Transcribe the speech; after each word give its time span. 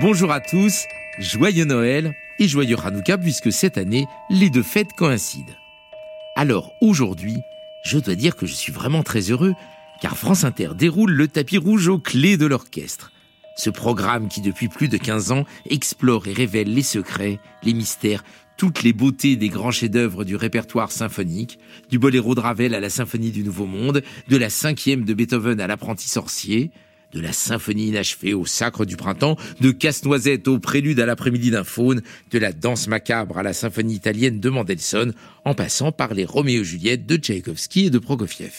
Bonjour 0.00 0.30
à 0.30 0.38
tous, 0.38 0.84
joyeux 1.18 1.64
Noël 1.64 2.14
et 2.38 2.46
joyeux 2.46 2.76
Hanouka 2.80 3.18
puisque 3.18 3.50
cette 3.50 3.78
année, 3.78 4.06
les 4.30 4.48
deux 4.48 4.62
fêtes 4.62 4.92
coïncident. 4.96 5.52
Alors 6.36 6.72
aujourd'hui, 6.80 7.38
je 7.84 7.98
dois 7.98 8.14
dire 8.14 8.36
que 8.36 8.46
je 8.46 8.54
suis 8.54 8.70
vraiment 8.70 9.02
très 9.02 9.32
heureux 9.32 9.54
car 10.00 10.16
France 10.16 10.44
Inter 10.44 10.68
déroule 10.76 11.10
le 11.10 11.26
tapis 11.26 11.58
rouge 11.58 11.88
aux 11.88 11.98
clés 11.98 12.36
de 12.36 12.46
l'orchestre. 12.46 13.10
Ce 13.56 13.70
programme 13.70 14.28
qui 14.28 14.40
depuis 14.40 14.68
plus 14.68 14.86
de 14.86 14.98
15 14.98 15.32
ans 15.32 15.44
explore 15.68 16.28
et 16.28 16.32
révèle 16.32 16.72
les 16.72 16.84
secrets, 16.84 17.40
les 17.64 17.74
mystères, 17.74 18.22
toutes 18.56 18.84
les 18.84 18.92
beautés 18.92 19.34
des 19.34 19.48
grands 19.48 19.72
chefs-d'œuvre 19.72 20.22
du 20.22 20.36
répertoire 20.36 20.92
symphonique, 20.92 21.58
du 21.90 21.98
boléro 21.98 22.36
de 22.36 22.40
Ravel 22.40 22.72
à 22.76 22.80
la 22.80 22.90
symphonie 22.90 23.32
du 23.32 23.42
Nouveau 23.42 23.66
Monde, 23.66 24.04
de 24.28 24.36
la 24.36 24.48
cinquième 24.48 25.04
de 25.04 25.12
Beethoven 25.12 25.60
à 25.60 25.66
l'apprenti 25.66 26.08
sorcier, 26.08 26.70
de 27.12 27.20
la 27.20 27.32
symphonie 27.32 27.88
inachevée 27.88 28.34
au 28.34 28.44
sacre 28.44 28.84
du 28.84 28.96
printemps, 28.96 29.36
de 29.60 29.70
Casse-Noisette 29.70 30.48
au 30.48 30.58
prélude 30.58 31.00
à 31.00 31.06
l'après-midi 31.06 31.50
d'un 31.50 31.64
faune, 31.64 32.02
de 32.30 32.38
la 32.38 32.52
danse 32.52 32.88
macabre 32.88 33.38
à 33.38 33.42
la 33.42 33.52
symphonie 33.52 33.94
italienne 33.94 34.40
de 34.40 34.50
Mendelssohn, 34.50 35.12
en 35.44 35.54
passant 35.54 35.92
par 35.92 36.14
les 36.14 36.24
Roméo 36.24 36.64
Juliette 36.64 37.06
de 37.06 37.16
Tchaïkovski 37.16 37.86
et 37.86 37.90
de 37.90 37.98
Prokofiev. 37.98 38.54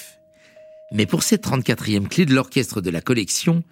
Mais 0.91 1.05
pour 1.05 1.23
cette 1.23 1.45
34e 1.45 2.07
clé 2.07 2.25
de 2.25 2.33
l'orchestre 2.33 2.81
de 2.81 2.89
la 2.89 3.01
collection, 3.01 3.63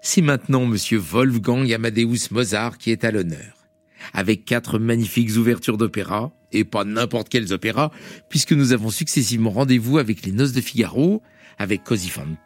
c'est 0.00 0.22
maintenant 0.22 0.64
monsieur 0.64 0.98
Wolfgang 0.98 1.70
Amadeus 1.72 2.30
Mozart 2.30 2.78
qui 2.78 2.90
est 2.90 3.04
à 3.04 3.10
l'honneur. 3.10 3.56
Avec 4.14 4.44
quatre 4.44 4.78
magnifiques 4.78 5.36
ouvertures 5.36 5.76
d'opéra, 5.76 6.32
et 6.50 6.64
pas 6.64 6.84
n'importe 6.84 7.28
quels 7.28 7.52
opéras, 7.52 7.90
puisque 8.28 8.52
nous 8.52 8.72
avons 8.72 8.90
successivement 8.90 9.50
rendez-vous 9.50 9.98
avec 9.98 10.24
les 10.26 10.32
Noces 10.32 10.52
de 10.52 10.60
Figaro, 10.60 11.22
avec 11.58 11.84
Così 11.84 12.08
fan 12.08 12.36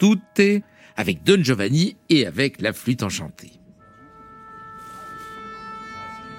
avec 0.97 1.23
Don 1.23 1.43
Giovanni 1.43 1.97
et 2.09 2.27
avec 2.27 2.61
la 2.61 2.73
flûte 2.73 3.03
enchantée. 3.03 3.53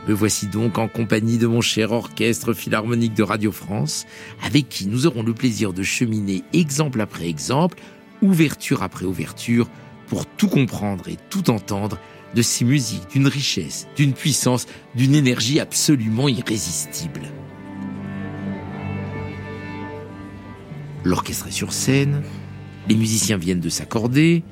Me 0.07 0.13
voici 0.13 0.47
donc 0.47 0.77
en 0.77 0.87
compagnie 0.87 1.37
de 1.37 1.47
mon 1.47 1.59
cher 1.59 1.91
orchestre 1.91 2.53
philharmonique 2.53 3.13
de 3.13 3.23
Radio 3.23 3.51
France, 3.51 4.05
avec 4.41 4.69
qui 4.69 4.87
nous 4.87 5.05
aurons 5.05 5.21
le 5.21 5.33
plaisir 5.33 5.73
de 5.73 5.83
cheminer 5.83 6.43
exemple 6.53 7.01
après 7.01 7.27
exemple, 7.27 7.77
ouverture 8.21 8.83
après 8.83 9.05
ouverture, 9.05 9.69
pour 10.07 10.25
tout 10.25 10.47
comprendre 10.47 11.09
et 11.09 11.17
tout 11.29 11.49
entendre 11.49 11.99
de 12.33 12.41
ces 12.41 12.63
musiques 12.63 13.09
d'une 13.09 13.27
richesse, 13.27 13.87
d'une 13.97 14.13
puissance, 14.13 14.65
d'une 14.95 15.13
énergie 15.13 15.59
absolument 15.59 16.29
irrésistible. 16.29 17.23
L'orchestre 21.03 21.47
est 21.47 21.51
sur 21.51 21.73
scène, 21.73 22.23
les 22.87 22.95
musiciens 22.95 23.37
viennent 23.37 23.59
de 23.59 23.69
s'accorder. 23.69 24.43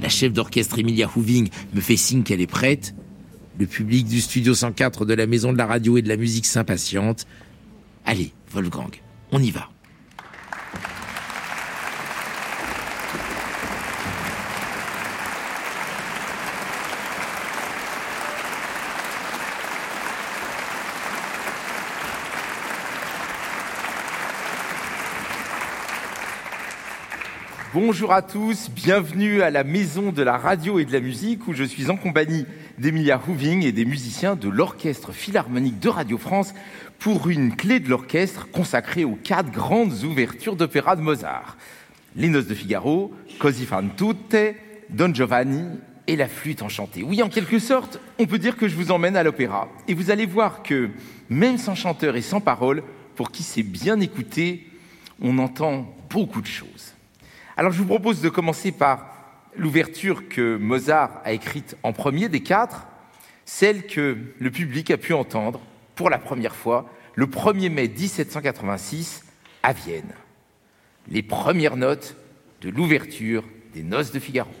La 0.00 0.08
chef 0.08 0.32
d'orchestre 0.32 0.78
Emilia 0.78 1.08
Houving 1.14 1.48
me 1.74 1.80
fait 1.80 1.96
signe 1.96 2.22
qu'elle 2.22 2.40
est 2.40 2.46
prête. 2.46 2.94
Le 3.58 3.66
public 3.66 4.06
du 4.06 4.20
studio 4.20 4.54
104 4.54 5.04
de 5.04 5.14
la 5.14 5.26
Maison 5.26 5.52
de 5.52 5.58
la 5.58 5.66
Radio 5.66 5.96
et 5.96 6.02
de 6.02 6.08
la 6.08 6.16
Musique 6.16 6.46
s'impatiente. 6.46 7.26
Allez, 8.04 8.32
Wolfgang, 8.52 8.90
on 9.32 9.42
y 9.42 9.50
va. 9.50 9.68
Bonjour 27.74 28.14
à 28.14 28.22
tous, 28.22 28.70
bienvenue 28.70 29.42
à 29.42 29.50
la 29.50 29.62
Maison 29.62 30.10
de 30.10 30.22
la 30.22 30.38
Radio 30.38 30.78
et 30.78 30.86
de 30.86 30.92
la 30.92 31.00
Musique 31.00 31.46
où 31.48 31.52
je 31.52 31.64
suis 31.64 31.90
en 31.90 31.98
compagnie 31.98 32.46
d'Emilia 32.78 33.20
Houving 33.28 33.62
et 33.62 33.72
des 33.72 33.84
musiciens 33.84 34.36
de 34.36 34.48
l'Orchestre 34.48 35.12
Philharmonique 35.12 35.78
de 35.78 35.90
Radio 35.90 36.16
France 36.16 36.54
pour 36.98 37.28
une 37.28 37.54
clé 37.54 37.78
de 37.78 37.90
l'orchestre 37.90 38.48
consacrée 38.50 39.04
aux 39.04 39.18
quatre 39.22 39.50
grandes 39.50 40.02
ouvertures 40.02 40.56
d'opéra 40.56 40.96
de 40.96 41.02
Mozart. 41.02 41.58
Les 42.16 42.28
Noces 42.28 42.46
de 42.46 42.54
Figaro, 42.54 43.12
Così 43.38 43.66
fan 43.66 43.90
tutte, 43.94 44.56
Don 44.88 45.12
Giovanni 45.12 45.66
et 46.06 46.16
la 46.16 46.26
flûte 46.26 46.62
enchantée. 46.62 47.02
Oui, 47.02 47.22
en 47.22 47.28
quelque 47.28 47.58
sorte, 47.58 48.00
on 48.18 48.24
peut 48.24 48.38
dire 48.38 48.56
que 48.56 48.66
je 48.66 48.76
vous 48.76 48.92
emmène 48.92 49.14
à 49.14 49.22
l'opéra. 49.22 49.68
Et 49.88 49.92
vous 49.92 50.10
allez 50.10 50.24
voir 50.24 50.62
que, 50.62 50.88
même 51.28 51.58
sans 51.58 51.74
chanteur 51.74 52.16
et 52.16 52.22
sans 52.22 52.40
parole, 52.40 52.82
pour 53.14 53.30
qui 53.30 53.42
sait 53.42 53.62
bien 53.62 54.00
écouter, 54.00 54.66
on 55.20 55.36
entend 55.36 55.94
beaucoup 56.08 56.40
de 56.40 56.46
choses. 56.46 56.94
Alors 57.58 57.72
je 57.72 57.78
vous 57.78 57.86
propose 57.86 58.20
de 58.20 58.28
commencer 58.28 58.70
par 58.70 59.08
l'ouverture 59.56 60.28
que 60.28 60.56
Mozart 60.58 61.20
a 61.24 61.32
écrite 61.32 61.76
en 61.82 61.92
premier 61.92 62.28
des 62.28 62.40
quatre, 62.40 62.86
celle 63.46 63.88
que 63.88 64.16
le 64.38 64.50
public 64.52 64.92
a 64.92 64.96
pu 64.96 65.12
entendre 65.12 65.60
pour 65.96 66.08
la 66.08 66.18
première 66.18 66.54
fois 66.54 66.88
le 67.16 67.26
1er 67.26 67.68
mai 67.68 67.88
1786 67.88 69.24
à 69.64 69.72
Vienne. 69.72 70.12
Les 71.08 71.24
premières 71.24 71.76
notes 71.76 72.14
de 72.60 72.70
l'ouverture 72.70 73.42
des 73.74 73.82
Noces 73.82 74.12
de 74.12 74.20
Figaro. 74.20 74.52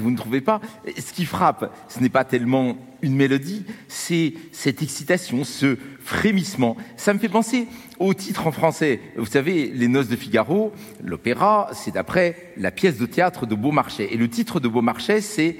Vous 0.00 0.10
ne 0.10 0.16
trouvez 0.16 0.40
pas? 0.40 0.60
Ce 0.98 1.12
qui 1.12 1.24
frappe, 1.24 1.72
ce 1.88 2.00
n'est 2.00 2.08
pas 2.08 2.24
tellement 2.24 2.76
une 3.02 3.14
mélodie, 3.14 3.64
c'est 3.88 4.34
cette 4.52 4.82
excitation, 4.82 5.44
ce 5.44 5.76
frémissement. 6.00 6.76
Ça 6.96 7.14
me 7.14 7.18
fait 7.18 7.28
penser 7.28 7.66
au 7.98 8.14
titre 8.14 8.46
en 8.46 8.52
français. 8.52 9.00
Vous 9.16 9.26
savez, 9.26 9.70
Les 9.74 9.88
Noces 9.88 10.08
de 10.08 10.16
Figaro, 10.16 10.72
l'opéra, 11.02 11.70
c'est 11.72 11.94
d'après 11.94 12.52
la 12.56 12.70
pièce 12.70 12.98
de 12.98 13.06
théâtre 13.06 13.46
de 13.46 13.54
Beaumarchais. 13.54 14.08
Et 14.12 14.16
le 14.16 14.28
titre 14.28 14.60
de 14.60 14.68
Beaumarchais, 14.68 15.20
c'est 15.20 15.56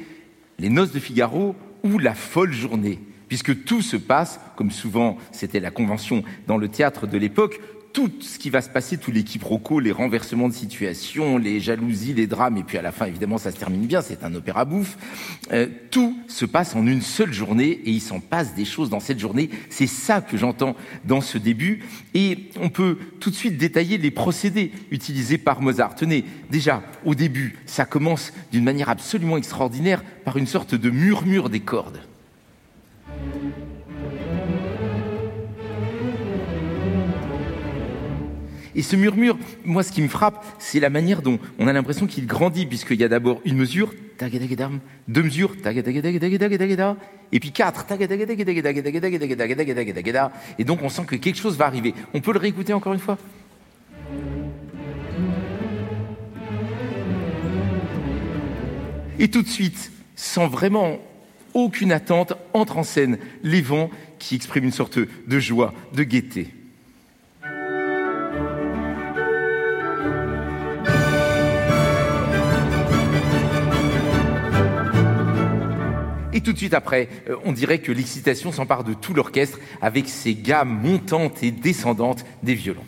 Les 0.58 0.68
Noces 0.68 0.92
de 0.92 1.00
Figaro 1.00 1.54
ou 1.82 1.98
La 1.98 2.14
folle 2.14 2.52
journée. 2.52 3.00
Puisque 3.28 3.64
tout 3.64 3.80
se 3.80 3.96
passe, 3.96 4.40
comme 4.56 4.72
souvent 4.72 5.16
c'était 5.30 5.60
la 5.60 5.70
convention 5.70 6.24
dans 6.46 6.58
le 6.58 6.68
théâtre 6.68 7.06
de 7.06 7.16
l'époque, 7.16 7.60
tout 7.92 8.10
ce 8.20 8.38
qui 8.38 8.50
va 8.50 8.62
se 8.62 8.68
passer, 8.68 8.98
tous 8.98 9.10
les 9.10 9.24
quiproquos, 9.24 9.80
les 9.80 9.92
renversements 9.92 10.48
de 10.48 10.54
situation, 10.54 11.38
les 11.38 11.60
jalousies, 11.60 12.14
les 12.14 12.26
drames, 12.26 12.56
et 12.56 12.62
puis 12.62 12.78
à 12.78 12.82
la 12.82 12.92
fin, 12.92 13.06
évidemment, 13.06 13.38
ça 13.38 13.50
se 13.50 13.56
termine 13.56 13.86
bien, 13.86 14.00
c'est 14.00 14.22
un 14.22 14.34
opéra 14.34 14.64
bouffe. 14.64 14.96
Euh, 15.52 15.66
tout 15.90 16.16
se 16.28 16.44
passe 16.44 16.76
en 16.76 16.86
une 16.86 17.02
seule 17.02 17.32
journée 17.32 17.80
et 17.84 17.90
il 17.90 18.00
s'en 18.00 18.20
passe 18.20 18.54
des 18.54 18.64
choses 18.64 18.90
dans 18.90 19.00
cette 19.00 19.18
journée. 19.18 19.50
C'est 19.70 19.86
ça 19.86 20.20
que 20.20 20.36
j'entends 20.36 20.76
dans 21.04 21.20
ce 21.20 21.38
début. 21.38 21.84
Et 22.14 22.50
on 22.60 22.68
peut 22.68 22.96
tout 23.18 23.30
de 23.30 23.34
suite 23.34 23.58
détailler 23.58 23.98
les 23.98 24.10
procédés 24.10 24.72
utilisés 24.90 25.38
par 25.38 25.60
Mozart. 25.60 25.94
Tenez, 25.94 26.24
déjà, 26.50 26.82
au 27.04 27.14
début, 27.14 27.58
ça 27.66 27.84
commence 27.84 28.32
d'une 28.52 28.64
manière 28.64 28.88
absolument 28.88 29.36
extraordinaire 29.36 30.02
par 30.24 30.36
une 30.36 30.46
sorte 30.46 30.74
de 30.74 30.90
murmure 30.90 31.50
des 31.50 31.60
cordes. 31.60 32.00
Et 38.74 38.82
ce 38.82 38.96
murmure, 38.96 39.38
moi, 39.64 39.82
ce 39.82 39.92
qui 39.92 40.02
me 40.02 40.08
frappe, 40.08 40.44
c'est 40.58 40.80
la 40.80 40.90
manière 40.90 41.22
dont 41.22 41.38
on 41.58 41.66
a 41.66 41.72
l'impression 41.72 42.06
qu'il 42.06 42.26
grandit, 42.26 42.66
puisqu'il 42.66 43.00
y 43.00 43.04
a 43.04 43.08
d'abord 43.08 43.40
une 43.44 43.56
mesure, 43.56 43.92
deux 45.08 45.22
mesures, 45.22 45.54
et 47.32 47.40
puis 47.40 47.52
quatre, 47.52 47.86
et 50.58 50.64
donc 50.64 50.82
on 50.82 50.88
sent 50.88 51.02
que 51.06 51.16
quelque 51.16 51.38
chose 51.38 51.56
va 51.56 51.66
arriver. 51.66 51.94
On 52.14 52.20
peut 52.20 52.32
le 52.32 52.38
réécouter 52.38 52.72
encore 52.72 52.92
une 52.92 53.00
fois? 53.00 53.18
Et 59.18 59.28
tout 59.28 59.42
de 59.42 59.48
suite, 59.48 59.92
sans 60.16 60.48
vraiment 60.48 60.98
aucune 61.52 61.92
attente, 61.92 62.32
entre 62.54 62.78
en 62.78 62.84
scène 62.84 63.18
les 63.42 63.60
vents 63.60 63.90
qui 64.18 64.34
expriment 64.34 64.64
une 64.64 64.72
sorte 64.72 64.98
de 64.98 65.40
joie, 65.40 65.74
de 65.94 66.04
gaieté. 66.04 66.48
Et 76.40 76.42
tout 76.42 76.54
de 76.54 76.58
suite 76.58 76.72
après, 76.72 77.10
euh, 77.28 77.36
on 77.44 77.52
dirait 77.52 77.80
que 77.80 77.92
l'excitation 77.92 78.50
s'empare 78.50 78.82
de 78.82 78.94
tout 78.94 79.12
l'orchestre 79.12 79.58
avec 79.82 80.08
ces 80.08 80.34
gammes 80.34 80.80
montantes 80.82 81.42
et 81.42 81.50
descendantes 81.50 82.24
des 82.42 82.54
violons. 82.54 82.80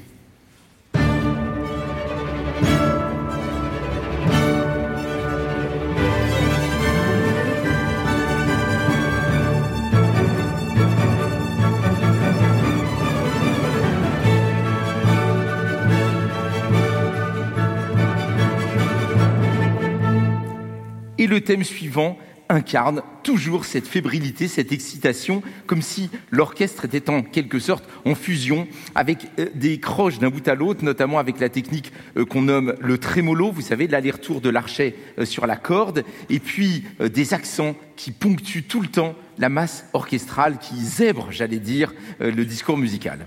Et 21.18 21.26
le 21.26 21.42
thème 21.42 21.64
suivant 21.64 22.16
incarne 22.52 23.02
toujours 23.22 23.64
cette 23.64 23.86
fébrilité, 23.86 24.46
cette 24.46 24.72
excitation, 24.72 25.42
comme 25.66 25.82
si 25.82 26.10
l'orchestre 26.30 26.84
était 26.84 27.10
en 27.10 27.22
quelque 27.22 27.58
sorte 27.58 27.84
en 28.04 28.14
fusion 28.14 28.68
avec 28.94 29.26
euh, 29.38 29.46
des 29.54 29.80
croches 29.80 30.18
d'un 30.18 30.30
bout 30.30 30.46
à 30.46 30.54
l'autre, 30.54 30.84
notamment 30.84 31.18
avec 31.18 31.40
la 31.40 31.48
technique 31.48 31.92
euh, 32.16 32.24
qu'on 32.24 32.42
nomme 32.42 32.74
le 32.80 32.98
trémolo, 32.98 33.50
vous 33.50 33.62
savez, 33.62 33.88
l'aller-retour 33.88 34.40
de 34.40 34.50
l'archet 34.50 34.94
euh, 35.18 35.24
sur 35.24 35.46
la 35.46 35.56
corde, 35.56 36.04
et 36.28 36.38
puis 36.38 36.84
des 37.00 37.34
accents 37.34 37.74
qui 37.96 38.10
ponctuent 38.10 38.64
tout 38.64 38.80
le 38.80 38.88
temps 38.88 39.14
la 39.38 39.48
masse 39.48 39.86
orchestrale, 39.92 40.58
qui 40.58 40.76
zèbre, 40.76 41.28
j'allais 41.30 41.58
dire, 41.58 41.92
le 42.20 42.44
discours 42.44 42.76
musical. 42.76 43.26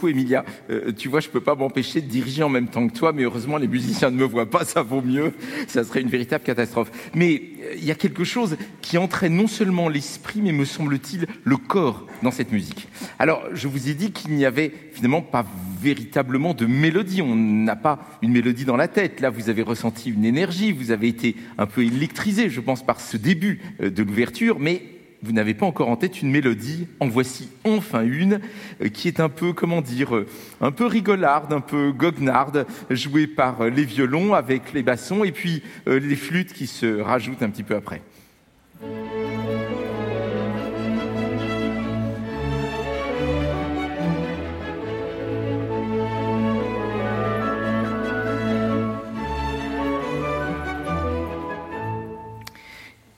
Beaucoup, 0.00 0.08
Emilia. 0.08 0.46
Euh, 0.70 0.92
tu 0.96 1.08
vois, 1.08 1.20
je 1.20 1.28
peux 1.28 1.42
pas 1.42 1.54
m'empêcher 1.54 2.00
de 2.00 2.06
diriger 2.06 2.42
en 2.42 2.48
même 2.48 2.68
temps 2.68 2.88
que 2.88 2.96
toi, 2.96 3.12
mais 3.12 3.24
heureusement, 3.24 3.58
les 3.58 3.68
musiciens 3.68 4.10
ne 4.10 4.16
me 4.16 4.24
voient 4.24 4.48
pas, 4.48 4.64
ça 4.64 4.82
vaut 4.82 5.02
mieux. 5.02 5.32
Ça 5.66 5.84
serait 5.84 6.00
une 6.00 6.08
véritable 6.08 6.42
catastrophe. 6.42 6.90
Mais 7.14 7.42
euh, 7.62 7.74
il 7.76 7.84
y 7.84 7.90
a 7.90 7.94
quelque 7.94 8.24
chose 8.24 8.56
qui 8.80 8.96
entraîne 8.96 9.34
non 9.34 9.46
seulement 9.46 9.90
l'esprit, 9.90 10.40
mais 10.42 10.52
me 10.52 10.64
semble-t-il, 10.64 11.26
le 11.44 11.56
corps 11.58 12.06
dans 12.22 12.30
cette 12.30 12.50
musique. 12.50 12.88
Alors, 13.18 13.42
je 13.52 13.68
vous 13.68 13.90
ai 13.90 13.94
dit 13.94 14.10
qu'il 14.12 14.32
n'y 14.32 14.46
avait 14.46 14.72
finalement 14.92 15.22
pas 15.22 15.44
véritablement 15.82 16.54
de 16.54 16.64
mélodie. 16.64 17.20
On 17.20 17.36
n'a 17.36 17.76
pas 17.76 17.98
une 18.22 18.32
mélodie 18.32 18.64
dans 18.64 18.76
la 18.76 18.88
tête. 18.88 19.20
Là, 19.20 19.28
vous 19.28 19.50
avez 19.50 19.62
ressenti 19.62 20.10
une 20.10 20.24
énergie, 20.24 20.72
vous 20.72 20.92
avez 20.92 21.08
été 21.08 21.36
un 21.58 21.66
peu 21.66 21.84
électrisé, 21.84 22.48
je 22.48 22.60
pense, 22.60 22.84
par 22.84 23.00
ce 23.00 23.18
début 23.18 23.60
euh, 23.82 23.90
de 23.90 24.02
l'ouverture, 24.02 24.58
mais 24.58 24.82
vous 25.22 25.32
n'avez 25.32 25.54
pas 25.54 25.66
encore 25.66 25.88
en 25.88 25.96
tête 25.96 26.22
une 26.22 26.30
mélodie, 26.30 26.88
en 26.98 27.08
voici 27.08 27.50
enfin 27.64 28.02
une, 28.04 28.40
euh, 28.82 28.88
qui 28.88 29.08
est 29.08 29.20
un 29.20 29.28
peu, 29.28 29.52
comment 29.52 29.82
dire, 29.82 30.16
euh, 30.16 30.26
un 30.60 30.72
peu 30.72 30.86
rigolarde, 30.86 31.52
un 31.52 31.60
peu 31.60 31.92
goguenarde, 31.92 32.66
jouée 32.90 33.26
par 33.26 33.60
euh, 33.60 33.70
les 33.70 33.84
violons 33.84 34.34
avec 34.34 34.72
les 34.72 34.82
bassons 34.82 35.24
et 35.24 35.32
puis 35.32 35.62
les 35.86 36.16
flûtes 36.16 36.52
qui 36.52 36.66
se 36.66 37.00
rajoutent 37.00 37.42
un 37.42 37.50
petit 37.50 37.62
peu 37.62 37.74
après. 37.74 38.02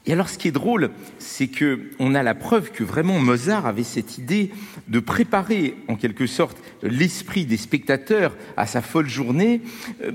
Et 0.04 0.12
alors, 0.12 0.28
ce 0.28 0.36
qui 0.36 0.48
est 0.48 0.52
drôle, 0.52 0.90
c'est 1.18 1.46
que 1.46 1.90
on 2.00 2.14
a 2.14 2.22
la 2.24 2.34
preuve 2.34 2.72
que 2.72 2.82
vraiment 2.82 3.20
Mozart 3.20 3.66
avait 3.66 3.84
cette 3.84 4.18
idée 4.18 4.50
de 4.88 4.98
préparer, 4.98 5.76
en 5.86 5.94
quelque 5.94 6.26
sorte, 6.26 6.58
l'esprit 6.82 7.44
des 7.44 7.56
spectateurs 7.56 8.36
à 8.56 8.66
sa 8.66 8.82
folle 8.82 9.08
journée, 9.08 9.60
euh, 10.02 10.10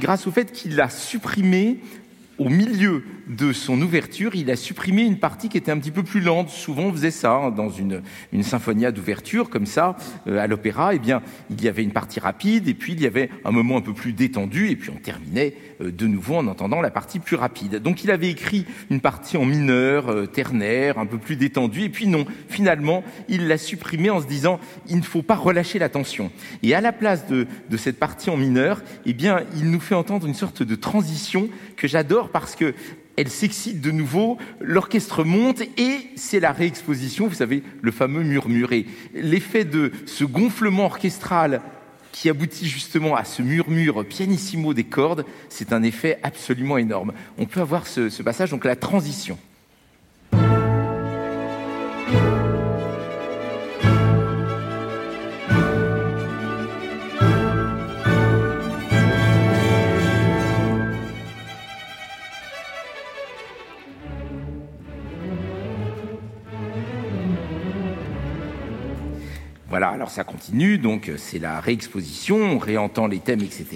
grâce 0.00 0.26
au 0.26 0.30
fait 0.30 0.52
qu'il 0.52 0.78
a 0.80 0.90
supprimé 0.90 1.78
au 2.38 2.50
milieu 2.50 3.04
de 3.30 3.52
son 3.52 3.80
ouverture, 3.80 4.34
il 4.34 4.50
a 4.50 4.56
supprimé 4.56 5.02
une 5.02 5.18
partie 5.18 5.48
qui 5.48 5.56
était 5.56 5.70
un 5.70 5.78
petit 5.78 5.92
peu 5.92 6.02
plus 6.02 6.20
lente. 6.20 6.50
Souvent, 6.50 6.84
on 6.84 6.92
faisait 6.92 7.12
ça 7.12 7.32
hein, 7.32 7.50
dans 7.50 7.70
une, 7.70 8.02
une 8.32 8.42
symphonia 8.42 8.90
d'ouverture, 8.90 9.50
comme 9.50 9.66
ça, 9.66 9.96
euh, 10.26 10.38
à 10.38 10.46
l'opéra. 10.46 10.94
Eh 10.94 10.98
bien, 10.98 11.22
il 11.50 11.62
y 11.62 11.68
avait 11.68 11.84
une 11.84 11.92
partie 11.92 12.18
rapide, 12.18 12.66
et 12.68 12.74
puis 12.74 12.92
il 12.92 13.00
y 13.00 13.06
avait 13.06 13.30
un 13.44 13.52
moment 13.52 13.76
un 13.76 13.82
peu 13.82 13.94
plus 13.94 14.12
détendu, 14.12 14.70
et 14.70 14.76
puis 14.76 14.90
on 14.90 14.98
terminait 14.98 15.54
euh, 15.80 15.92
de 15.92 16.06
nouveau 16.06 16.36
en 16.36 16.46
entendant 16.48 16.80
la 16.80 16.90
partie 16.90 17.20
plus 17.20 17.36
rapide. 17.36 17.76
Donc, 17.76 18.02
il 18.02 18.10
avait 18.10 18.30
écrit 18.30 18.66
une 18.90 19.00
partie 19.00 19.36
en 19.36 19.44
mineur, 19.44 20.08
euh, 20.08 20.26
ternaire, 20.26 20.98
un 20.98 21.06
peu 21.06 21.18
plus 21.18 21.36
détendue, 21.36 21.82
et 21.82 21.88
puis 21.88 22.08
non, 22.08 22.26
finalement, 22.48 23.04
il 23.28 23.46
l'a 23.46 23.58
supprimé 23.58 24.10
en 24.10 24.20
se 24.20 24.26
disant, 24.26 24.58
il 24.88 24.96
ne 24.96 25.02
faut 25.02 25.22
pas 25.22 25.36
relâcher 25.36 25.78
la 25.78 25.88
tension. 25.88 26.32
Et 26.64 26.74
à 26.74 26.80
la 26.80 26.92
place 26.92 27.26
de, 27.28 27.46
de 27.70 27.76
cette 27.76 27.98
partie 27.98 28.28
en 28.28 28.36
mineur, 28.36 28.82
eh 29.06 29.12
bien, 29.12 29.44
il 29.56 29.70
nous 29.70 29.80
fait 29.80 29.94
entendre 29.94 30.26
une 30.26 30.34
sorte 30.34 30.64
de 30.64 30.74
transition 30.74 31.48
que 31.76 31.86
j'adore 31.86 32.30
parce 32.30 32.56
que 32.56 32.74
elle 33.20 33.28
s'excite 33.28 33.82
de 33.82 33.90
nouveau, 33.90 34.38
l'orchestre 34.60 35.24
monte 35.24 35.60
et 35.60 36.08
c'est 36.16 36.40
la 36.40 36.52
réexposition, 36.52 37.26
vous 37.26 37.34
savez, 37.34 37.62
le 37.82 37.90
fameux 37.90 38.22
murmuré. 38.22 38.86
L'effet 39.12 39.64
de 39.66 39.92
ce 40.06 40.24
gonflement 40.24 40.86
orchestral 40.86 41.60
qui 42.12 42.30
aboutit 42.30 42.66
justement 42.66 43.16
à 43.16 43.24
ce 43.24 43.42
murmure 43.42 44.06
pianissimo 44.06 44.72
des 44.72 44.84
cordes, 44.84 45.26
c'est 45.50 45.74
un 45.74 45.82
effet 45.82 46.18
absolument 46.22 46.78
énorme. 46.78 47.12
On 47.36 47.44
peut 47.44 47.60
avoir 47.60 47.86
ce, 47.86 48.08
ce 48.08 48.22
passage, 48.22 48.50
donc 48.50 48.64
la 48.64 48.74
transition. 48.74 49.38
Voilà, 69.80 69.96
ça 70.10 70.24
continue, 70.24 70.78
donc 70.78 71.08
euh, 71.08 71.14
c'est 71.16 71.38
la 71.38 71.60
réexposition, 71.60 72.36
on 72.36 72.58
réentend 72.58 73.06
les 73.06 73.18
thèmes, 73.18 73.40
etc. 73.40 73.66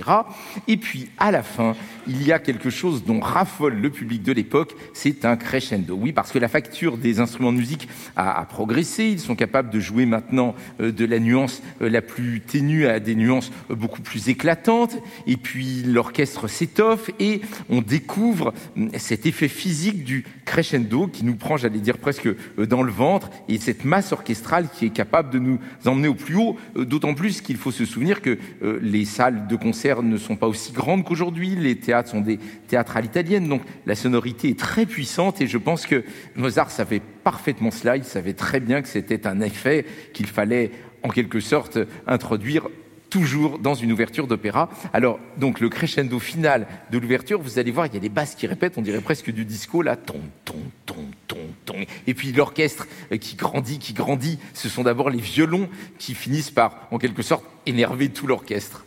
Et 0.68 0.76
puis 0.76 1.08
à 1.18 1.30
la 1.30 1.42
fin, 1.42 1.74
il 2.06 2.22
y 2.22 2.32
a 2.32 2.38
quelque 2.38 2.70
chose 2.70 3.04
dont 3.04 3.20
raffole 3.20 3.74
le 3.74 3.90
public 3.90 4.22
de 4.22 4.32
l'époque, 4.32 4.74
c'est 4.92 5.24
un 5.24 5.36
crescendo. 5.36 5.94
Oui, 5.94 6.12
parce 6.12 6.32
que 6.32 6.38
la 6.38 6.48
facture 6.48 6.98
des 6.98 7.20
instruments 7.20 7.52
de 7.52 7.58
musique 7.58 7.88
a, 8.16 8.40
a 8.40 8.44
progressé, 8.44 9.04
ils 9.04 9.20
sont 9.20 9.36
capables 9.36 9.70
de 9.70 9.80
jouer 9.80 10.04
maintenant 10.04 10.54
euh, 10.80 10.92
de 10.92 11.04
la 11.04 11.18
nuance 11.18 11.62
euh, 11.80 11.88
la 11.88 12.02
plus 12.02 12.40
ténue 12.40 12.86
à 12.86 13.00
des 13.00 13.14
nuances 13.14 13.50
beaucoup 13.70 14.02
plus 14.02 14.28
éclatantes, 14.28 14.96
et 15.26 15.36
puis 15.36 15.82
l'orchestre 15.84 16.48
s'étoffe 16.48 17.10
et 17.18 17.40
on 17.70 17.80
découvre 17.80 18.52
hum, 18.76 18.90
cet 18.98 19.26
effet 19.26 19.48
physique 19.48 20.04
du 20.04 20.24
crescendo 20.44 21.06
qui 21.06 21.24
nous 21.24 21.36
prend, 21.36 21.56
j'allais 21.56 21.78
dire 21.78 21.98
presque 21.98 22.28
dans 22.58 22.82
le 22.82 22.92
ventre, 22.92 23.30
et 23.48 23.58
cette 23.58 23.84
masse 23.84 24.12
orchestrale 24.12 24.68
qui 24.74 24.86
est 24.86 24.90
capable 24.90 25.30
de 25.30 25.38
nous 25.38 25.58
emmener 25.86 26.08
au 26.08 26.14
plus 26.24 26.36
haut, 26.36 26.56
euh, 26.76 26.84
d'autant 26.84 27.14
plus 27.14 27.40
qu'il 27.40 27.56
faut 27.56 27.70
se 27.70 27.84
souvenir 27.84 28.22
que 28.22 28.38
euh, 28.62 28.78
les 28.82 29.04
salles 29.04 29.46
de 29.46 29.56
concert 29.56 30.02
ne 30.02 30.16
sont 30.16 30.36
pas 30.36 30.48
aussi 30.48 30.72
grandes 30.72 31.04
qu'aujourd'hui, 31.04 31.54
les 31.54 31.76
théâtres 31.76 32.10
sont 32.10 32.20
des 32.20 32.38
théâtres 32.66 32.96
à 32.96 33.00
l'italienne, 33.00 33.48
donc 33.48 33.62
la 33.86 33.94
sonorité 33.94 34.48
est 34.48 34.58
très 34.58 34.86
puissante 34.86 35.40
et 35.40 35.46
je 35.46 35.58
pense 35.58 35.86
que 35.86 36.02
Mozart 36.34 36.70
savait 36.70 37.02
parfaitement 37.22 37.70
cela, 37.70 37.96
il 37.96 38.04
savait 38.04 38.32
très 38.32 38.60
bien 38.60 38.82
que 38.82 38.88
c'était 38.88 39.26
un 39.26 39.40
effet 39.40 39.84
qu'il 40.12 40.26
fallait 40.26 40.70
en 41.02 41.10
quelque 41.10 41.40
sorte 41.40 41.78
introduire 42.06 42.68
toujours 43.14 43.60
dans 43.60 43.74
une 43.74 43.92
ouverture 43.92 44.26
d'opéra. 44.26 44.68
Alors, 44.92 45.20
donc, 45.36 45.60
le 45.60 45.68
crescendo 45.68 46.18
final 46.18 46.66
de 46.90 46.98
l'ouverture, 46.98 47.40
vous 47.40 47.60
allez 47.60 47.70
voir, 47.70 47.86
il 47.86 47.94
y 47.94 47.96
a 47.96 48.00
des 48.00 48.08
basses 48.08 48.34
qui 48.34 48.48
répètent, 48.48 48.76
on 48.76 48.82
dirait 48.82 49.00
presque 49.00 49.30
du 49.30 49.44
disco, 49.44 49.82
là, 49.82 49.94
ton, 49.94 50.18
ton, 50.44 50.56
ton, 50.84 51.06
ton, 51.28 51.38
ton. 51.64 51.76
Et 52.08 52.14
puis 52.14 52.32
l'orchestre 52.32 52.88
qui 53.20 53.36
grandit, 53.36 53.78
qui 53.78 53.92
grandit, 53.92 54.40
ce 54.52 54.68
sont 54.68 54.82
d'abord 54.82 55.10
les 55.10 55.20
violons 55.20 55.68
qui 55.96 56.12
finissent 56.16 56.50
par, 56.50 56.88
en 56.90 56.98
quelque 56.98 57.22
sorte, 57.22 57.44
énerver 57.66 58.08
tout 58.08 58.26
l'orchestre. 58.26 58.84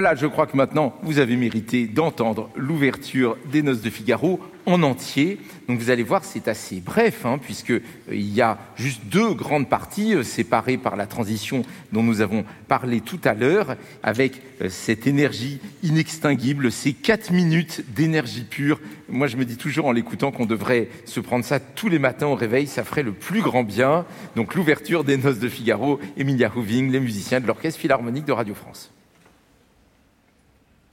Voilà, 0.00 0.14
je 0.14 0.28
crois 0.28 0.46
que 0.46 0.56
maintenant, 0.56 0.94
vous 1.02 1.18
avez 1.18 1.34
mérité 1.34 1.88
d'entendre 1.88 2.50
l'ouverture 2.54 3.36
des 3.50 3.62
Noces 3.62 3.82
de 3.82 3.90
Figaro 3.90 4.38
en 4.64 4.84
entier. 4.84 5.40
Donc 5.66 5.80
vous 5.80 5.90
allez 5.90 6.04
voir, 6.04 6.24
c'est 6.24 6.46
assez 6.46 6.78
bref, 6.78 7.26
hein, 7.26 7.36
puisqu'il 7.36 7.82
euh, 8.10 8.14
y 8.14 8.40
a 8.40 8.58
juste 8.76 9.00
deux 9.06 9.34
grandes 9.34 9.68
parties 9.68 10.14
euh, 10.14 10.22
séparées 10.22 10.76
par 10.76 10.94
la 10.94 11.08
transition 11.08 11.62
dont 11.90 12.04
nous 12.04 12.20
avons 12.20 12.44
parlé 12.68 13.00
tout 13.00 13.18
à 13.24 13.34
l'heure, 13.34 13.74
avec 14.04 14.40
euh, 14.62 14.68
cette 14.68 15.08
énergie 15.08 15.58
inextinguible, 15.82 16.70
ces 16.70 16.92
quatre 16.92 17.32
minutes 17.32 17.84
d'énergie 17.92 18.44
pure. 18.44 18.78
Moi, 19.08 19.26
je 19.26 19.36
me 19.36 19.44
dis 19.44 19.56
toujours 19.56 19.86
en 19.86 19.92
l'écoutant 19.92 20.30
qu'on 20.30 20.46
devrait 20.46 20.90
se 21.06 21.18
prendre 21.18 21.44
ça 21.44 21.58
tous 21.58 21.88
les 21.88 21.98
matins 21.98 22.28
au 22.28 22.36
réveil, 22.36 22.68
ça 22.68 22.84
ferait 22.84 23.02
le 23.02 23.14
plus 23.14 23.40
grand 23.40 23.64
bien. 23.64 24.06
Donc 24.36 24.54
l'ouverture 24.54 25.02
des 25.02 25.16
Noces 25.16 25.40
de 25.40 25.48
Figaro, 25.48 25.98
Emilia 26.16 26.52
Houving, 26.54 26.88
les 26.92 27.00
musiciens 27.00 27.40
de 27.40 27.48
l'Orchestre 27.48 27.80
Philharmonique 27.80 28.26
de 28.26 28.32
Radio 28.32 28.54
France. 28.54 28.92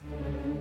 Thank 0.10 0.46
you. 0.46 0.55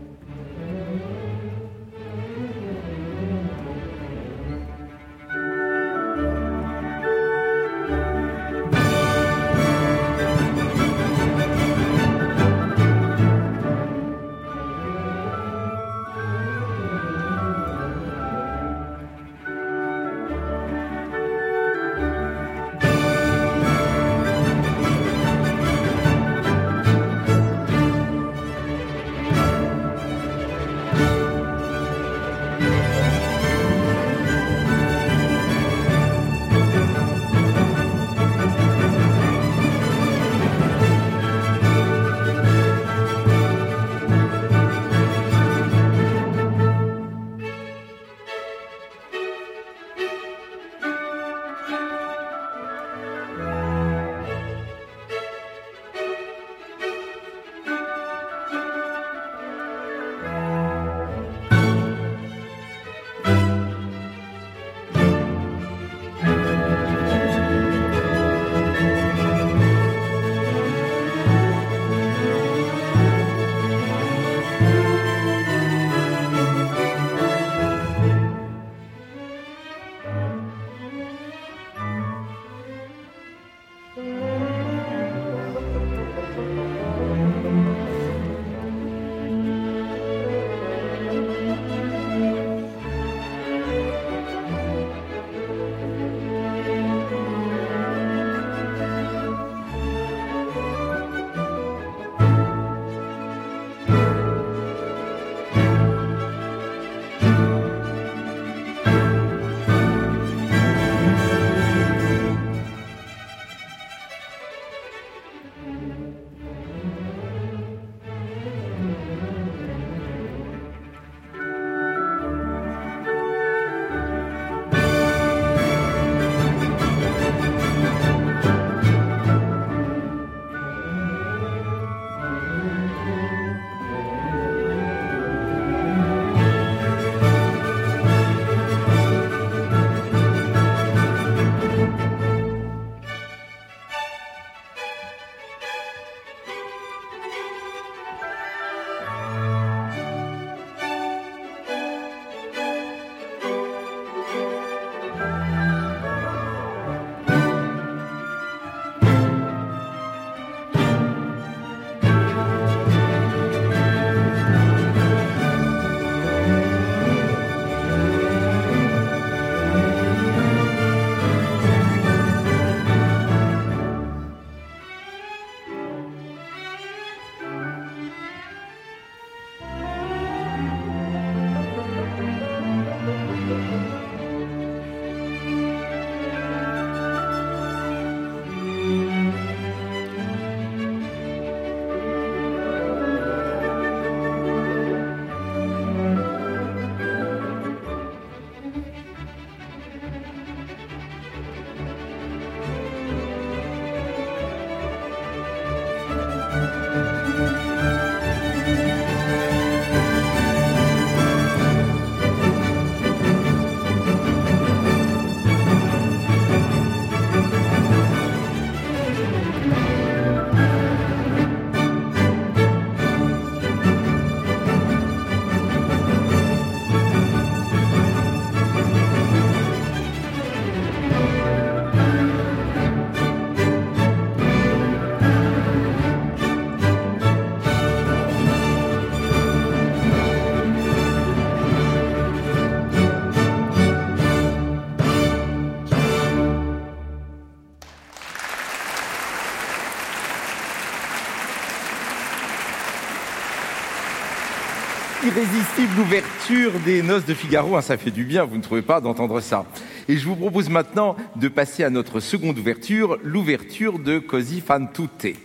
Irrésistible 255.45 256.01
ouverture 256.01 256.73
des 256.85 257.03
noces 257.03 257.27
de 257.27 257.35
Figaro. 257.35 257.77
Hein, 257.77 257.83
ça 257.83 257.97
fait 257.97 258.11
du 258.11 258.25
bien, 258.25 258.45
vous 258.45 258.57
ne 258.57 258.63
trouvez 258.63 258.83
pas, 258.83 259.01
d'entendre 259.01 259.41
ça. 259.41 259.67
Et 260.09 260.17
je 260.17 260.25
vous 260.27 260.37
propose 260.37 260.71
maintenant 260.71 261.17
de 261.37 261.49
passer 261.49 261.85
à 261.85 261.91
notre 261.91 262.21
seconde 262.21 262.59
ouverture, 262.59 263.19
l'ouverture 263.23 263.99
de 263.99 264.19
Così 264.19 264.61
fan 264.61 264.89
tutte. 264.93 265.37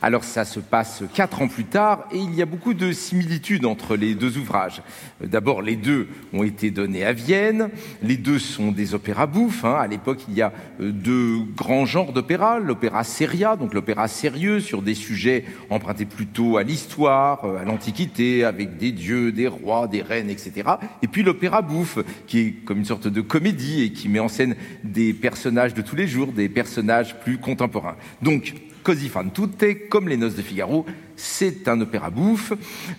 Alors 0.00 0.22
ça 0.22 0.44
se 0.44 0.60
passe 0.60 1.02
quatre 1.12 1.42
ans 1.42 1.48
plus 1.48 1.64
tard 1.64 2.06
et 2.12 2.18
il 2.18 2.32
y 2.34 2.40
a 2.40 2.46
beaucoup 2.46 2.72
de 2.72 2.92
similitudes 2.92 3.64
entre 3.64 3.96
les 3.96 4.14
deux 4.14 4.38
ouvrages. 4.38 4.80
D'abord, 5.20 5.60
les 5.60 5.74
deux 5.74 6.06
ont 6.32 6.44
été 6.44 6.70
donnés 6.70 7.04
à 7.04 7.12
Vienne. 7.12 7.70
Les 8.02 8.16
deux 8.16 8.38
sont 8.38 8.70
des 8.70 8.94
opéras 8.94 9.26
bouffes. 9.26 9.64
Hein. 9.64 9.76
À 9.80 9.88
l'époque, 9.88 10.20
il 10.28 10.34
y 10.34 10.42
a 10.42 10.52
euh, 10.80 10.92
deux 10.92 11.38
grands 11.56 11.84
genres 11.84 12.12
d'opéra. 12.12 12.60
L'opéra 12.60 13.02
seria, 13.02 13.56
donc 13.56 13.74
l'opéra 13.74 14.06
sérieux 14.06 14.60
sur 14.60 14.82
des 14.82 14.94
sujets 14.94 15.44
empruntés 15.68 16.04
plutôt 16.04 16.58
à 16.58 16.62
l'histoire, 16.62 17.44
euh, 17.44 17.60
à 17.60 17.64
l'Antiquité, 17.64 18.44
avec 18.44 18.76
des 18.76 18.92
dieux, 18.92 19.32
des 19.32 19.48
rois, 19.48 19.88
des 19.88 20.02
reines, 20.02 20.30
etc. 20.30 20.70
Et 21.02 21.08
puis 21.08 21.24
l'opéra 21.24 21.60
bouffe, 21.60 21.98
qui 22.28 22.38
est 22.38 22.50
comme 22.64 22.78
une 22.78 22.84
sorte 22.84 23.08
de 23.08 23.20
comédie 23.20 23.82
et 23.82 23.92
qui 23.92 24.08
met 24.08 24.20
en 24.20 24.28
scène 24.28 24.54
des 24.84 25.12
personnages 25.12 25.74
de 25.74 25.82
tous 25.82 25.96
les 25.96 26.06
jours, 26.06 26.30
des 26.30 26.48
personnages 26.48 27.18
plus 27.18 27.38
contemporains. 27.38 27.96
Donc, 28.22 28.54
Così 28.82 29.08
fan 29.08 29.30
tutte, 29.32 29.88
comme 29.88 30.08
les 30.08 30.16
Noces 30.16 30.36
de 30.36 30.42
Figaro, 30.42 30.86
c'est 31.16 31.68
un 31.68 31.80
opéra 31.80 32.10
bouffe. 32.10 32.52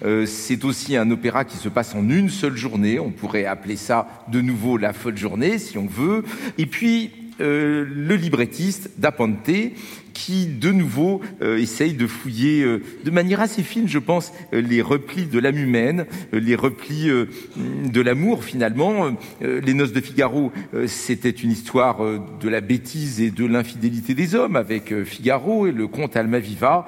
Euh, 0.04 0.26
c'est 0.26 0.64
aussi 0.66 0.96
un 0.96 1.10
opéra 1.12 1.46
qui 1.46 1.58
se 1.58 1.70
passe 1.70 1.96
en 1.96 2.08
une 2.10 2.30
seule 2.30 2.58
journée. 2.58 3.00
On 3.00 3.12
pourrait 3.12 3.46
appeler 3.46 3.76
ça 3.76 4.26
de 4.32 4.42
nouveau 4.42 4.78
la 4.78 4.94
folle 4.94 5.18
journée, 5.18 5.58
si 5.58 5.78
on 5.78 5.88
veut. 5.88 6.24
Et 6.58 6.66
puis, 6.66 7.12
euh, 7.42 7.86
le 7.90 8.16
librettiste 8.16 8.92
d'Apante, 8.98 9.50
qui 10.20 10.48
de 10.48 10.72
nouveau 10.74 11.22
euh, 11.42 11.58
essaye 11.58 11.94
de 11.94 12.06
fouiller 12.06 12.62
euh, 12.62 12.84
de 13.06 13.10
manière 13.10 13.40
assez 13.40 13.64
fine, 13.64 13.88
je 13.88 14.00
pense, 14.00 14.34
euh, 14.54 14.60
les 14.60 14.82
replis 14.82 15.28
de 15.28 15.40
l'âme 15.40 15.58
humaine, 15.58 16.06
les 16.34 16.56
replis 16.56 17.08
de 17.08 18.02
l'amour 18.02 18.44
finalement. 18.44 19.16
les 19.42 19.74
Noces 19.74 19.94
de 19.94 20.02
Figaro, 20.02 20.52
c'était 20.88 21.30
une 21.30 21.52
histoire 21.52 22.00
de 22.00 22.50
la 22.50 22.62
bêtise 22.62 23.22
et 23.22 23.32
de 23.32 23.46
l'infidélité 23.46 24.14
des 24.14 24.36
hommes 24.36 24.56
avec 24.56 25.04
Figaro 25.04 25.68
et 25.68 25.72
le 25.72 25.88
comte 25.88 26.18
Almaviva. 26.18 26.86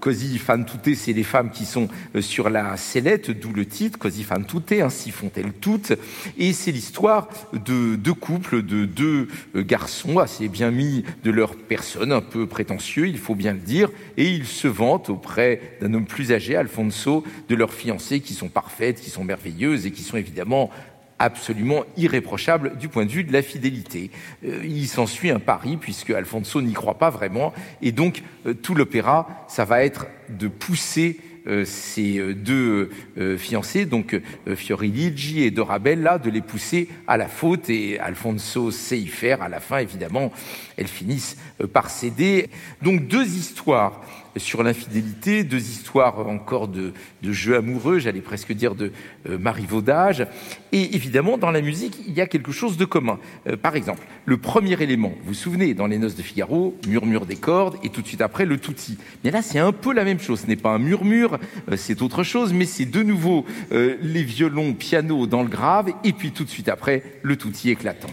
Così 0.00 0.38
fan 0.38 0.64
tutte, 0.64 0.94
c'est 0.94 1.12
les 1.12 1.22
femmes 1.22 1.50
qui 1.50 1.64
sont 1.64 1.88
sur 2.20 2.48
la 2.50 2.76
sellette, 2.76 3.30
d'où 3.30 3.52
le 3.52 3.66
titre, 3.66 3.98
Così 3.98 4.22
fan 4.22 4.44
tutte, 4.44 4.72
ainsi 4.72 5.10
font-elles 5.10 5.52
toutes. 5.52 5.92
Et 6.38 6.52
c'est 6.52 6.72
l'histoire 6.72 7.28
de 7.52 7.96
deux 7.96 8.14
couples, 8.14 8.62
de 8.62 8.84
deux 8.84 9.28
garçons 9.56 10.18
assez 10.18 10.48
bien 10.48 10.70
mis 10.70 11.04
de 11.24 11.30
leur 11.30 11.56
personne, 11.56 12.12
un 12.12 12.22
peu 12.22 12.46
prétentieux, 12.62 13.08
il 13.08 13.18
faut 13.18 13.34
bien 13.34 13.54
le 13.54 13.58
dire, 13.58 13.90
et 14.16 14.30
ils 14.30 14.46
se 14.46 14.68
vantent 14.68 15.10
auprès 15.10 15.60
d'un 15.80 15.94
homme 15.94 16.06
plus 16.06 16.30
âgé, 16.30 16.54
Alfonso, 16.54 17.24
de 17.48 17.56
leurs 17.56 17.74
fiancées 17.74 18.20
qui 18.20 18.34
sont 18.34 18.48
parfaites, 18.48 19.00
qui 19.00 19.10
sont 19.10 19.24
merveilleuses 19.24 19.84
et 19.84 19.90
qui 19.90 20.02
sont 20.02 20.16
évidemment 20.16 20.70
absolument 21.18 21.82
irréprochables 21.96 22.78
du 22.78 22.88
point 22.88 23.04
de 23.04 23.10
vue 23.10 23.24
de 23.24 23.32
la 23.32 23.42
fidélité. 23.42 24.12
Euh, 24.44 24.60
il 24.64 24.86
s'ensuit 24.86 25.30
un 25.30 25.40
pari 25.40 25.76
puisque 25.76 26.10
Alfonso 26.10 26.62
n'y 26.62 26.72
croit 26.72 26.98
pas 26.98 27.10
vraiment 27.10 27.52
et 27.80 27.90
donc 27.90 28.22
euh, 28.46 28.54
tout 28.54 28.76
l'opéra, 28.76 29.44
ça 29.48 29.64
va 29.64 29.84
être 29.84 30.06
de 30.28 30.46
pousser 30.46 31.18
ces 31.64 32.18
euh, 32.18 32.34
deux 32.34 32.90
euh, 33.18 33.36
fiancés, 33.36 33.84
donc 33.84 34.20
Fioriligi 34.54 35.42
et 35.42 35.50
Dorabella, 35.50 36.18
de 36.18 36.30
les 36.30 36.40
pousser 36.40 36.88
à 37.06 37.16
la 37.16 37.28
faute 37.28 37.68
et 37.70 37.98
Alfonso 37.98 38.70
sait 38.70 38.98
y 38.98 39.06
faire. 39.06 39.42
À 39.42 39.48
la 39.48 39.60
fin, 39.60 39.78
évidemment, 39.78 40.32
elles 40.76 40.86
finissent 40.86 41.36
par 41.72 41.90
céder. 41.90 42.48
Donc 42.82 43.06
deux 43.06 43.26
histoires 43.26 44.02
sur 44.36 44.62
l'infidélité, 44.62 45.44
deux 45.44 45.60
histoires 45.60 46.26
encore 46.26 46.68
de, 46.68 46.92
de 47.22 47.32
jeux 47.32 47.56
amoureux, 47.56 47.98
j'allais 47.98 48.20
presque 48.20 48.52
dire 48.52 48.74
de 48.74 48.92
euh, 49.28 49.38
marivaudage. 49.38 50.26
Et 50.72 50.94
évidemment, 50.94 51.38
dans 51.38 51.50
la 51.50 51.60
musique, 51.60 51.98
il 52.06 52.14
y 52.14 52.20
a 52.20 52.26
quelque 52.26 52.52
chose 52.52 52.76
de 52.76 52.84
commun. 52.84 53.18
Euh, 53.46 53.56
par 53.56 53.76
exemple, 53.76 54.02
le 54.24 54.36
premier 54.38 54.80
élément, 54.82 55.12
vous 55.22 55.28
vous 55.28 55.34
souvenez, 55.34 55.74
dans 55.74 55.86
les 55.86 55.98
Noces 55.98 56.16
de 56.16 56.22
Figaro, 56.22 56.76
murmure 56.86 57.26
des 57.26 57.36
cordes, 57.36 57.76
et 57.82 57.90
tout 57.90 58.02
de 58.02 58.06
suite 58.06 58.22
après, 58.22 58.46
le 58.46 58.58
tutti. 58.58 58.98
Mais 59.24 59.30
là, 59.30 59.42
c'est 59.42 59.58
un 59.58 59.72
peu 59.72 59.92
la 59.92 60.04
même 60.04 60.20
chose. 60.20 60.40
Ce 60.40 60.46
n'est 60.46 60.56
pas 60.56 60.70
un 60.70 60.78
murmure, 60.78 61.38
euh, 61.70 61.76
c'est 61.76 62.02
autre 62.02 62.22
chose, 62.22 62.52
mais 62.52 62.64
c'est 62.64 62.86
de 62.86 63.02
nouveau 63.02 63.44
les 63.70 64.22
violons, 64.22 64.74
piano 64.74 65.26
dans 65.26 65.42
le 65.42 65.48
grave, 65.48 65.92
et 66.04 66.12
puis 66.12 66.32
tout 66.32 66.44
de 66.44 66.48
suite 66.48 66.68
après, 66.68 67.02
le 67.22 67.36
tutti 67.36 67.70
éclatant. 67.70 68.10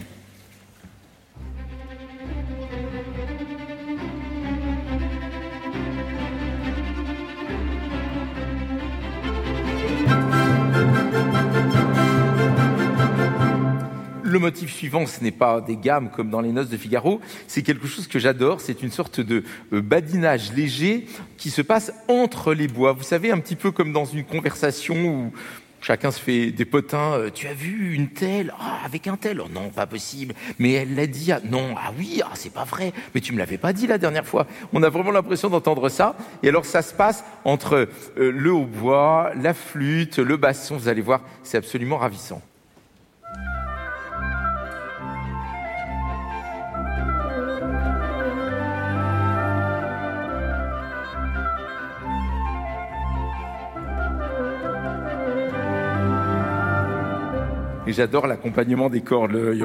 Le 14.30 14.38
motif 14.38 14.72
suivant, 14.72 15.06
ce 15.06 15.24
n'est 15.24 15.32
pas 15.32 15.60
des 15.60 15.76
gammes 15.76 16.08
comme 16.08 16.30
dans 16.30 16.40
les 16.40 16.52
Noces 16.52 16.68
de 16.68 16.76
Figaro, 16.76 17.20
c'est 17.48 17.62
quelque 17.62 17.88
chose 17.88 18.06
que 18.06 18.20
j'adore, 18.20 18.60
c'est 18.60 18.80
une 18.80 18.92
sorte 18.92 19.18
de 19.20 19.42
euh, 19.72 19.82
badinage 19.82 20.52
léger 20.52 21.06
qui 21.36 21.50
se 21.50 21.62
passe 21.62 21.92
entre 22.06 22.54
les 22.54 22.68
bois. 22.68 22.92
Vous 22.92 23.02
savez, 23.02 23.32
un 23.32 23.40
petit 23.40 23.56
peu 23.56 23.72
comme 23.72 23.92
dans 23.92 24.04
une 24.04 24.22
conversation 24.22 24.94
où 25.04 25.32
chacun 25.80 26.12
se 26.12 26.20
fait 26.20 26.52
des 26.52 26.64
potins. 26.64 27.14
Euh, 27.14 27.30
tu 27.34 27.48
as 27.48 27.54
vu 27.54 27.92
une 27.92 28.10
telle 28.10 28.54
ah, 28.60 28.78
Avec 28.84 29.08
un 29.08 29.16
tel 29.16 29.40
oh, 29.40 29.48
Non, 29.52 29.70
pas 29.70 29.86
possible. 29.86 30.32
Mais 30.60 30.74
elle 30.74 30.94
l'a 30.94 31.08
dit. 31.08 31.32
Non, 31.50 31.74
ah 31.76 31.90
oui, 31.98 32.22
ah, 32.24 32.30
c'est 32.34 32.52
pas 32.52 32.62
vrai. 32.62 32.92
Mais 33.16 33.20
tu 33.20 33.32
me 33.32 33.38
l'avais 33.38 33.58
pas 33.58 33.72
dit 33.72 33.88
la 33.88 33.98
dernière 33.98 34.26
fois. 34.26 34.46
On 34.72 34.84
a 34.84 34.90
vraiment 34.90 35.10
l'impression 35.10 35.50
d'entendre 35.50 35.88
ça. 35.88 36.14
Et 36.44 36.50
alors 36.50 36.66
ça 36.66 36.82
se 36.82 36.94
passe 36.94 37.24
entre 37.44 37.88
euh, 38.16 38.30
le 38.30 38.52
hautbois, 38.52 39.32
la 39.34 39.54
flûte, 39.54 40.20
le 40.20 40.36
basson. 40.36 40.76
Vous 40.76 40.86
allez 40.86 41.02
voir, 41.02 41.22
c'est 41.42 41.58
absolument 41.58 41.96
ravissant. 41.96 42.40
Et 57.90 57.92
j'adore 57.92 58.28
l'accompagnement 58.28 58.88
des 58.88 59.00
cordes. 59.00 59.32
Le 59.32 59.58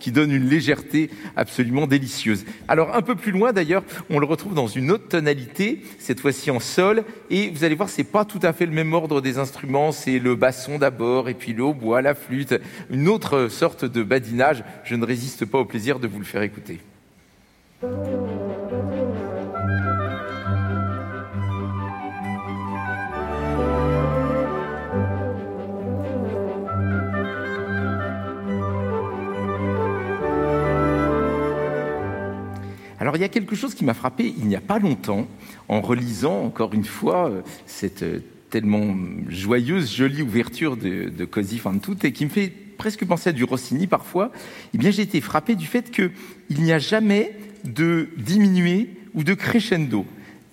qui 0.00 0.10
donne 0.10 0.32
une 0.32 0.48
légèreté 0.48 1.08
absolument 1.36 1.86
délicieuse. 1.86 2.44
Alors 2.66 2.96
un 2.96 3.00
peu 3.00 3.14
plus 3.14 3.30
loin 3.30 3.52
d'ailleurs, 3.52 3.84
on 4.10 4.18
le 4.18 4.26
retrouve 4.26 4.54
dans 4.54 4.66
une 4.66 4.90
autre 4.90 5.06
tonalité, 5.06 5.84
cette 6.00 6.18
fois-ci 6.18 6.50
en 6.50 6.58
sol, 6.58 7.04
et 7.30 7.48
vous 7.50 7.62
allez 7.62 7.76
voir, 7.76 7.90
c'est 7.90 8.02
pas 8.02 8.24
tout 8.24 8.40
à 8.42 8.52
fait 8.52 8.66
le 8.66 8.72
même 8.72 8.92
ordre 8.92 9.20
des 9.20 9.38
instruments, 9.38 9.92
c'est 9.92 10.18
le 10.18 10.34
basson 10.34 10.78
d'abord, 10.78 11.28
et 11.28 11.34
puis 11.34 11.52
le 11.52 11.62
hautbois, 11.62 12.02
la 12.02 12.16
flûte, 12.16 12.56
une 12.90 13.06
autre 13.06 13.46
sorte 13.46 13.84
de 13.84 14.02
badinage. 14.02 14.64
Je 14.82 14.96
ne 14.96 15.06
résiste 15.06 15.44
pas 15.44 15.58
au 15.58 15.64
plaisir 15.64 16.00
de 16.00 16.08
vous 16.08 16.18
le 16.18 16.24
faire 16.24 16.42
écouter. 16.42 16.80
Alors 33.06 33.14
il 33.14 33.20
y 33.20 33.24
a 33.24 33.28
quelque 33.28 33.54
chose 33.54 33.76
qui 33.76 33.84
m'a 33.84 33.94
frappé 33.94 34.34
il 34.36 34.46
n'y 34.46 34.56
a 34.56 34.60
pas 34.60 34.80
longtemps 34.80 35.28
en 35.68 35.80
relisant 35.80 36.42
encore 36.42 36.74
une 36.74 36.84
fois 36.84 37.30
euh, 37.30 37.42
cette 37.64 38.02
euh, 38.02 38.18
tellement 38.50 38.96
joyeuse, 39.28 39.94
jolie 39.94 40.22
ouverture 40.22 40.76
de, 40.76 41.08
de 41.16 41.24
Così 41.24 41.58
fan 41.58 41.78
tutte 41.78 42.04
et 42.04 42.10
qui 42.10 42.24
me 42.24 42.30
fait 42.30 42.48
presque 42.48 43.04
penser 43.04 43.30
à 43.30 43.32
du 43.32 43.44
Rossini 43.44 43.86
parfois. 43.86 44.32
Eh 44.74 44.78
bien 44.78 44.90
j'ai 44.90 45.02
été 45.02 45.20
frappé 45.20 45.54
du 45.54 45.66
fait 45.66 45.92
qu'il 45.92 46.10
n'y 46.50 46.72
a 46.72 46.80
jamais 46.80 47.36
de 47.62 48.08
diminué 48.16 48.90
ou 49.14 49.22
de 49.22 49.34
crescendo. 49.34 50.04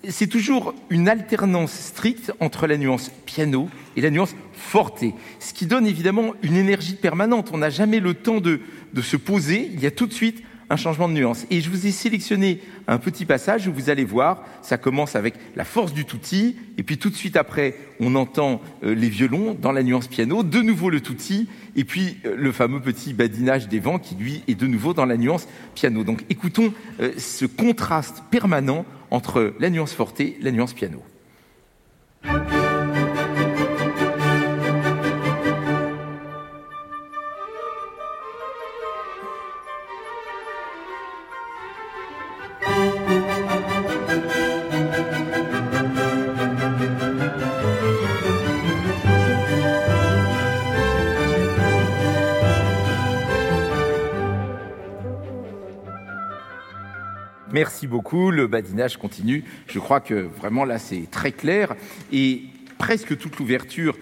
C'est 0.08 0.28
toujours 0.28 0.74
une 0.90 1.08
alternance 1.08 1.72
stricte 1.72 2.30
entre 2.38 2.68
la 2.68 2.76
nuance 2.76 3.10
piano 3.26 3.68
et 3.96 4.00
la 4.00 4.10
nuance 4.10 4.36
forte, 4.52 5.02
ce 5.40 5.54
qui 5.54 5.66
donne 5.66 5.88
évidemment 5.88 6.34
une 6.44 6.56
énergie 6.56 6.94
permanente. 6.94 7.50
On 7.52 7.58
n'a 7.58 7.70
jamais 7.70 7.98
le 7.98 8.14
temps 8.14 8.40
de, 8.40 8.60
de 8.92 9.02
se 9.02 9.16
poser, 9.16 9.68
il 9.74 9.80
y 9.80 9.86
a 9.86 9.90
tout 9.90 10.06
de 10.06 10.12
suite 10.12 10.44
un 10.70 10.76
changement 10.76 11.08
de 11.08 11.14
nuance. 11.14 11.46
Et 11.50 11.60
je 11.60 11.70
vous 11.70 11.86
ai 11.86 11.90
sélectionné 11.90 12.60
un 12.86 12.98
petit 12.98 13.24
passage 13.24 13.66
où 13.68 13.72
vous 13.72 13.90
allez 13.90 14.04
voir, 14.04 14.44
ça 14.62 14.76
commence 14.76 15.16
avec 15.16 15.34
la 15.56 15.64
force 15.64 15.92
du 15.92 16.04
tutti, 16.04 16.56
et 16.78 16.82
puis 16.82 16.98
tout 16.98 17.10
de 17.10 17.14
suite 17.14 17.36
après, 17.36 17.76
on 18.00 18.14
entend 18.14 18.60
euh, 18.82 18.94
les 18.94 19.08
violons 19.08 19.56
dans 19.60 19.72
la 19.72 19.82
nuance 19.82 20.08
piano, 20.08 20.42
de 20.42 20.60
nouveau 20.60 20.90
le 20.90 21.00
tutti, 21.00 21.48
et 21.76 21.84
puis 21.84 22.18
euh, 22.24 22.34
le 22.36 22.52
fameux 22.52 22.80
petit 22.80 23.12
badinage 23.12 23.68
des 23.68 23.80
vents 23.80 23.98
qui, 23.98 24.14
lui, 24.14 24.42
est 24.48 24.54
de 24.54 24.66
nouveau 24.66 24.94
dans 24.94 25.06
la 25.06 25.16
nuance 25.16 25.46
piano. 25.74 26.04
Donc 26.04 26.24
écoutons 26.30 26.72
euh, 27.00 27.12
ce 27.18 27.46
contraste 27.46 28.22
permanent 28.30 28.84
entre 29.10 29.54
la 29.60 29.70
nuance 29.70 29.92
forte 29.92 30.20
et 30.20 30.36
la 30.40 30.50
nuance 30.50 30.72
piano. 30.72 31.02
Merci 57.54 57.86
beaucoup. 57.86 58.32
Le 58.32 58.48
badinage 58.48 58.96
continue. 58.96 59.44
Je 59.68 59.78
crois 59.78 60.00
que 60.00 60.14
vraiment 60.14 60.64
là, 60.64 60.80
c'est 60.80 61.08
très 61.08 61.30
clair. 61.30 61.76
Et 62.10 62.42
presque 62.78 63.16
toute 63.16 63.38
l'ouverture 63.38 63.96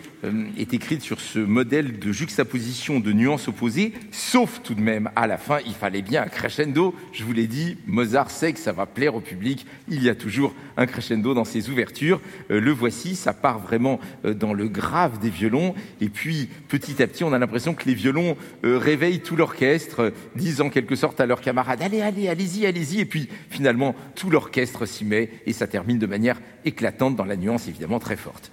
est 0.58 0.74
écrite 0.74 1.02
sur 1.02 1.20
ce 1.20 1.38
modèle 1.38 1.98
de 1.98 2.12
juxtaposition 2.12 3.00
de 3.00 3.12
nuances 3.12 3.48
opposées, 3.48 3.92
sauf 4.10 4.60
tout 4.62 4.74
de 4.74 4.80
même 4.80 5.10
à 5.16 5.26
la 5.26 5.36
fin, 5.36 5.58
il 5.66 5.74
fallait 5.74 6.02
bien 6.02 6.22
un 6.22 6.28
crescendo. 6.28 6.94
Je 7.12 7.24
vous 7.24 7.32
l'ai 7.32 7.46
dit, 7.46 7.76
Mozart 7.86 8.30
sait 8.30 8.52
que 8.52 8.58
ça 8.58 8.72
va 8.72 8.86
plaire 8.86 9.14
au 9.14 9.20
public. 9.20 9.66
Il 9.88 10.02
y 10.02 10.08
a 10.08 10.14
toujours 10.14 10.54
un 10.76 10.86
crescendo 10.86 11.34
dans 11.34 11.44
ses 11.44 11.70
ouvertures. 11.70 12.20
Euh, 12.50 12.60
le 12.60 12.70
voici, 12.70 13.16
ça 13.16 13.32
part 13.32 13.58
vraiment 13.58 14.00
euh, 14.24 14.34
dans 14.34 14.54
le 14.54 14.68
grave 14.68 15.18
des 15.18 15.30
violons. 15.30 15.74
Et 16.00 16.08
puis, 16.08 16.48
petit 16.68 17.02
à 17.02 17.06
petit, 17.06 17.24
on 17.24 17.32
a 17.32 17.38
l'impression 17.38 17.74
que 17.74 17.84
les 17.86 17.94
violons 17.94 18.36
réveillent 18.62 19.20
tout 19.20 19.36
l'orchestre, 19.36 20.12
disent 20.36 20.60
en 20.60 20.70
quelque 20.70 20.94
sorte 20.94 21.20
à 21.20 21.26
leurs 21.26 21.40
camarades 21.40 21.82
Allez, 21.82 22.00
allez, 22.00 22.28
allez-y, 22.28 22.66
allez-y. 22.66 23.00
Et 23.00 23.04
puis, 23.04 23.28
finalement, 23.50 23.94
tout 24.14 24.30
l'orchestre 24.30 24.86
s'y 24.86 25.04
met 25.04 25.30
et 25.46 25.52
ça 25.52 25.66
termine 25.66 25.98
de 25.98 26.06
manière 26.06 26.40
éclatante 26.64 27.16
dans 27.16 27.24
la 27.24 27.36
nuance 27.36 27.68
évidemment 27.68 27.98
très 27.98 28.16
forte. 28.16 28.52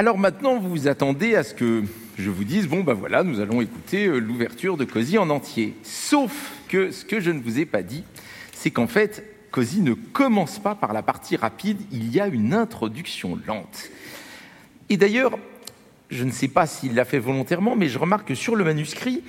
Alors 0.00 0.16
maintenant, 0.16 0.58
vous 0.58 0.70
vous 0.70 0.88
attendez 0.88 1.34
à 1.34 1.42
ce 1.42 1.52
que 1.52 1.84
je 2.16 2.30
vous 2.30 2.44
dise, 2.44 2.66
bon 2.66 2.82
ben 2.82 2.94
voilà, 2.94 3.22
nous 3.22 3.38
allons 3.38 3.60
écouter 3.60 4.06
euh, 4.06 4.18
l'ouverture 4.18 4.78
de 4.78 4.86
Cosy 4.86 5.18
en 5.18 5.28
entier. 5.28 5.74
Sauf 5.82 6.52
que 6.68 6.90
ce 6.90 7.04
que 7.04 7.20
je 7.20 7.30
ne 7.30 7.38
vous 7.38 7.58
ai 7.58 7.66
pas 7.66 7.82
dit, 7.82 8.02
c'est 8.54 8.70
qu'en 8.70 8.86
fait, 8.86 9.22
Cosy 9.50 9.82
ne 9.82 9.92
commence 9.92 10.58
pas 10.58 10.74
par 10.74 10.94
la 10.94 11.02
partie 11.02 11.36
rapide, 11.36 11.76
il 11.92 12.10
y 12.10 12.18
a 12.18 12.28
une 12.28 12.54
introduction 12.54 13.38
lente. 13.46 13.90
Et 14.88 14.96
d'ailleurs, 14.96 15.38
je 16.08 16.24
ne 16.24 16.30
sais 16.30 16.48
pas 16.48 16.66
s'il 16.66 16.94
l'a 16.94 17.04
fait 17.04 17.18
volontairement, 17.18 17.76
mais 17.76 17.90
je 17.90 17.98
remarque 17.98 18.28
que 18.28 18.34
sur 18.34 18.56
le 18.56 18.64
manuscrit, 18.64 19.22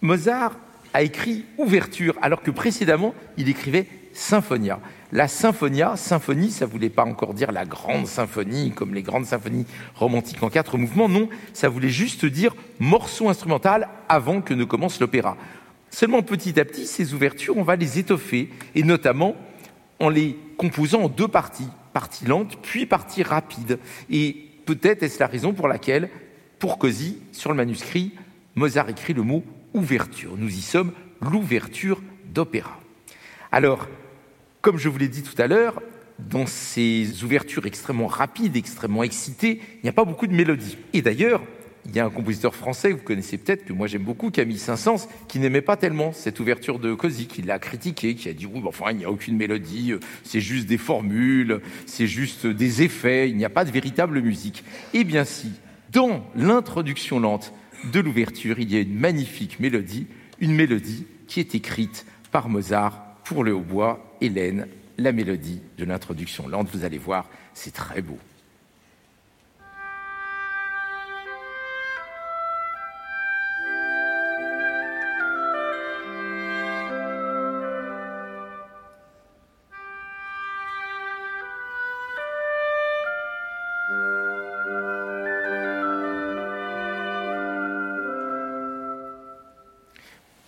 Mozart 0.00 0.56
a 0.92 1.02
écrit 1.02 1.44
ouverture, 1.58 2.14
alors 2.22 2.42
que 2.42 2.52
précédemment, 2.52 3.16
il 3.36 3.48
écrivait 3.48 3.88
symphonia. 4.12 4.78
La 5.14 5.28
symphonia, 5.28 5.96
symphonie, 5.96 6.50
ça 6.50 6.66
voulait 6.66 6.90
pas 6.90 7.04
encore 7.04 7.34
dire 7.34 7.52
la 7.52 7.64
grande 7.64 8.08
symphonie, 8.08 8.72
comme 8.72 8.94
les 8.94 9.04
grandes 9.04 9.26
symphonies 9.26 9.64
romantiques 9.94 10.42
en 10.42 10.50
quatre 10.50 10.76
mouvements, 10.76 11.08
non, 11.08 11.28
ça 11.52 11.68
voulait 11.68 11.88
juste 11.88 12.26
dire 12.26 12.52
morceau 12.80 13.28
instrumental 13.28 13.88
avant 14.08 14.40
que 14.40 14.52
ne 14.54 14.64
commence 14.64 14.98
l'opéra. 14.98 15.36
Seulement 15.88 16.22
petit 16.22 16.58
à 16.58 16.64
petit, 16.64 16.84
ces 16.84 17.14
ouvertures, 17.14 17.56
on 17.56 17.62
va 17.62 17.76
les 17.76 18.00
étoffer, 18.00 18.50
et 18.74 18.82
notamment 18.82 19.36
en 20.00 20.08
les 20.08 20.36
composant 20.56 21.02
en 21.02 21.08
deux 21.08 21.28
parties, 21.28 21.68
partie 21.92 22.24
lente, 22.24 22.58
puis 22.60 22.84
partie 22.84 23.22
rapide. 23.22 23.78
Et 24.10 24.36
peut-être 24.66 25.04
est-ce 25.04 25.20
la 25.20 25.28
raison 25.28 25.52
pour 25.52 25.68
laquelle, 25.68 26.10
pour 26.58 26.76
Cosy, 26.76 27.18
sur 27.30 27.50
le 27.50 27.56
manuscrit, 27.56 28.14
Mozart 28.56 28.88
écrit 28.88 29.14
le 29.14 29.22
mot 29.22 29.44
ouverture. 29.74 30.32
Nous 30.36 30.50
y 30.52 30.60
sommes, 30.60 30.90
l'ouverture 31.20 32.02
d'opéra. 32.32 32.80
Alors, 33.52 33.86
comme 34.64 34.78
je 34.78 34.88
vous 34.88 34.96
l'ai 34.96 35.08
dit 35.08 35.22
tout 35.22 35.40
à 35.42 35.46
l'heure, 35.46 35.82
dans 36.18 36.46
ces 36.46 37.22
ouvertures 37.22 37.66
extrêmement 37.66 38.06
rapides, 38.06 38.56
extrêmement 38.56 39.02
excitées, 39.02 39.60
il 39.60 39.80
n'y 39.82 39.90
a 39.90 39.92
pas 39.92 40.06
beaucoup 40.06 40.26
de 40.26 40.32
mélodies. 40.32 40.78
Et 40.94 41.02
d'ailleurs, 41.02 41.42
il 41.84 41.94
y 41.94 42.00
a 42.00 42.06
un 42.06 42.10
compositeur 42.10 42.54
français 42.54 42.88
que 42.88 42.94
vous 42.94 43.02
connaissez 43.02 43.36
peut-être, 43.36 43.66
que 43.66 43.74
moi 43.74 43.88
j'aime 43.88 44.04
beaucoup, 44.04 44.30
Camille 44.30 44.58
Saint-Saëns, 44.58 45.06
qui 45.28 45.38
n'aimait 45.38 45.60
pas 45.60 45.76
tellement 45.76 46.14
cette 46.14 46.40
ouverture 46.40 46.78
de 46.78 46.94
Cosy, 46.94 47.26
qui 47.26 47.42
l'a 47.42 47.58
critiqué, 47.58 48.14
qui 48.14 48.30
a 48.30 48.32
dit 48.32 48.46
oui, 48.46 48.62
enfin 48.64 48.86
il 48.92 48.96
n'y 48.96 49.04
a 49.04 49.10
aucune 49.10 49.36
mélodie, 49.36 49.92
c'est 50.22 50.40
juste 50.40 50.64
des 50.64 50.78
formules, 50.78 51.60
c'est 51.84 52.06
juste 52.06 52.46
des 52.46 52.80
effets, 52.80 53.28
il 53.28 53.36
n'y 53.36 53.44
a 53.44 53.50
pas 53.50 53.66
de 53.66 53.70
véritable 53.70 54.22
musique. 54.22 54.64
Eh 54.94 55.04
bien 55.04 55.26
si, 55.26 55.52
dans 55.92 56.24
l'introduction 56.36 57.20
lente 57.20 57.52
de 57.92 58.00
l'ouverture, 58.00 58.58
il 58.60 58.72
y 58.72 58.78
a 58.78 58.80
une 58.80 58.98
magnifique 58.98 59.60
mélodie, 59.60 60.06
une 60.40 60.54
mélodie 60.54 61.04
qui 61.26 61.40
est 61.40 61.54
écrite 61.54 62.06
par 62.32 62.48
Mozart 62.48 63.03
pour 63.24 63.42
le 63.42 63.52
hautbois, 63.52 63.98
Hélène, 64.20 64.68
la 64.98 65.12
mélodie 65.12 65.60
de 65.78 65.84
l'introduction 65.84 66.46
lente. 66.46 66.68
Vous 66.72 66.84
allez 66.84 66.98
voir, 66.98 67.28
c'est 67.54 67.72
très 67.72 68.02
beau. 68.02 68.18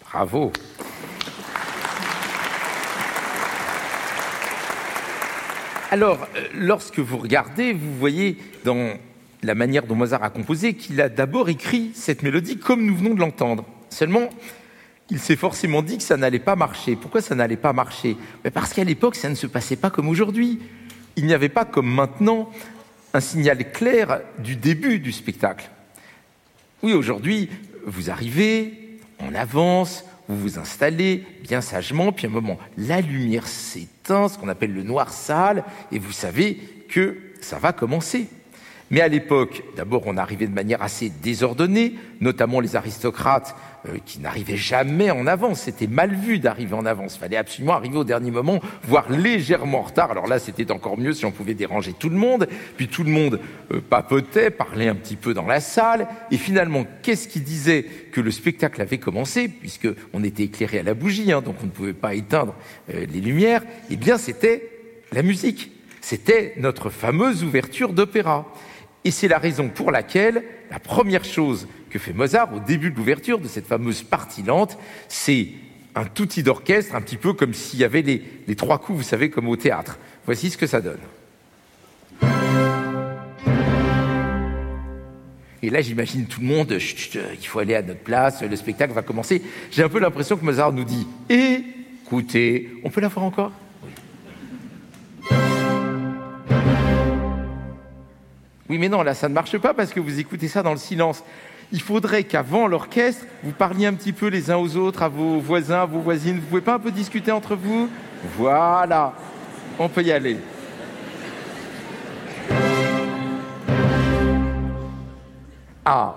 Bravo. 0.03 0.51
Alors, 5.92 6.27
euh, 6.35 6.40
lorsque 6.55 6.99
vous 6.99 7.16
regardez, 7.16 7.72
vous 7.72 7.94
voyez 7.94 8.38
dans 8.64 8.94
la 9.42 9.55
manière 9.55 9.87
dont 9.87 9.94
Mozart 9.94 10.25
a 10.25 10.31
composé 10.31 10.75
qu'il 10.75 11.01
a 11.01 11.09
d'abord 11.09 11.49
écrit 11.49 11.92
cette 11.94 12.22
mélodie 12.22 12.59
comme 12.59 12.85
nous 12.85 12.96
venons 12.96 13.14
de 13.14 13.20
l'entendre. 13.20 13.64
Seulement, 13.88 14.29
il 15.11 15.20
s'est 15.20 15.37
forcément 15.37 15.83
dit 15.83 15.99
que 15.99 16.03
ça 16.03 16.16
n'allait 16.16 16.40
pas 16.40 16.57
marcher. 16.57 16.96
Pourquoi 16.96 17.20
ça 17.20 17.37
n'allait 17.37 17.57
pas 17.57 17.72
marcher? 17.72 18.16
Parce 18.53 18.72
qu'à 18.72 18.83
l'époque, 18.83 19.14
ça 19.14 19.29
ne 19.29 19.37
se 19.37 19.46
passait 19.46 19.77
pas 19.77 19.90
comme 19.90 20.09
aujourd'hui. 20.09 20.59
Il 21.14 21.27
n'y 21.27 21.35
avait 21.35 21.49
pas 21.49 21.64
comme 21.64 21.88
maintenant 21.88 22.51
un 23.14 23.20
signal 23.20 23.70
clair 23.70 24.20
du 24.38 24.57
début 24.57 24.99
du 24.99 25.12
spectacle. 25.12 25.70
Oui, 26.83 26.94
aujourd'hui, 26.94 27.49
vous 27.87 28.11
arrivez, 28.11 28.99
on 29.20 29.35
avance, 29.35 30.05
vous 30.29 30.39
vous 30.39 30.59
installez 30.59 31.25
bien 31.43 31.61
sagement, 31.61 32.12
puis 32.12 32.27
à 32.27 32.31
un 32.31 32.33
moment, 32.33 32.59
la 32.77 33.01
lumière 33.01 33.47
s'éteint, 33.47 34.29
ce 34.29 34.39
qu'on 34.39 34.49
appelle 34.49 34.73
le 34.73 34.83
noir 34.83 35.12
sale, 35.12 35.65
et 35.93 35.99
vous 35.99 36.12
savez 36.12 36.55
que 36.89 37.19
ça 37.41 37.59
va 37.59 37.73
commencer. 37.73 38.29
Mais 38.90 39.01
à 39.01 39.09
l'époque, 39.09 39.64
d'abord, 39.77 40.03
on 40.07 40.16
arrivait 40.16 40.46
de 40.46 40.55
manière 40.55 40.81
assez 40.81 41.11
désordonnée, 41.11 41.94
notamment 42.20 42.61
les 42.61 42.77
aristocrates 42.77 43.57
euh, 43.88 43.99
qui 44.05 44.20
n'arrivaient 44.20 44.57
jamais 44.57 45.11
en 45.11 45.27
avance. 45.27 45.62
C'était 45.62 45.88
mal 45.88 46.14
vu 46.14 46.38
d'arriver 46.38 46.75
en 46.75 46.87
avance. 46.87 47.16
Il 47.16 47.18
fallait 47.18 47.37
absolument 47.37 47.75
arriver 47.75 47.96
au 47.96 48.05
dernier 48.05 48.31
moment, 48.31 48.61
voire 48.85 49.11
légèrement 49.11 49.81
en 49.81 49.83
retard. 49.83 50.12
Alors 50.12 50.29
là, 50.29 50.38
c'était 50.38 50.70
encore 50.70 50.99
mieux 50.99 51.12
si 51.12 51.25
on 51.25 51.33
pouvait 51.33 51.55
déranger 51.55 51.94
tout 51.94 52.09
le 52.09 52.16
monde. 52.16 52.46
Puis 52.77 52.87
tout 52.87 53.03
le 53.03 53.11
monde 53.11 53.40
euh, 53.72 53.81
papotait, 53.81 54.51
parlait 54.51 54.88
un 54.88 54.94
petit 54.94 55.16
peu 55.16 55.35
dans 55.35 55.46
la 55.46 55.59
salle. 55.59 56.07
Et 56.31 56.37
finalement, 56.37 56.87
qu'est-ce 57.03 57.27
qui 57.27 57.40
disait 57.40 57.85
que 58.12 58.20
le 58.20 58.31
spectacle 58.31 58.81
avait 58.81 58.99
commencé, 58.99 59.49
puisque 59.49 59.88
on 60.12 60.22
était 60.22 60.44
éclairé 60.44 60.79
à 60.79 60.85
la 60.85 60.94
bougie, 60.94 61.33
hein, 61.33 61.42
donc 61.42 61.57
on 61.61 61.66
ne 61.66 61.70
pouvait 61.70 61.92
pas 61.92 62.14
éteindre 62.14 62.55
euh, 62.94 63.05
les 63.12 63.20
lumières? 63.20 63.62
Eh 63.90 63.96
bien, 63.96 64.16
c'était 64.16 64.70
la 65.12 65.22
musique. 65.22 65.72
C'était 66.01 66.55
notre 66.57 66.88
fameuse 66.88 67.42
ouverture 67.42 67.92
d'opéra. 67.92 68.46
Et 69.07 69.12
c'est 69.12 69.29
la 69.29 69.38
raison 69.38 69.69
pour 69.69 69.92
laquelle 69.92 70.42
la 70.69 70.81
première 70.81 71.25
chose 71.25 71.69
que 71.90 71.99
fait 72.01 72.12
Mozart 72.12 72.53
au 72.53 72.59
début 72.59 72.90
de 72.90 72.97
l'ouverture 72.97 73.38
de 73.38 73.47
cette 73.47 73.69
fameuse 73.69 74.03
partie 74.03 74.42
lente, 74.42 74.77
c'est 75.07 75.51
un 75.95 76.07
outil 76.19 76.42
d'orchestre, 76.42 76.97
un 76.97 77.01
petit 77.01 77.16
peu 77.16 77.33
comme 77.33 77.55
s'il 77.55 77.79
y 77.79 77.85
avait 77.85 78.03
les, 78.03 78.21
les, 78.49 78.57
trois 78.57 78.81
coups, 78.81 78.99
vous 78.99 79.05
savez, 79.05 79.31
comme 79.31 79.47
au 79.49 79.55
théâtre. 79.55 79.97
Voici 80.25 80.51
ce 80.51 80.59
que 80.59 80.66
ça 80.66 80.81
donne. 80.81 80.99
Et 85.62 85.71
là, 85.71 85.81
j'imagine 85.83 86.27
tout 86.27 86.40
le 86.40 86.49
monde, 86.49 86.77
il 86.77 87.47
faut 87.47 87.61
aller 87.61 87.77
à 87.77 87.83
notre 87.83 88.01
place, 88.01 88.42
le 88.42 88.57
spectacle 88.57 88.92
va 88.92 89.03
commencer. 89.03 89.40
J'ai 89.71 89.85
un 89.85 89.88
peu 89.88 90.01
l'impression 90.01 90.37
que 90.37 90.45
Mozart 90.45 90.73
nous 90.73 90.83
dit 90.83 91.07
Écoutez, 91.31 92.71
on 92.83 92.90
peut 92.90 93.01
la 93.01 93.07
voir 93.07 93.25
encore? 93.25 93.53
Oui, 98.69 98.79
mais 98.79 98.89
non, 98.89 99.03
là, 99.03 99.15
ça 99.15 99.29
ne 99.29 99.35
marche 99.35 99.57
pas 99.59 99.75
parce 99.75 99.93
que 99.93 100.01
vous 100.01 100.19
écoutez 100.19 100.49
ça 100.49 100.63
dans 100.63 100.73
le 100.73 100.79
silence. 100.79 101.23
Il 101.73 101.81
faudrait 101.81 102.25
qu'avant 102.25 102.67
l'orchestre, 102.67 103.25
vous 103.43 103.53
parliez 103.53 103.87
un 103.87 103.95
petit 103.95 104.13
peu 104.13 104.27
les 104.27 104.51
uns 104.51 104.57
aux 104.57 104.77
autres, 104.77 105.03
à 105.03 105.09
vos 105.09 105.39
voisins, 105.39 105.83
à 105.83 105.87
vos 105.87 106.01
voisines. 106.01 106.37
Vous 106.37 106.47
pouvez 106.47 106.61
pas 106.61 106.75
un 106.75 106.79
peu 106.79 106.91
discuter 106.91 107.31
entre 107.31 107.55
vous? 107.55 107.89
Voilà, 108.37 109.15
on 109.79 109.89
peut 109.89 110.03
y 110.03 110.11
aller. 110.11 110.39
Ah, 115.85 116.17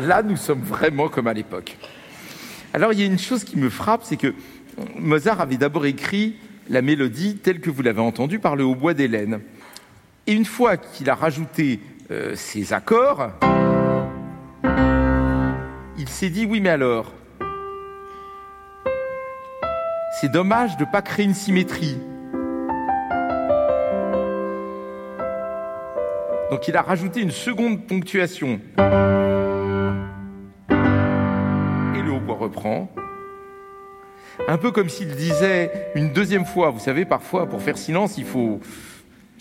là, 0.00 0.22
nous 0.22 0.36
sommes 0.36 0.62
vraiment 0.62 1.08
comme 1.08 1.26
à 1.26 1.34
l'époque. 1.34 1.76
Alors, 2.72 2.94
il 2.94 3.00
y 3.00 3.02
a 3.02 3.06
une 3.06 3.18
chose 3.18 3.44
qui 3.44 3.58
me 3.58 3.68
frappe, 3.68 4.04
c'est 4.04 4.16
que 4.16 4.34
Mozart 4.98 5.42
avait 5.42 5.58
d'abord 5.58 5.84
écrit 5.84 6.36
la 6.70 6.80
mélodie 6.80 7.36
telle 7.36 7.60
que 7.60 7.68
vous 7.68 7.82
l'avez 7.82 8.00
entendue 8.00 8.38
par 8.38 8.56
le 8.56 8.64
hautbois 8.64 8.94
d'Hélène. 8.94 9.40
Et 10.26 10.32
une 10.32 10.44
fois 10.44 10.76
qu'il 10.76 11.10
a 11.10 11.14
rajouté 11.14 11.80
euh, 12.10 12.34
ces 12.36 12.72
accords, 12.72 13.30
il 15.98 16.08
s'est 16.08 16.30
dit 16.30 16.46
oui, 16.46 16.60
mais 16.60 16.70
alors, 16.70 17.12
C'est 20.22 20.30
dommage 20.30 20.76
de 20.76 20.84
ne 20.84 20.88
pas 20.88 21.02
créer 21.02 21.24
une 21.24 21.34
symétrie. 21.34 21.98
Donc 26.48 26.68
il 26.68 26.76
a 26.76 26.82
rajouté 26.82 27.20
une 27.22 27.32
seconde 27.32 27.88
ponctuation. 27.88 28.60
Et 28.78 28.82
le 32.02 32.12
hautbois 32.12 32.36
reprend. 32.36 32.88
Un 34.46 34.58
peu 34.58 34.70
comme 34.70 34.88
s'il 34.88 35.16
disait 35.16 35.90
une 35.96 36.12
deuxième 36.12 36.44
fois. 36.44 36.70
Vous 36.70 36.78
savez, 36.78 37.04
parfois, 37.04 37.48
pour 37.48 37.60
faire 37.60 37.76
silence, 37.76 38.16
il 38.16 38.24
faut 38.24 38.60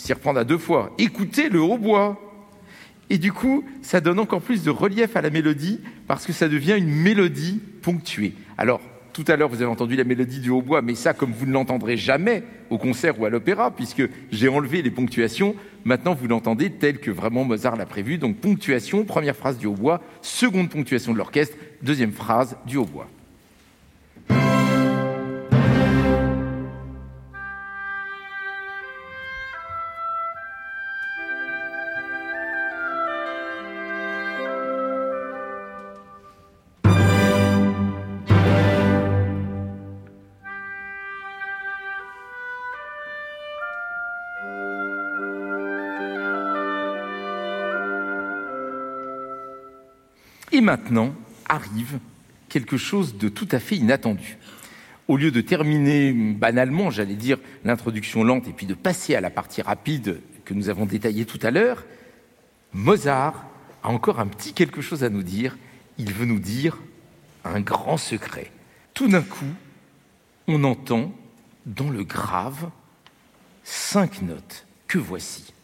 s'y 0.01 0.13
reprendre 0.13 0.39
à 0.39 0.43
deux 0.43 0.57
fois. 0.57 0.91
Écoutez 0.97 1.49
le 1.49 1.61
hautbois. 1.61 2.19
Et 3.09 3.17
du 3.17 3.31
coup, 3.31 3.63
ça 3.81 4.01
donne 4.01 4.19
encore 4.19 4.41
plus 4.41 4.63
de 4.63 4.71
relief 4.71 5.15
à 5.15 5.21
la 5.21 5.29
mélodie 5.29 5.79
parce 6.07 6.25
que 6.25 6.33
ça 6.33 6.47
devient 6.47 6.75
une 6.77 6.89
mélodie 6.89 7.61
ponctuée. 7.81 8.33
Alors, 8.57 8.81
tout 9.13 9.25
à 9.27 9.35
l'heure, 9.35 9.49
vous 9.49 9.61
avez 9.61 9.69
entendu 9.69 9.95
la 9.97 10.05
mélodie 10.05 10.39
du 10.39 10.49
hautbois, 10.49 10.81
mais 10.81 10.95
ça, 10.95 11.13
comme 11.13 11.33
vous 11.33 11.45
ne 11.45 11.51
l'entendrez 11.51 11.97
jamais 11.97 12.43
au 12.69 12.77
concert 12.77 13.19
ou 13.19 13.25
à 13.25 13.29
l'opéra, 13.29 13.69
puisque 13.69 14.03
j'ai 14.31 14.47
enlevé 14.47 14.81
les 14.81 14.91
ponctuations, 14.91 15.55
maintenant 15.83 16.13
vous 16.13 16.27
l'entendez 16.27 16.71
tel 16.71 16.99
que 16.99 17.11
vraiment 17.11 17.43
Mozart 17.43 17.75
l'a 17.75 17.85
prévu. 17.85 18.17
Donc, 18.17 18.37
ponctuation, 18.37 19.03
première 19.03 19.35
phrase 19.35 19.57
du 19.57 19.67
hautbois, 19.67 20.01
seconde 20.21 20.69
ponctuation 20.69 21.11
de 21.11 21.17
l'orchestre, 21.17 21.57
deuxième 21.81 22.13
phrase 22.13 22.55
du 22.65 22.77
hautbois. 22.77 23.09
Et 50.61 50.63
maintenant 50.63 51.15
arrive 51.49 51.97
quelque 52.47 52.77
chose 52.77 53.17
de 53.17 53.29
tout 53.29 53.47
à 53.51 53.57
fait 53.57 53.77
inattendu. 53.77 54.37
Au 55.07 55.17
lieu 55.17 55.31
de 55.31 55.41
terminer 55.41 56.13
banalement, 56.13 56.91
j'allais 56.91 57.15
dire, 57.15 57.39
l'introduction 57.63 58.23
lente 58.23 58.47
et 58.47 58.51
puis 58.51 58.67
de 58.67 58.75
passer 58.75 59.15
à 59.15 59.21
la 59.21 59.31
partie 59.31 59.63
rapide 59.63 60.21
que 60.45 60.53
nous 60.53 60.69
avons 60.69 60.85
détaillée 60.85 61.25
tout 61.25 61.39
à 61.41 61.49
l'heure, 61.49 61.83
Mozart 62.73 63.43
a 63.81 63.89
encore 63.89 64.19
un 64.19 64.27
petit 64.27 64.53
quelque 64.53 64.81
chose 64.81 65.03
à 65.03 65.09
nous 65.09 65.23
dire. 65.23 65.57
Il 65.97 66.13
veut 66.13 66.27
nous 66.27 66.37
dire 66.37 66.77
un 67.43 67.59
grand 67.59 67.97
secret. 67.97 68.51
Tout 68.93 69.07
d'un 69.07 69.23
coup, 69.23 69.53
on 70.47 70.63
entend 70.63 71.11
dans 71.65 71.89
le 71.89 72.03
grave 72.03 72.69
cinq 73.63 74.21
notes 74.21 74.67
que 74.87 74.99
voici? 74.99 75.55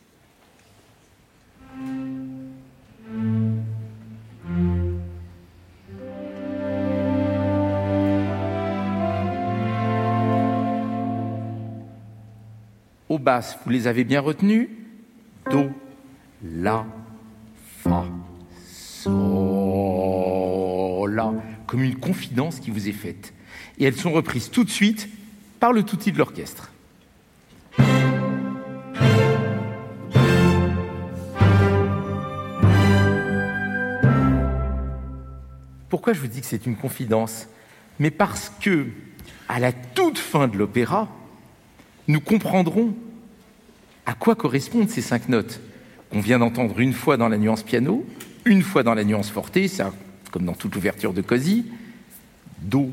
Au 13.09 13.19
basses, 13.19 13.57
vous 13.63 13.69
les 13.69 13.87
avez 13.87 14.03
bien 14.03 14.19
retenues 14.19 14.69
Do, 15.49 15.69
La, 16.43 16.85
Fa, 17.79 18.03
Sol, 18.69 19.15
La, 21.13 21.31
comme 21.67 21.83
une 21.83 21.95
confidence 21.95 22.59
qui 22.59 22.69
vous 22.69 22.89
est 22.89 22.93
faite. 22.93 23.33
Et 23.79 23.85
elles 23.85 23.95
sont 23.95 24.11
reprises 24.11 24.49
tout 24.49 24.65
de 24.65 24.69
suite 24.69 25.07
par 25.61 25.71
le 25.71 25.83
touti 25.83 26.11
de 26.11 26.17
l'orchestre. 26.17 26.69
Pourquoi 35.87 36.11
je 36.11 36.19
vous 36.19 36.27
dis 36.27 36.41
que 36.41 36.47
c'est 36.47 36.65
une 36.65 36.75
confidence? 36.75 37.47
Mais 37.99 38.11
parce 38.11 38.51
que, 38.59 38.87
à 39.47 39.59
la 39.59 39.71
toute 39.71 40.17
fin 40.17 40.49
de 40.49 40.57
l'opéra, 40.57 41.07
nous 42.07 42.21
comprendrons 42.21 42.93
à 44.05 44.13
quoi 44.13 44.35
correspondent 44.35 44.89
ces 44.89 45.01
cinq 45.01 45.29
notes 45.29 45.59
qu'on 46.09 46.21
vient 46.21 46.39
d'entendre 46.39 46.79
une 46.79 46.93
fois 46.93 47.17
dans 47.17 47.27
la 47.27 47.37
nuance 47.37 47.63
piano, 47.63 48.05
une 48.45 48.61
fois 48.61 48.83
dans 48.83 48.93
la 48.93 49.03
nuance 49.03 49.29
forte, 49.29 49.67
ça, 49.67 49.93
comme 50.31 50.45
dans 50.45 50.53
toute 50.53 50.73
l'ouverture 50.75 51.13
de 51.13 51.21
Così, 51.21 51.65
Do, 52.59 52.89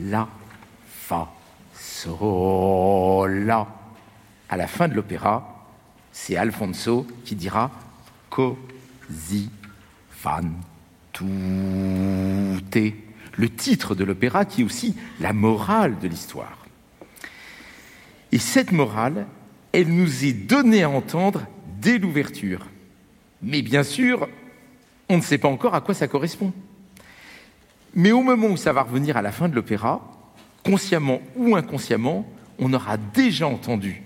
La, 0.00 0.28
Fa, 0.86 1.32
Sol, 1.74 3.44
La. 3.44 3.68
À 4.48 4.56
la 4.56 4.66
fin 4.66 4.88
de 4.88 4.94
l'opéra, 4.94 5.66
c'est 6.10 6.36
Alfonso 6.36 7.06
qui 7.24 7.36
dira 7.36 7.70
Così 8.28 9.48
fan 10.10 10.52
tutte, 11.12 12.94
le 13.36 13.48
titre 13.48 13.94
de 13.94 14.04
l'opéra 14.04 14.44
qui 14.44 14.60
est 14.60 14.64
aussi 14.64 14.96
la 15.20 15.32
morale 15.32 15.98
de 16.00 16.08
l'histoire. 16.08 16.61
Et 18.32 18.38
cette 18.38 18.72
morale, 18.72 19.26
elle 19.72 19.88
nous 19.88 20.24
est 20.24 20.32
donnée 20.32 20.82
à 20.82 20.90
entendre 20.90 21.46
dès 21.80 21.98
l'ouverture. 21.98 22.66
Mais 23.42 23.62
bien 23.62 23.82
sûr, 23.82 24.28
on 25.08 25.18
ne 25.18 25.22
sait 25.22 25.38
pas 25.38 25.48
encore 25.48 25.74
à 25.74 25.80
quoi 25.80 25.94
ça 25.94 26.08
correspond. 26.08 26.52
Mais 27.94 28.12
au 28.12 28.22
moment 28.22 28.48
où 28.48 28.56
ça 28.56 28.72
va 28.72 28.82
revenir 28.82 29.16
à 29.16 29.22
la 29.22 29.32
fin 29.32 29.48
de 29.48 29.54
l'opéra, 29.54 30.00
consciemment 30.64 31.20
ou 31.36 31.56
inconsciemment, 31.56 32.26
on 32.58 32.72
aura 32.72 32.96
déjà 32.96 33.46
entendu 33.46 34.02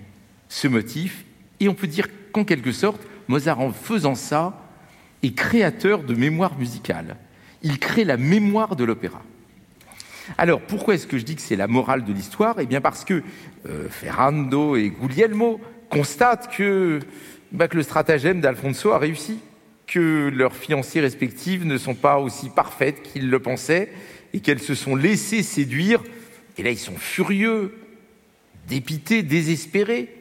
ce 0.49 0.67
motif, 0.67 1.23
et 1.59 1.69
on 1.69 1.73
peut 1.73 1.87
dire 1.87 2.07
qu'en 2.31 2.43
quelque 2.43 2.71
sorte, 2.71 3.01
Mozart, 3.27 3.59
en 3.59 3.71
faisant 3.71 4.15
ça, 4.15 4.65
est 5.23 5.35
créateur 5.35 6.03
de 6.03 6.13
mémoire 6.15 6.57
musicale. 6.57 7.17
Il 7.63 7.79
crée 7.79 8.03
la 8.03 8.17
mémoire 8.17 8.75
de 8.75 8.83
l'opéra. 8.83 9.21
Alors, 10.37 10.61
pourquoi 10.61 10.95
est-ce 10.95 11.07
que 11.07 11.17
je 11.17 11.23
dis 11.23 11.35
que 11.35 11.41
c'est 11.41 11.55
la 11.55 11.67
morale 11.67 12.03
de 12.03 12.13
l'histoire? 12.13 12.55
Eh 12.59 12.65
bien, 12.65 12.81
parce 12.81 13.05
que 13.05 13.23
euh, 13.67 13.89
Ferrando 13.89 14.75
et 14.75 14.89
Guglielmo 14.89 15.59
constatent 15.89 16.49
bah, 17.51 17.67
que, 17.67 17.77
le 17.77 17.83
stratagème 17.83 18.41
d'Alfonso 18.41 18.91
a 18.91 18.97
réussi, 18.97 19.39
que 19.85 20.29
leurs 20.33 20.55
fiancées 20.55 20.99
respectives 20.99 21.65
ne 21.65 21.77
sont 21.77 21.95
pas 21.95 22.19
aussi 22.19 22.49
parfaites 22.49 23.01
qu'ils 23.03 23.29
le 23.29 23.39
pensaient 23.39 23.91
et 24.33 24.39
qu'elles 24.39 24.61
se 24.61 24.75
sont 24.75 24.95
laissées 24.95 25.43
séduire. 25.43 26.03
Et 26.57 26.63
là, 26.63 26.71
ils 26.71 26.77
sont 26.77 26.97
furieux, 26.97 27.77
dépités, 28.67 29.23
désespérés. 29.23 30.13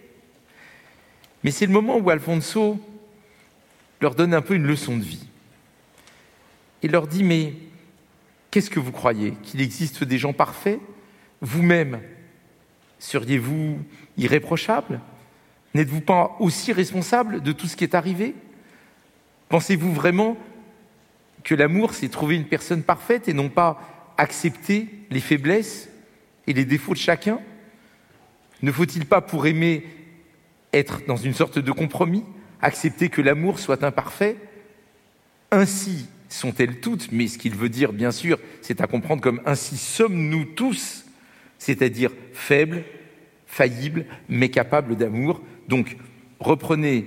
Mais 1.42 1.50
c'est 1.50 1.66
le 1.66 1.72
moment 1.72 1.98
où 1.98 2.10
Alfonso 2.10 2.78
leur 4.00 4.14
donne 4.14 4.34
un 4.34 4.42
peu 4.42 4.54
une 4.54 4.66
leçon 4.66 4.96
de 4.96 5.02
vie. 5.02 5.26
Il 6.82 6.92
leur 6.92 7.06
dit, 7.06 7.24
mais 7.24 7.54
Qu'est-ce 8.56 8.70
que 8.70 8.80
vous 8.80 8.90
croyez? 8.90 9.34
Qu'il 9.42 9.60
existe 9.60 10.02
des 10.02 10.16
gens 10.16 10.32
parfaits? 10.32 10.80
Vous-même, 11.42 12.00
seriez-vous 12.98 13.78
irréprochable? 14.16 15.00
N'êtes-vous 15.74 16.00
pas 16.00 16.36
aussi 16.40 16.72
responsable 16.72 17.42
de 17.42 17.52
tout 17.52 17.66
ce 17.66 17.76
qui 17.76 17.84
est 17.84 17.94
arrivé? 17.94 18.34
Pensez-vous 19.48 19.92
vraiment 19.92 20.36
que 21.44 21.54
l'amour, 21.54 21.94
c'est 21.94 22.08
trouver 22.08 22.36
une 22.36 22.46
personne 22.46 22.82
parfaite 22.82 23.28
et 23.28 23.32
non 23.32 23.48
pas 23.48 24.14
accepter 24.18 24.88
les 25.10 25.20
faiblesses 25.20 25.88
et 26.46 26.52
les 26.52 26.64
défauts 26.64 26.94
de 26.94 26.98
chacun? 26.98 27.40
Ne 28.62 28.72
faut-il 28.72 29.06
pas, 29.06 29.20
pour 29.20 29.46
aimer, 29.46 29.84
être 30.72 31.02
dans 31.06 31.16
une 31.16 31.34
sorte 31.34 31.58
de 31.58 31.72
compromis 31.72 32.24
Accepter 32.62 33.10
que 33.10 33.20
l'amour 33.20 33.58
soit 33.58 33.84
imparfait? 33.84 34.36
Ainsi, 35.50 36.06
sont-elles 36.28 36.80
toutes 36.80 37.12
Mais 37.12 37.28
ce 37.28 37.38
qu'il 37.38 37.54
veut 37.54 37.68
dire, 37.68 37.92
bien 37.92 38.10
sûr, 38.10 38.38
c'est 38.62 38.80
à 38.80 38.86
comprendre 38.86 39.22
comme 39.22 39.40
ainsi 39.46 39.76
sommes-nous 39.76 40.44
tous, 40.44 41.05
c'est-à-dire 41.58 42.10
faibles, 42.32 42.84
faillibles, 43.46 44.04
mais 44.28 44.48
capables 44.48 44.96
d'amour. 44.96 45.40
Donc, 45.68 45.96
reprenez 46.40 47.06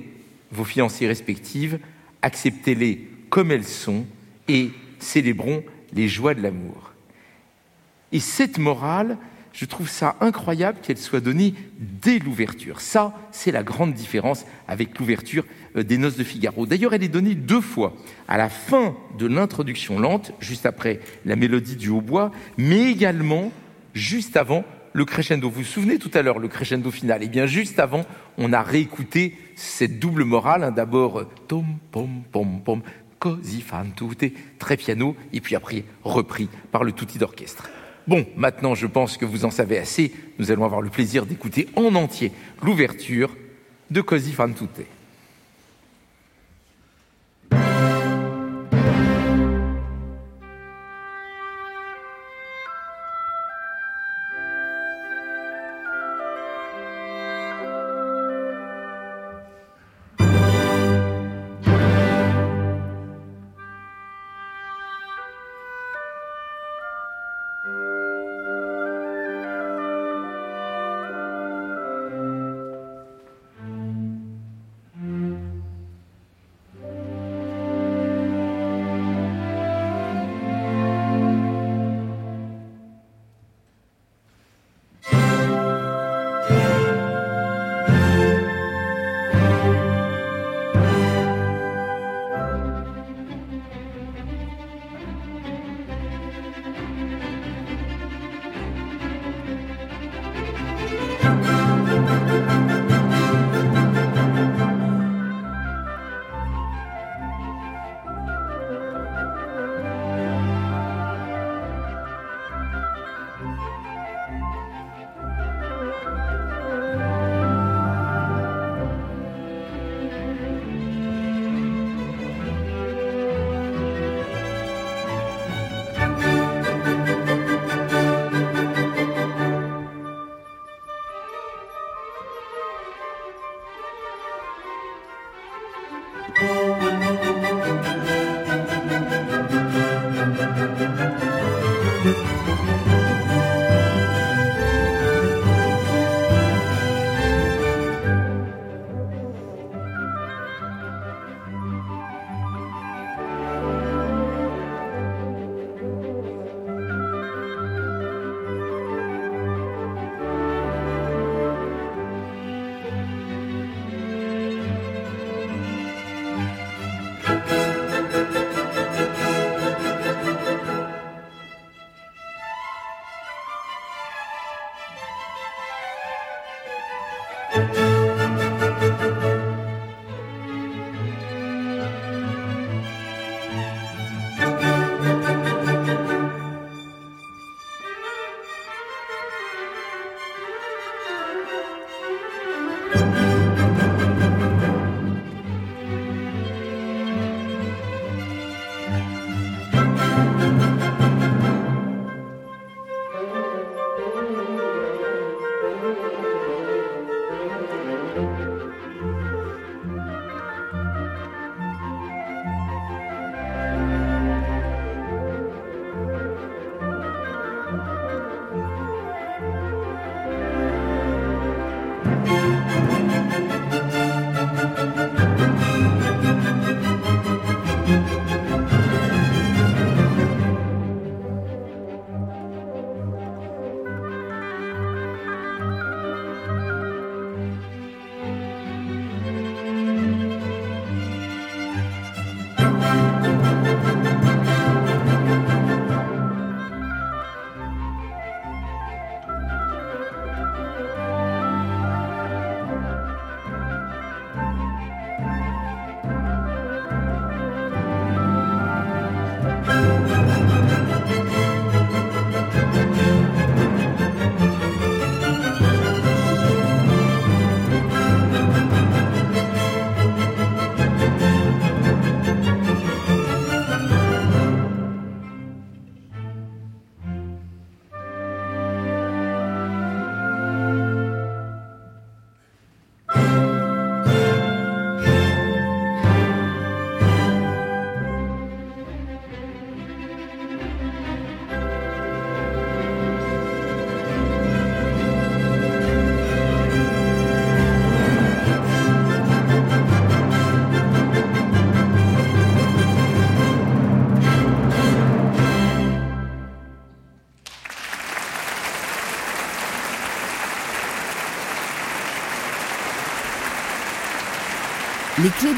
vos 0.51 0.63
fiancées 0.63 1.07
respectives, 1.07 1.79
acceptez-les 2.21 3.07
comme 3.29 3.51
elles 3.51 3.65
sont 3.65 4.05
et 4.47 4.71
célébrons 4.99 5.63
les 5.93 6.07
joies 6.07 6.33
de 6.33 6.41
l'amour. 6.41 6.93
Et 8.11 8.19
cette 8.19 8.57
morale, 8.57 9.17
je 9.53 9.65
trouve 9.65 9.89
ça 9.89 10.15
incroyable 10.21 10.79
qu'elle 10.81 10.97
soit 10.97 11.19
donnée 11.19 11.53
dès 11.77 12.19
l'ouverture. 12.19 12.81
Ça, 12.81 13.13
c'est 13.31 13.51
la 13.51 13.63
grande 13.63 13.93
différence 13.93 14.45
avec 14.67 14.97
l'ouverture 14.99 15.45
euh, 15.75 15.83
des 15.83 15.97
Noces 15.97 16.17
de 16.17 16.23
Figaro. 16.23 16.65
D'ailleurs, 16.65 16.93
elle 16.93 17.03
est 17.03 17.09
donnée 17.09 17.35
deux 17.35 17.61
fois, 17.61 17.93
à 18.27 18.37
la 18.37 18.49
fin 18.49 18.95
de 19.17 19.25
l'introduction 19.25 19.99
lente, 19.99 20.31
juste 20.39 20.65
après 20.65 20.99
la 21.25 21.35
mélodie 21.35 21.75
du 21.75 21.89
hautbois, 21.89 22.31
mais 22.57 22.91
également 22.91 23.51
juste 23.93 24.37
avant 24.37 24.63
le 24.93 25.05
crescendo. 25.05 25.49
Vous 25.49 25.59
vous 25.61 25.63
souvenez 25.63 25.97
tout 25.97 26.11
à 26.13 26.21
l'heure, 26.21 26.39
le 26.39 26.47
crescendo 26.47 26.91
final 26.91 27.21
Eh 27.23 27.27
bien, 27.27 27.45
juste 27.45 27.79
avant, 27.79 28.05
on 28.37 28.53
a 28.53 28.61
réécouté 28.61 29.35
cette 29.55 29.99
double 29.99 30.23
morale. 30.23 30.63
Hein. 30.63 30.71
D'abord, 30.71 31.23
tom, 31.47 31.65
pom, 31.91 32.23
pom, 32.31 32.61
pom, 32.61 32.81
così 33.19 33.61
fan 33.61 33.91
tutte, 33.95 34.31
très 34.57 34.77
piano, 34.77 35.15
et 35.33 35.41
puis 35.41 35.55
après, 35.55 35.83
repris 36.03 36.49
par 36.71 36.83
le 36.83 36.91
tutti 36.93 37.17
d'orchestre. 37.17 37.69
Bon, 38.07 38.25
maintenant 38.35 38.73
je 38.73 38.87
pense 38.87 39.17
que 39.17 39.25
vous 39.25 39.45
en 39.45 39.51
savez 39.51 39.77
assez. 39.77 40.11
Nous 40.39 40.51
allons 40.51 40.65
avoir 40.65 40.81
le 40.81 40.89
plaisir 40.89 41.25
d'écouter 41.25 41.67
en 41.75 41.93
entier 41.93 42.31
l'ouverture 42.63 43.35
de 43.91 44.01
Così 44.01 44.31
fan 44.31 44.53
tutte. 44.53 44.85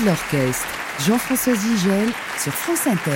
L'orchestre. 0.06 0.68
Jean-François 1.00 1.56
Zigel 1.56 2.10
sur 2.38 2.54
France 2.54 2.88
Inter. 2.88 3.12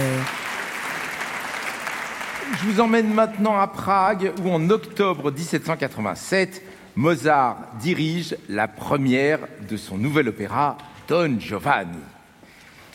Je 2.59 2.65
vous 2.69 2.79
emmène 2.79 3.13
maintenant 3.13 3.57
à 3.57 3.67
Prague 3.67 4.31
où 4.43 4.51
en 4.51 4.69
octobre 4.69 5.31
1787, 5.31 6.61
Mozart 6.95 7.57
dirige 7.79 8.37
la 8.49 8.67
première 8.67 9.39
de 9.69 9.77
son 9.77 9.97
nouvel 9.97 10.29
opéra 10.29 10.77
Don 11.07 11.39
Giovanni. 11.39 11.97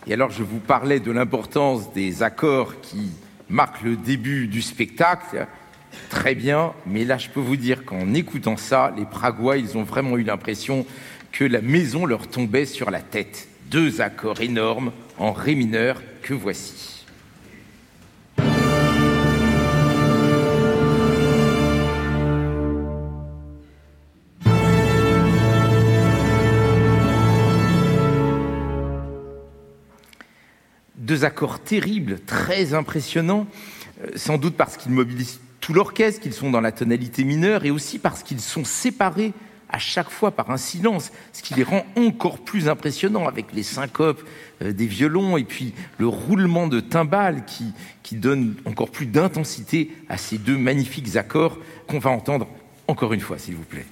Et 0.06 0.14
alors 0.14 0.30
je 0.30 0.42
vous 0.42 0.60
parlais 0.60 1.00
de 1.00 1.10
l'importance 1.10 1.92
des 1.92 2.22
accords 2.22 2.80
qui 2.80 3.10
marquent 3.48 3.82
le 3.82 3.96
début 3.96 4.46
du 4.46 4.62
spectacle. 4.62 5.46
très 6.08 6.34
bien, 6.34 6.72
mais 6.86 7.04
là 7.04 7.18
je 7.18 7.28
peux 7.28 7.40
vous 7.40 7.56
dire 7.56 7.84
qu'en 7.84 8.14
écoutant 8.14 8.56
ça, 8.56 8.92
les 8.96 9.04
Pragois, 9.04 9.56
ils 9.58 9.76
ont 9.76 9.82
vraiment 9.82 10.16
eu 10.16 10.22
l'impression 10.22 10.86
que 11.32 11.44
la 11.44 11.60
maison 11.60 12.06
leur 12.06 12.28
tombait 12.28 12.66
sur 12.66 12.90
la 12.90 13.00
tête. 13.00 13.49
Deux 13.70 14.00
accords 14.00 14.40
énormes 14.40 14.90
en 15.16 15.32
ré 15.32 15.54
mineur 15.54 16.02
que 16.22 16.34
voici. 16.34 17.06
deux 30.96 31.24
accords 31.24 31.58
terribles, 31.58 32.20
très 32.24 32.72
impressionnants, 32.72 33.48
euh, 34.04 34.10
sans 34.14 34.38
doute 34.38 34.56
parce 34.56 34.76
qu'ils 34.76 34.92
mobilisent 34.92 35.40
tout 35.60 35.74
l'orchestre, 35.74 36.20
qu'ils 36.20 36.34
sont 36.34 36.50
dans 36.50 36.60
la 36.60 36.70
tonalité 36.70 37.24
mineure, 37.24 37.64
et 37.64 37.72
aussi 37.72 37.98
parce 37.98 38.22
qu'ils 38.22 38.40
sont 38.40 38.64
séparés 38.64 39.32
à 39.72 39.78
chaque 39.78 40.10
fois 40.10 40.30
par 40.30 40.50
un 40.50 40.56
silence, 40.56 41.12
ce 41.32 41.42
qui 41.42 41.54
les 41.54 41.62
rend 41.62 41.84
encore 41.96 42.38
plus 42.38 42.68
impressionnants 42.68 43.26
avec 43.26 43.52
les 43.52 43.62
syncopes 43.62 44.22
euh, 44.62 44.72
des 44.72 44.86
violons 44.86 45.36
et 45.36 45.44
puis 45.44 45.74
le 45.98 46.08
roulement 46.08 46.66
de 46.66 46.80
timbales 46.80 47.44
qui, 47.44 47.72
qui 48.02 48.16
donne 48.16 48.56
encore 48.64 48.90
plus 48.90 49.06
d'intensité 49.06 49.90
à 50.08 50.16
ces 50.16 50.38
deux 50.38 50.58
magnifiques 50.58 51.16
accords 51.16 51.58
qu'on 51.86 51.98
va 51.98 52.10
entendre 52.10 52.46
encore 52.88 53.12
une 53.12 53.20
fois, 53.20 53.38
s'il 53.38 53.54
vous 53.54 53.62
plaît. 53.62 53.86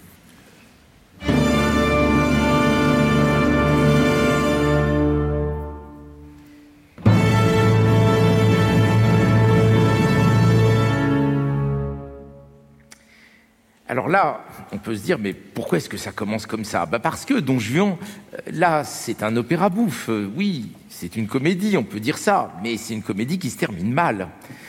Alors 13.91 14.11
là, 14.11 14.45
on 14.71 14.77
peut 14.77 14.95
se 14.95 15.03
dire, 15.03 15.19
mais 15.19 15.33
pourquoi 15.33 15.79
est-ce 15.79 15.89
que 15.89 15.97
ça 15.97 16.13
commence 16.13 16.45
comme 16.45 16.65
ça? 16.65 16.85
Bah 16.85 16.99
Parce 16.99 17.25
que 17.25 17.41
Don 17.41 17.59
Juan, 17.59 17.97
euh, 18.35 18.37
là, 18.53 18.85
c'est 18.85 19.23
un 19.23 19.35
opéra 19.35 19.71
bouffe. 19.71 20.11
Euh, 20.11 20.31
oui, 20.37 20.73
c'est 20.91 21.17
une 21.17 21.27
comédie, 21.27 21.75
on 21.79 21.85
peut 21.85 21.99
dire 21.99 22.19
ça, 22.19 22.53
mais 22.63 22.77
c'est 22.77 22.93
une 22.93 23.03
comédie 23.03 23.39
qui 23.39 23.49
se 23.49 23.57
termine 23.57 23.91
mal. 23.91 24.29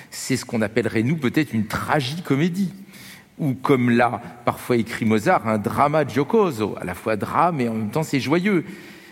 C'est 0.10 0.38
ce 0.38 0.46
qu'on 0.46 0.62
appellerait, 0.62 1.04
nous, 1.04 1.18
peut-être 1.18 1.54
une 1.54 1.68
tragicomédie. 1.68 2.74
Ou 3.40 3.56
comme 3.56 3.90
l'a 3.90 4.22
parfois 4.46 4.78
écrit 4.78 5.04
Mozart, 5.04 5.46
un 5.48 5.58
drama 5.58 6.08
giocoso, 6.08 6.76
à 6.80 6.86
la 6.86 6.94
fois 6.94 7.18
drame 7.18 7.60
et 7.60 7.68
en 7.70 7.74
même 7.74 7.90
temps 7.90 8.04
c'est 8.04 8.20
joyeux. 8.20 8.66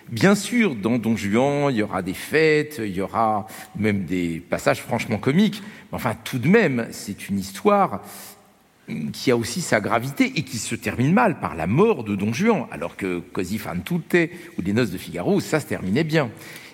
Bien 0.10 0.36
sûr, 0.36 0.76
dans 0.76 0.98
Don 0.98 1.16
Juan, 1.16 1.70
il 1.70 1.78
y 1.78 1.84
aura 1.84 2.02
des 2.02 2.14
fêtes, 2.14 2.82
il 2.84 2.96
y 2.96 3.02
aura 3.02 3.48
même 3.78 4.04
des 4.04 4.40
passages 4.40 4.82
franchement 4.82 5.18
comiques. 5.18 5.62
Mais 5.92 5.96
enfin, 5.96 6.14
tout 6.26 6.40
de 6.40 6.48
même, 6.48 6.88
c'est 6.92 7.30
une 7.30 7.40
histoire 7.40 8.02
qui 9.12 9.32
a 9.32 9.38
aussi 9.38 9.62
sa 9.62 9.82
gravité 9.82 10.32
et 10.36 10.44
qui 10.44 10.58
se 10.58 10.76
termine 10.76 11.14
mal 11.14 11.40
par 11.40 11.56
la 11.56 11.68
mort 11.68 12.04
de 12.04 12.16
Don 12.16 12.34
Juan, 12.34 12.68
alors 12.72 12.96
que 12.96 13.20
Così 13.20 13.58
fan 13.58 13.84
tutte 13.84 14.32
ou 14.58 14.62
Les 14.62 14.74
Noces 14.74 14.92
de 14.92 14.98
Figaro, 14.98 15.40
ça 15.40 15.60
se 15.60 15.66
terminait 15.66 16.06
bien. 16.06 16.30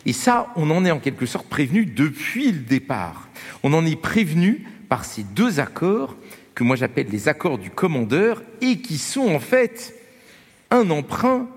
Et 0.06 0.14
ça, 0.14 0.52
on 0.56 0.70
en 0.70 0.86
est 0.86 0.92
en 0.92 1.00
quelque 1.00 1.26
sorte 1.26 1.48
prévenu 1.48 1.86
depuis 1.86 2.52
le 2.52 2.60
départ. 2.60 3.30
On 3.64 3.74
en 3.74 3.86
est 3.86 4.00
prévenu 4.00 4.68
par 4.90 5.06
ces 5.06 5.24
deux 5.24 5.60
accords 5.60 6.16
que 6.54 6.64
moi 6.64 6.76
j'appelle 6.76 7.08
les 7.10 7.28
accords 7.28 7.58
du 7.58 7.72
commandeur 7.72 8.44
et 8.62 8.78
qui 8.78 8.98
sont 8.98 9.28
en 9.34 9.40
fait 9.40 9.96
un 10.70 10.90
emprunt 10.92 11.48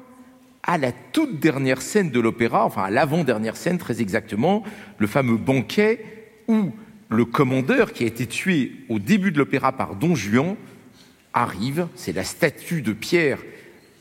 à 0.62 0.78
la 0.78 0.92
toute 0.92 1.38
dernière 1.38 1.82
scène 1.82 2.11
de 2.11 2.18
l'opéra, 2.18 2.64
enfin 2.64 2.84
à 2.84 2.90
l'avant-dernière 2.90 3.57
scène 3.57 3.78
très 3.78 4.00
exactement, 4.00 4.62
le 4.98 5.07
fameux 5.07 5.36
banquet 5.36 6.04
où 6.48 6.72
le 7.09 7.24
commandeur 7.24 7.92
qui 7.92 8.04
a 8.04 8.07
été 8.07 8.26
tué 8.26 8.72
au 8.88 8.98
début 8.98 9.32
de 9.32 9.38
l'opéra 9.38 9.72
par 9.72 9.94
Don 9.94 10.14
Juan 10.14 10.57
arrive, 11.32 11.88
c'est 11.94 12.12
la 12.12 12.24
statue 12.24 12.82
de 12.82 12.92
Pierre 12.92 13.38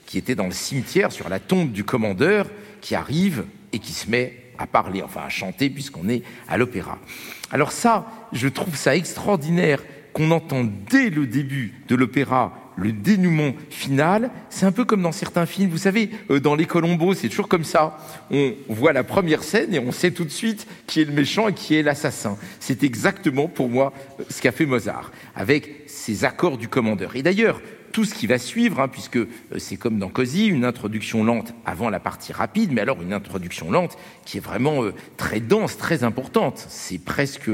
qui 0.06 0.18
était 0.18 0.36
dans 0.36 0.46
le 0.46 0.52
cimetière 0.52 1.12
sur 1.12 1.30
la 1.30 1.40
tombe 1.40 1.72
du 1.72 1.84
commandeur 1.84 2.48
qui 2.82 2.96
arrive 2.96 3.46
et 3.74 3.80
qui 3.80 3.92
se 3.92 4.10
met 4.10 4.42
à 4.58 4.68
parler, 4.68 5.02
enfin 5.02 5.22
à 5.26 5.30
chanter 5.30 5.70
puisqu'on 5.70 6.08
est 6.10 6.24
à 6.48 6.58
l'opéra. 6.58 6.98
Alors 7.52 7.72
ça, 7.72 8.08
je 8.32 8.48
trouve 8.48 8.76
ça 8.76 8.96
extraordinaire 8.96 9.84
qu'on 10.14 10.32
entend 10.32 10.64
dès 10.64 11.10
le 11.10 11.28
début 11.28 11.74
de 11.88 11.96
l'opéra 11.96 12.65
le 12.78 12.92
dénouement 12.92 13.54
final, 13.70 14.32
c'est 14.50 14.66
un 14.66 14.72
peu 14.72 14.86
comme 14.86 15.02
dans 15.02 15.12
certains 15.12 15.46
films. 15.46 15.70
Vous 15.70 15.78
savez, 15.78 16.10
euh, 16.30 16.40
dans 16.40 16.56
Les 16.56 16.66
Colombos, 16.66 17.14
c'est 17.14 17.30
toujours 17.30 17.48
comme 17.48 17.64
ça. 17.64 17.98
On 18.32 18.54
voit 18.70 18.94
la 18.94 19.04
première 19.04 19.44
scène 19.44 19.74
et 19.74 19.80
on 19.80 19.92
sait 19.92 20.12
tout 20.12 20.26
de 20.26 20.30
suite 20.30 20.68
qui 20.88 21.02
est 21.02 21.06
le 21.06 21.14
méchant 21.14 21.48
et 21.48 21.54
qui 21.54 21.76
est 21.76 21.84
l'assassin. 21.84 22.38
C'est 22.60 22.84
exactement 22.84 23.48
pour 23.48 23.70
moi 23.70 23.94
euh, 24.20 24.24
ce 24.30 24.42
qu'a 24.42 24.52
fait 24.52 24.66
Mozart, 24.66 25.12
avec 25.36 25.84
ses 25.88 26.26
accords 26.26 26.58
du 26.58 26.68
commandeur. 26.68 27.16
Et 27.16 27.24
d'ailleurs, 27.24 27.62
tout 27.96 28.04
ce 28.04 28.14
qui 28.14 28.28
va 28.28 28.38
suivre, 28.40 28.82
hein, 28.82 28.90
puisque 28.90 29.16
euh, 29.16 29.30
c'est 29.58 29.78
comme 29.78 30.00
dans 30.00 30.10
Cosy, 30.10 30.48
une 30.48 30.66
introduction 30.66 31.24
lente 31.24 31.54
avant 31.66 31.90
la 31.90 32.02
partie 32.02 32.34
rapide, 32.34 32.74
mais 32.74 32.82
alors 32.82 33.02
une 33.02 33.14
introduction 33.14 33.72
lente 33.72 33.98
qui 34.26 34.36
est 34.36 34.42
vraiment 34.42 34.84
euh, 34.84 34.94
très 35.16 35.40
dense, 35.40 35.78
très 35.78 36.04
importante. 36.04 36.66
C'est 36.68 36.98
presque 36.98 37.50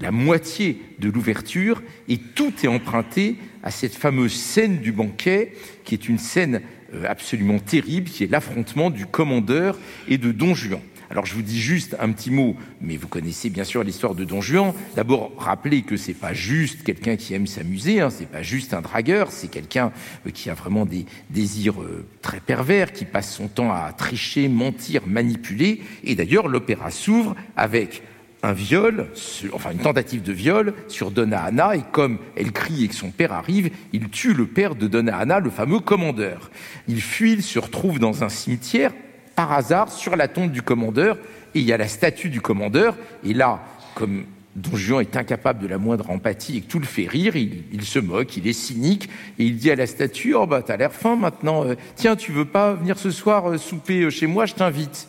la 0.00 0.10
moitié 0.10 0.82
de 0.98 1.08
l'ouverture, 1.08 1.80
et 2.08 2.18
tout 2.18 2.52
est 2.64 2.66
emprunté 2.66 3.36
à 3.62 3.70
cette 3.70 3.94
fameuse 3.94 4.34
scène 4.34 4.78
du 4.78 4.90
banquet, 4.90 5.52
qui 5.84 5.94
est 5.94 6.08
une 6.08 6.18
scène 6.18 6.62
euh, 6.92 7.04
absolument 7.08 7.60
terrible, 7.60 8.10
qui 8.10 8.24
est 8.24 8.30
l'affrontement 8.32 8.90
du 8.90 9.06
commandeur 9.06 9.78
et 10.08 10.18
de 10.18 10.32
Don 10.32 10.56
Juan. 10.56 10.80
Alors 11.14 11.26
je 11.26 11.34
vous 11.34 11.42
dis 11.42 11.60
juste 11.60 11.96
un 12.00 12.10
petit 12.10 12.32
mot, 12.32 12.56
mais 12.80 12.96
vous 12.96 13.06
connaissez 13.06 13.48
bien 13.48 13.62
sûr 13.62 13.84
l'histoire 13.84 14.16
de 14.16 14.24
Don 14.24 14.40
Juan. 14.40 14.72
D'abord, 14.96 15.30
rappelez 15.38 15.82
que 15.82 15.96
c'est 15.96 16.12
pas 16.12 16.32
juste 16.32 16.82
quelqu'un 16.82 17.14
qui 17.14 17.34
aime 17.34 17.46
s'amuser, 17.46 18.00
hein, 18.00 18.10
c'est 18.10 18.28
pas 18.28 18.42
juste 18.42 18.74
un 18.74 18.80
dragueur, 18.80 19.30
c'est 19.30 19.46
quelqu'un 19.46 19.92
euh, 20.26 20.30
qui 20.30 20.50
a 20.50 20.54
vraiment 20.54 20.86
des 20.86 21.06
désirs 21.30 21.80
euh, 21.80 22.04
très 22.20 22.40
pervers, 22.40 22.92
qui 22.92 23.04
passe 23.04 23.32
son 23.32 23.46
temps 23.46 23.70
à 23.70 23.92
tricher, 23.92 24.48
mentir, 24.48 25.02
manipuler. 25.06 25.82
Et 26.02 26.16
d'ailleurs, 26.16 26.48
l'opéra 26.48 26.90
s'ouvre 26.90 27.36
avec 27.56 28.02
un 28.42 28.52
viol, 28.52 29.06
enfin 29.52 29.70
une 29.70 29.78
tentative 29.78 30.22
de 30.22 30.32
viol 30.32 30.74
sur 30.88 31.12
Donna 31.12 31.44
Anna, 31.44 31.76
et 31.76 31.84
comme 31.92 32.18
elle 32.34 32.50
crie 32.50 32.86
et 32.86 32.88
que 32.88 32.94
son 32.96 33.12
père 33.12 33.32
arrive, 33.32 33.70
il 33.92 34.08
tue 34.08 34.34
le 34.34 34.48
père 34.48 34.74
de 34.74 34.88
Donna 34.88 35.16
Anna, 35.16 35.38
le 35.38 35.50
fameux 35.50 35.78
commandeur. 35.78 36.50
Il 36.88 37.00
fuit, 37.00 37.34
il 37.34 37.42
se 37.44 37.60
retrouve 37.60 38.00
dans 38.00 38.24
un 38.24 38.28
cimetière 38.28 38.90
par 39.34 39.52
hasard 39.52 39.92
sur 39.92 40.16
la 40.16 40.28
tombe 40.28 40.50
du 40.50 40.62
commandeur, 40.62 41.16
et 41.54 41.60
il 41.60 41.64
y 41.64 41.72
a 41.72 41.76
la 41.76 41.88
statue 41.88 42.30
du 42.30 42.40
commandeur, 42.40 42.96
et 43.24 43.34
là, 43.34 43.60
comme 43.94 44.24
Don 44.56 44.76
Juan 44.76 45.00
est 45.00 45.16
incapable 45.16 45.60
de 45.60 45.66
la 45.66 45.78
moindre 45.78 46.10
empathie 46.10 46.58
et 46.58 46.60
que 46.60 46.68
tout 46.68 46.78
le 46.78 46.86
fait 46.86 47.08
rire, 47.08 47.34
il, 47.34 47.84
se 47.84 47.98
moque, 47.98 48.36
il 48.36 48.46
est 48.46 48.52
cynique, 48.52 49.08
et 49.38 49.46
il 49.46 49.56
dit 49.56 49.70
à 49.70 49.76
la 49.76 49.86
statue, 49.86 50.34
oh 50.34 50.46
bah 50.46 50.62
t'as 50.62 50.76
l'air 50.76 50.92
faim 50.92 51.16
maintenant, 51.16 51.64
euh, 51.64 51.74
tiens, 51.96 52.14
tu 52.14 52.30
veux 52.32 52.44
pas 52.44 52.74
venir 52.74 52.98
ce 52.98 53.10
soir 53.10 53.50
euh, 53.50 53.58
souper 53.58 54.02
euh, 54.02 54.10
chez 54.10 54.26
moi, 54.26 54.46
je 54.46 54.54
t'invite. 54.54 55.08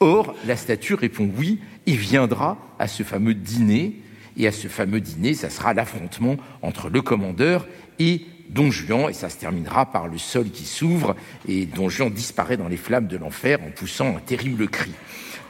Or, 0.00 0.34
la 0.46 0.56
statue 0.56 0.94
répond 0.94 1.30
oui, 1.36 1.60
il 1.86 1.96
viendra 1.96 2.58
à 2.80 2.88
ce 2.88 3.04
fameux 3.04 3.34
dîner, 3.34 4.00
et 4.36 4.46
à 4.48 4.52
ce 4.52 4.66
fameux 4.66 5.00
dîner, 5.00 5.34
ça 5.34 5.50
sera 5.50 5.74
l'affrontement 5.74 6.36
entre 6.62 6.88
le 6.88 7.02
commandeur 7.02 7.66
et 7.98 8.22
Don 8.52 8.70
Juan, 8.70 9.08
et 9.08 9.14
ça 9.14 9.30
se 9.30 9.38
terminera 9.38 9.90
par 9.90 10.08
le 10.08 10.18
sol 10.18 10.50
qui 10.50 10.64
s'ouvre, 10.64 11.16
et 11.48 11.64
Don 11.64 11.88
Juan 11.88 12.10
disparaît 12.10 12.56
dans 12.58 12.68
les 12.68 12.76
flammes 12.76 13.06
de 13.06 13.16
l'enfer 13.16 13.58
en 13.66 13.70
poussant 13.70 14.16
un 14.16 14.20
terrible 14.20 14.68
cri. 14.68 14.92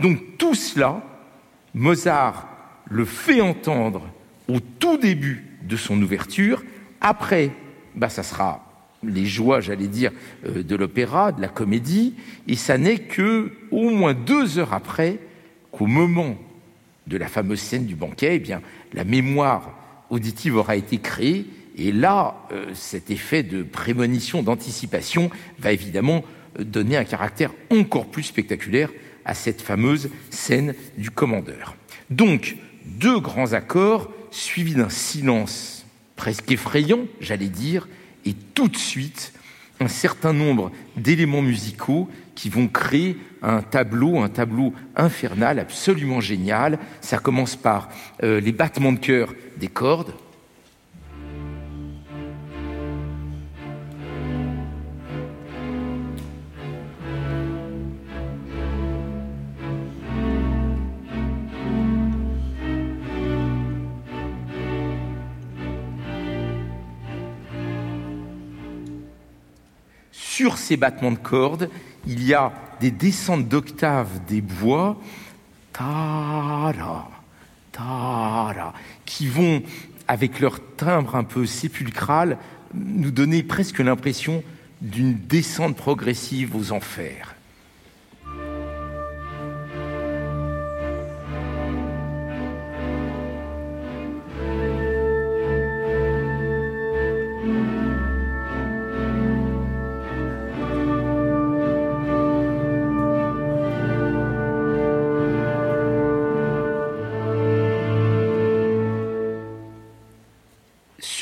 Donc 0.01 0.19
tout 0.39 0.55
cela, 0.55 1.03
Mozart 1.75 2.49
le 2.89 3.05
fait 3.05 3.41
entendre 3.41 4.07
au 4.49 4.61
tout 4.61 4.99
début 4.99 5.45
de 5.63 5.77
son 5.77 6.01
ouverture. 6.01 6.63
Après, 7.01 7.51
bah, 7.95 8.09
ça 8.09 8.23
sera 8.23 8.69
les 9.03 9.27
joies, 9.27 9.61
j'allais 9.61 9.89
dire, 9.89 10.13
euh, 10.47 10.63
de 10.63 10.77
l'opéra, 10.77 11.33
de 11.33 11.41
la 11.41 11.49
comédie, 11.49 12.15
et 12.47 12.55
ça 12.55 12.79
n'est 12.79 12.99
que 12.99 13.53
au 13.73 13.91
moins 13.91 14.15
deux 14.15 14.59
heures 14.59 14.75
après 14.75 15.19
qu'au 15.73 15.87
moment 15.87 16.37
de 17.09 17.17
la 17.17 17.27
fameuse 17.27 17.61
scène 17.61 17.87
du 17.87 17.97
banquet, 17.97 18.37
eh 18.37 18.39
bien, 18.39 18.61
la 18.93 19.03
mémoire 19.03 19.77
auditive 20.11 20.57
aura 20.57 20.77
été 20.77 20.99
créée 20.99 21.47
et 21.77 21.93
là, 21.93 22.47
euh, 22.53 22.67
cet 22.75 23.11
effet 23.11 23.43
de 23.43 23.63
prémonition, 23.63 24.43
d'anticipation, 24.43 25.31
va 25.59 25.73
évidemment 25.73 26.25
donner 26.59 26.97
un 26.97 27.05
caractère 27.05 27.53
encore 27.71 28.07
plus 28.07 28.25
spectaculaire 28.25 28.91
à 29.25 29.35
cette 29.35 29.63
fameuse 29.63 30.11
scène 30.31 30.75
du 30.99 31.11
commandeur. 31.11 31.77
Donc, 32.11 32.57
deux 32.85 33.21
grands 33.21 33.53
accords 33.53 34.11
suivis 34.31 34.75
d'un 34.75 34.89
silence 34.89 35.87
presque 36.17 36.51
effrayant, 36.51 37.07
j'allais 37.21 37.49
dire, 37.49 37.89
et 38.25 38.35
tout 38.55 38.69
de 38.69 38.77
suite 38.77 39.33
un 39.81 39.89
certain 39.89 40.33
nombre 40.33 40.71
d'éléments 40.97 41.43
musicaux 41.43 42.09
qui 42.35 42.49
vont 42.49 42.69
créer 42.69 43.17
un 43.43 43.63
tableau, 43.63 44.21
un 44.21 44.29
tableau 44.29 44.73
infernal 44.97 45.59
absolument 45.59 46.21
génial. 46.21 46.79
Ça 47.01 47.19
commence 47.19 47.57
par 47.57 47.89
euh, 48.23 48.41
les 48.41 48.53
battements 48.53 48.93
de 48.93 48.99
cœur 48.99 49.35
des 49.57 49.69
cordes, 49.69 50.15
sur 70.43 70.59
ces 70.59 70.77
battements 70.77 71.13
de 71.13 71.19
cordes, 71.19 71.71
il 72.05 72.25
y 72.25 72.35
a 72.35 72.53
des 72.81 72.91
descentes 72.91 73.47
d'octaves 73.47 74.25
des 74.27 74.41
bois, 74.41 75.01
ta 75.73 76.73
ta 77.71 78.75
qui 79.05 79.29
vont, 79.29 79.63
avec 80.09 80.41
leur 80.41 80.59
timbre 80.75 81.15
un 81.15 81.23
peu 81.23 81.47
sépulcral, 81.47 82.39
nous 82.75 83.13
donner 83.13 83.45
presque 83.45 83.79
l'impression 83.79 84.43
d'une 84.81 85.15
descente 85.15 85.77
progressive 85.77 86.57
aux 86.57 86.73
enfers. 86.73 87.32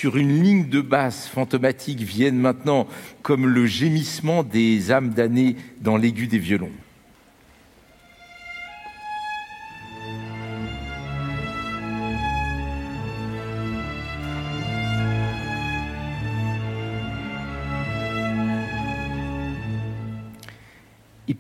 Sur 0.00 0.16
une 0.16 0.42
ligne 0.42 0.66
de 0.70 0.80
basse 0.80 1.28
fantomatique 1.28 2.00
viennent 2.00 2.38
maintenant 2.38 2.88
comme 3.20 3.46
le 3.46 3.66
gémissement 3.66 4.42
des 4.42 4.92
âmes 4.92 5.10
damnées 5.10 5.56
dans 5.82 5.98
l'aigu 5.98 6.26
des 6.26 6.38
violons. 6.38 6.70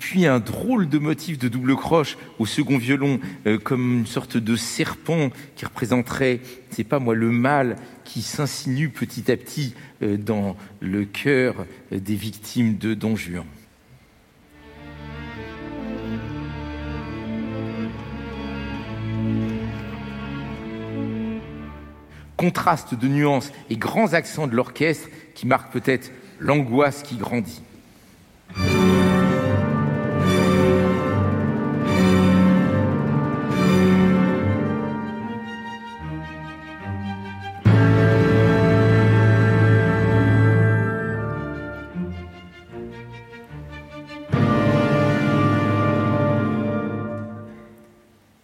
Puis 0.00 0.26
un 0.26 0.40
drôle 0.40 0.88
de 0.88 0.98
motif 0.98 1.38
de 1.38 1.46
double 1.46 1.76
croche 1.76 2.16
au 2.40 2.46
second 2.46 2.78
violon, 2.78 3.20
euh, 3.46 3.58
comme 3.58 3.98
une 3.98 4.06
sorte 4.06 4.36
de 4.36 4.56
serpent 4.56 5.30
qui 5.54 5.66
représenterait, 5.66 6.40
c'est 6.70 6.84
pas 6.84 6.98
moi, 6.98 7.14
le 7.14 7.30
mal 7.30 7.76
qui 8.04 8.22
s'insinue 8.22 8.88
petit 8.88 9.30
à 9.30 9.36
petit 9.36 9.74
euh, 10.02 10.16
dans 10.16 10.56
le 10.80 11.04
cœur 11.04 11.66
euh, 11.92 12.00
des 12.00 12.16
victimes 12.16 12.78
de 12.78 12.94
Don 12.94 13.14
Juan. 13.14 13.44
Contraste 22.38 22.94
de 22.94 23.06
nuances 23.06 23.52
et 23.68 23.76
grands 23.76 24.14
accents 24.14 24.46
de 24.46 24.56
l'orchestre 24.56 25.08
qui 25.34 25.46
marquent 25.46 25.72
peut-être 25.72 26.10
l'angoisse 26.40 27.02
qui 27.02 27.16
grandit. 27.16 27.60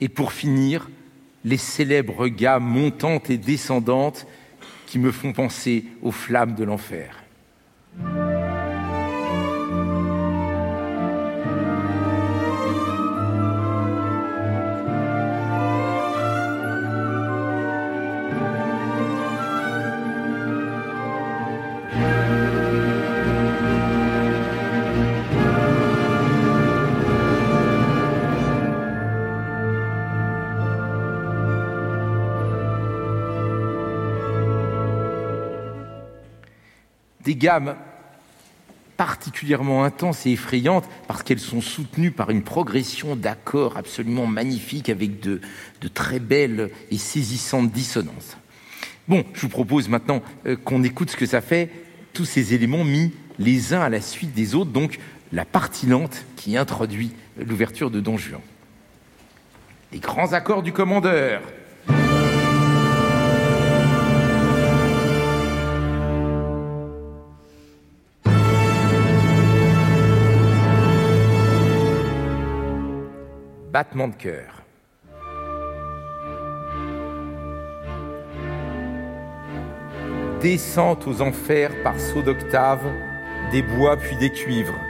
Et 0.07 0.09
pour 0.09 0.33
finir, 0.33 0.89
les 1.45 1.57
célèbres 1.57 2.29
gammes 2.29 2.63
montantes 2.63 3.29
et 3.29 3.39
descendantes 3.39 4.25
qui 4.87 5.01
me 5.01 5.11
font 5.11 5.33
penser 5.33 5.85
aux 6.01 6.13
flammes 6.13 6.55
de 6.55 6.63
l'enfer. 6.63 7.25
Particulièrement 38.97 39.85
intenses 39.85 40.27
et 40.27 40.33
effrayantes 40.33 40.85
parce 41.07 41.23
qu'elles 41.23 41.41
sont 41.41 41.61
soutenues 41.61 42.11
par 42.11 42.31
une 42.31 42.43
progression 42.43 43.15
d'accords 43.17 43.77
absolument 43.77 44.27
magnifique 44.27 44.89
avec 44.89 45.21
de, 45.21 45.41
de, 45.81 45.89
très 45.89 46.19
belles 46.19 46.71
et 46.91 46.99
saisissantes 46.99 47.71
dissonances. 47.71 48.37
Bon, 49.09 49.25
je 49.35 49.43
vous 49.43 49.49
propose 49.49 49.89
maintenant 49.89 50.23
euh, 50.47 50.57
qu'on 50.57 50.83
écoute 50.83 51.11
ce 51.11 51.17
que 51.17 51.27
ça 51.27 51.41
fait, 51.41 51.71
tous 52.13 52.25
ces 52.25 52.55
éléments 52.55 52.85
mis 52.85 53.13
les 53.39 53.75
uns 53.75 53.83
à 53.83 53.89
la 53.89 54.01
suite 54.01 54.33
des 54.33 54.55
autres, 54.55 54.71
donc 54.71 54.99
la 55.33 55.45
partie 55.45 55.87
lente 55.87 56.25
qui 56.37 56.57
introduit 56.57 57.13
l'ouverture 57.37 57.91
de 57.91 58.01
Don 58.01 58.17
Juan. 58.17 58.41
Les 59.93 59.99
grands 59.99 60.33
accords 60.33 60.63
du 60.63 60.73
commandeur, 60.73 61.43
battement 73.77 74.09
de 74.09 74.15
cœur. 74.15 74.63
Descente 80.41 81.07
aux 81.07 81.21
enfers 81.21 81.73
par 81.83 82.01
saut 82.01 82.23
d'octave, 82.23 82.81
des 83.53 83.61
bois 83.61 83.99
puis 83.99 84.17
des 84.17 84.31
cuivres. 84.31 84.81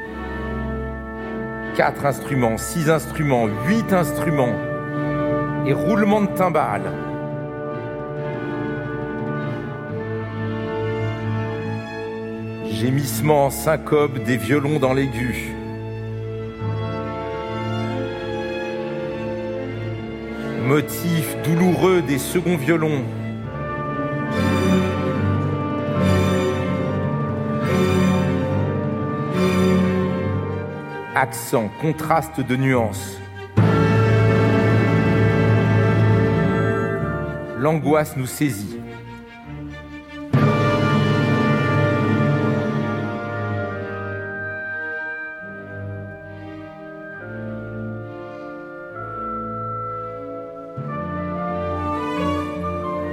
Quatre 1.74 2.06
instruments, 2.06 2.58
six 2.58 2.88
instruments, 2.88 3.48
huit 3.66 3.92
instruments 3.92 4.54
et 5.66 5.72
roulement 5.72 6.20
de 6.20 6.32
timbales. 6.36 6.92
Gémissement 12.70 13.50
syncope 13.50 14.22
des 14.22 14.36
violons 14.36 14.78
dans 14.78 14.94
l'aigu. 14.94 15.55
Motif 20.66 21.36
douloureux 21.44 22.02
des 22.02 22.18
seconds 22.18 22.56
violons. 22.56 23.04
Accent, 31.14 31.70
contraste 31.80 32.40
de 32.40 32.56
nuances. 32.56 33.16
L'angoisse 37.58 38.16
nous 38.16 38.26
saisit. 38.26 38.75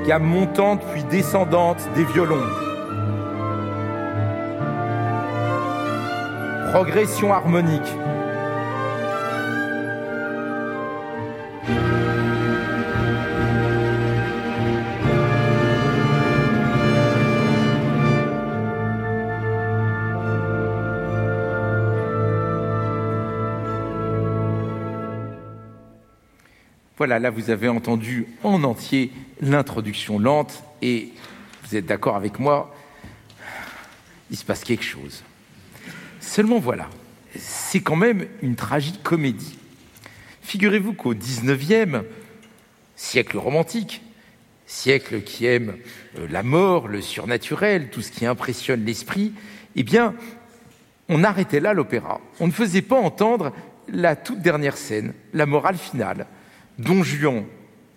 Gamme 0.07 0.23
montante 0.23 0.81
puis 0.91 1.03
descendante 1.03 1.77
des 1.95 2.03
violons. 2.03 2.45
Progression 6.71 7.31
harmonique. 7.31 7.81
Voilà, 27.05 27.19
là 27.19 27.31
vous 27.31 27.49
avez 27.49 27.67
entendu 27.67 28.27
en 28.43 28.63
entier 28.63 29.11
l'introduction 29.43 30.19
lente 30.19 30.63
et 30.81 31.09
vous 31.63 31.75
êtes 31.75 31.85
d'accord 31.85 32.15
avec 32.15 32.39
moi, 32.39 32.75
il 34.31 34.37
se 34.37 34.45
passe 34.45 34.63
quelque 34.63 34.83
chose. 34.83 35.23
Seulement 36.19 36.59
voilà, 36.59 36.89
c'est 37.37 37.81
quand 37.81 37.95
même 37.95 38.25
une 38.41 38.55
tragique 38.55 39.03
comédie. 39.03 39.57
Figurez-vous 40.41 40.93
qu'au 40.93 41.13
19e 41.13 42.03
siècle 42.95 43.37
romantique, 43.37 44.01
siècle 44.65 45.21
qui 45.21 45.45
aime 45.45 45.77
euh, 46.17 46.27
la 46.29 46.43
mort, 46.43 46.87
le 46.87 47.01
surnaturel, 47.01 47.89
tout 47.89 48.01
ce 48.01 48.11
qui 48.11 48.25
impressionne 48.25 48.85
l'esprit, 48.85 49.33
eh 49.75 49.83
bien, 49.83 50.15
on 51.09 51.23
arrêtait 51.23 51.59
là 51.59 51.73
l'opéra. 51.73 52.21
On 52.39 52.47
ne 52.47 52.51
faisait 52.51 52.81
pas 52.81 52.95
entendre 52.95 53.53
la 53.89 54.15
toute 54.15 54.41
dernière 54.41 54.77
scène, 54.77 55.13
la 55.33 55.45
morale 55.45 55.77
finale. 55.77 56.27
Don 56.79 57.03
Juan 57.03 57.45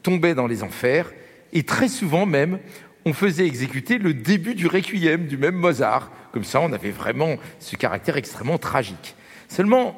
tombait 0.03 0.35
dans 0.35 0.47
les 0.47 0.63
enfers, 0.63 1.11
et 1.53 1.63
très 1.63 1.89
souvent 1.89 2.27
même, 2.27 2.59
on 3.05 3.13
faisait 3.13 3.47
exécuter 3.47 3.99
le 3.99 4.15
début 4.15 4.55
du 4.55 4.67
requiem 4.67 5.27
du 5.27 5.37
même 5.37 5.55
Mozart. 5.55 6.11
Comme 6.33 6.45
ça, 6.45 6.61
on 6.61 6.73
avait 6.73 6.91
vraiment 6.91 7.37
ce 7.61 7.77
caractère 7.77 8.17
extrêmement 8.17 8.59
tragique. 8.59 9.15
Seulement, 9.49 9.97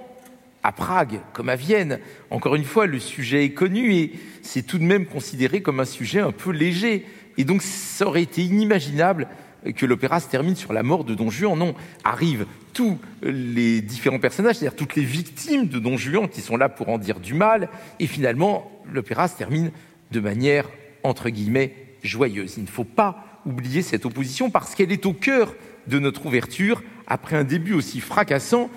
à 0.63 0.73
Prague, 0.73 1.21
comme 1.33 1.49
à 1.49 1.57
Vienne, 1.57 2.01
encore 2.31 2.55
une 2.55 2.65
fois, 2.65 2.87
le 2.87 2.99
sujet 2.99 3.45
est 3.45 3.53
connu 3.53 3.95
et 3.95 4.13
c'est 4.43 4.63
tout 4.63 4.79
de 4.79 4.85
même 4.85 5.07
considéré 5.07 5.63
comme 5.63 5.81
un 5.81 5.85
sujet 5.85 6.21
un 6.21 6.33
peu 6.33 6.51
léger. 6.51 7.07
Et 7.39 7.45
donc, 7.45 7.63
ça 7.63 8.07
aurait 8.07 8.23
été 8.23 8.43
inimaginable 8.43 9.29
que 9.75 9.87
l'opéra 9.87 10.21
se 10.21 10.29
termine 10.29 10.57
sur 10.57 10.73
la 10.73 10.83
mort 10.83 11.05
de 11.05 11.15
Don 11.15 11.31
Juan. 11.31 11.59
Non, 11.59 11.75
arrivent 12.05 12.47
tous 12.73 12.99
les 13.23 13.81
différents 13.81 14.19
personnages, 14.19 14.57
c'est-à-dire 14.57 14.77
toutes 14.77 14.97
les 14.97 15.05
victimes 15.05 15.69
de 15.69 15.79
Don 15.79 15.97
Juan 15.97 16.29
qui 16.29 16.41
sont 16.41 16.57
là 16.57 16.69
pour 16.69 16.89
en 16.89 16.99
dire 16.99 17.21
du 17.21 17.35
mal. 17.35 17.69
Et 18.01 18.07
finalement, 18.07 18.71
l'opéra 18.93 19.29
se 19.29 19.37
termine 19.37 19.71
de 20.11 20.21
manière, 20.21 20.69
entre 21.03 21.31
guillemets, 21.31 21.75
joyeuse. 22.03 22.55
Il 22.57 22.65
ne 22.65 22.69
faut 22.69 22.85
pas 22.85 23.41
oublier 23.47 23.83
cette 23.83 24.07
opposition 24.07 24.51
parce 24.51 24.75
qu'elle 24.75 24.93
est 24.93 25.07
au 25.07 25.13
cœur 25.13 25.55
de 25.87 25.99
notre 25.99 26.27
ouverture. 26.27 26.83
Après 27.07 27.37
un 27.37 27.45
début 27.45 27.73
aussi 27.73 28.01
fracassant, 28.01 28.71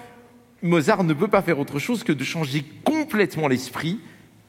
Mozart 0.62 1.04
ne 1.04 1.14
peut 1.14 1.28
pas 1.28 1.42
faire 1.42 1.60
autre 1.60 1.80
chose 1.80 2.04
que 2.04 2.12
de 2.12 2.24
changer 2.24 2.64
complètement 2.84 3.48
l'esprit. 3.48 4.00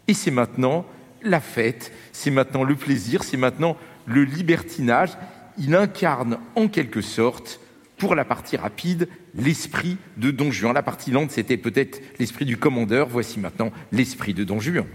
Et 0.09 0.15
c'est 0.15 0.31
maintenant 0.31 0.85
la 1.23 1.41
fête, 1.41 1.93
c'est 2.13 2.31
maintenant 2.31 2.65
le 2.65 2.75
plaisir, 2.75 3.25
c'est 3.25 3.37
maintenant 3.37 3.77
le 4.07 4.25
libertinage. 4.25 5.11
Il 5.59 5.75
incarne 5.75 6.39
en 6.57 6.69
quelque 6.69 7.01
sorte, 7.01 7.61
pour 8.03 8.17
la 8.17 8.25
partie 8.25 8.57
rapide, 8.57 9.09
l'esprit 9.37 9.97
de 10.17 10.33
Don 10.33 10.51
Juan. 10.51 10.75
La 10.75 10.83
partie 10.83 11.13
lente, 11.13 11.31
c'était 11.31 11.57
peut-être 11.57 12.01
l'esprit 12.19 12.45
du 12.45 12.57
commandeur. 12.57 13.07
Voici 13.09 13.39
maintenant 13.39 13.71
l'esprit 13.93 14.35
de 14.35 14.43
Don 14.43 14.59
Juan. 14.59 14.87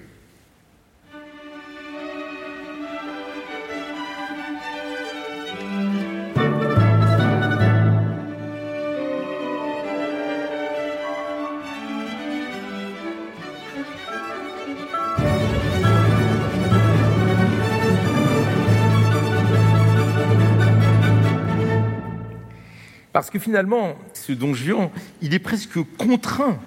Parce 23.27 23.39
que 23.39 23.43
finalement, 23.43 23.97
ce 24.13 24.31
don 24.31 24.53
Juan, 24.53 24.89
il 25.21 25.33
est 25.33 25.39
presque 25.39 25.79
contraint 25.97 26.57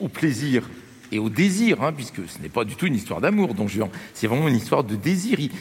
au 0.00 0.08
plaisir 0.08 0.68
et 1.12 1.20
au 1.20 1.30
désir, 1.30 1.84
hein, 1.84 1.92
puisque 1.92 2.28
ce 2.28 2.42
n'est 2.42 2.48
pas 2.48 2.64
du 2.64 2.74
tout 2.74 2.86
une 2.86 2.96
histoire 2.96 3.20
d'amour, 3.20 3.54
don 3.54 3.68
Juan, 3.68 3.88
c'est 4.12 4.26
vraiment 4.26 4.48
une 4.48 4.56
histoire 4.56 4.82
de 4.82 4.96
désir. 4.96 5.38
Il, 5.38 5.52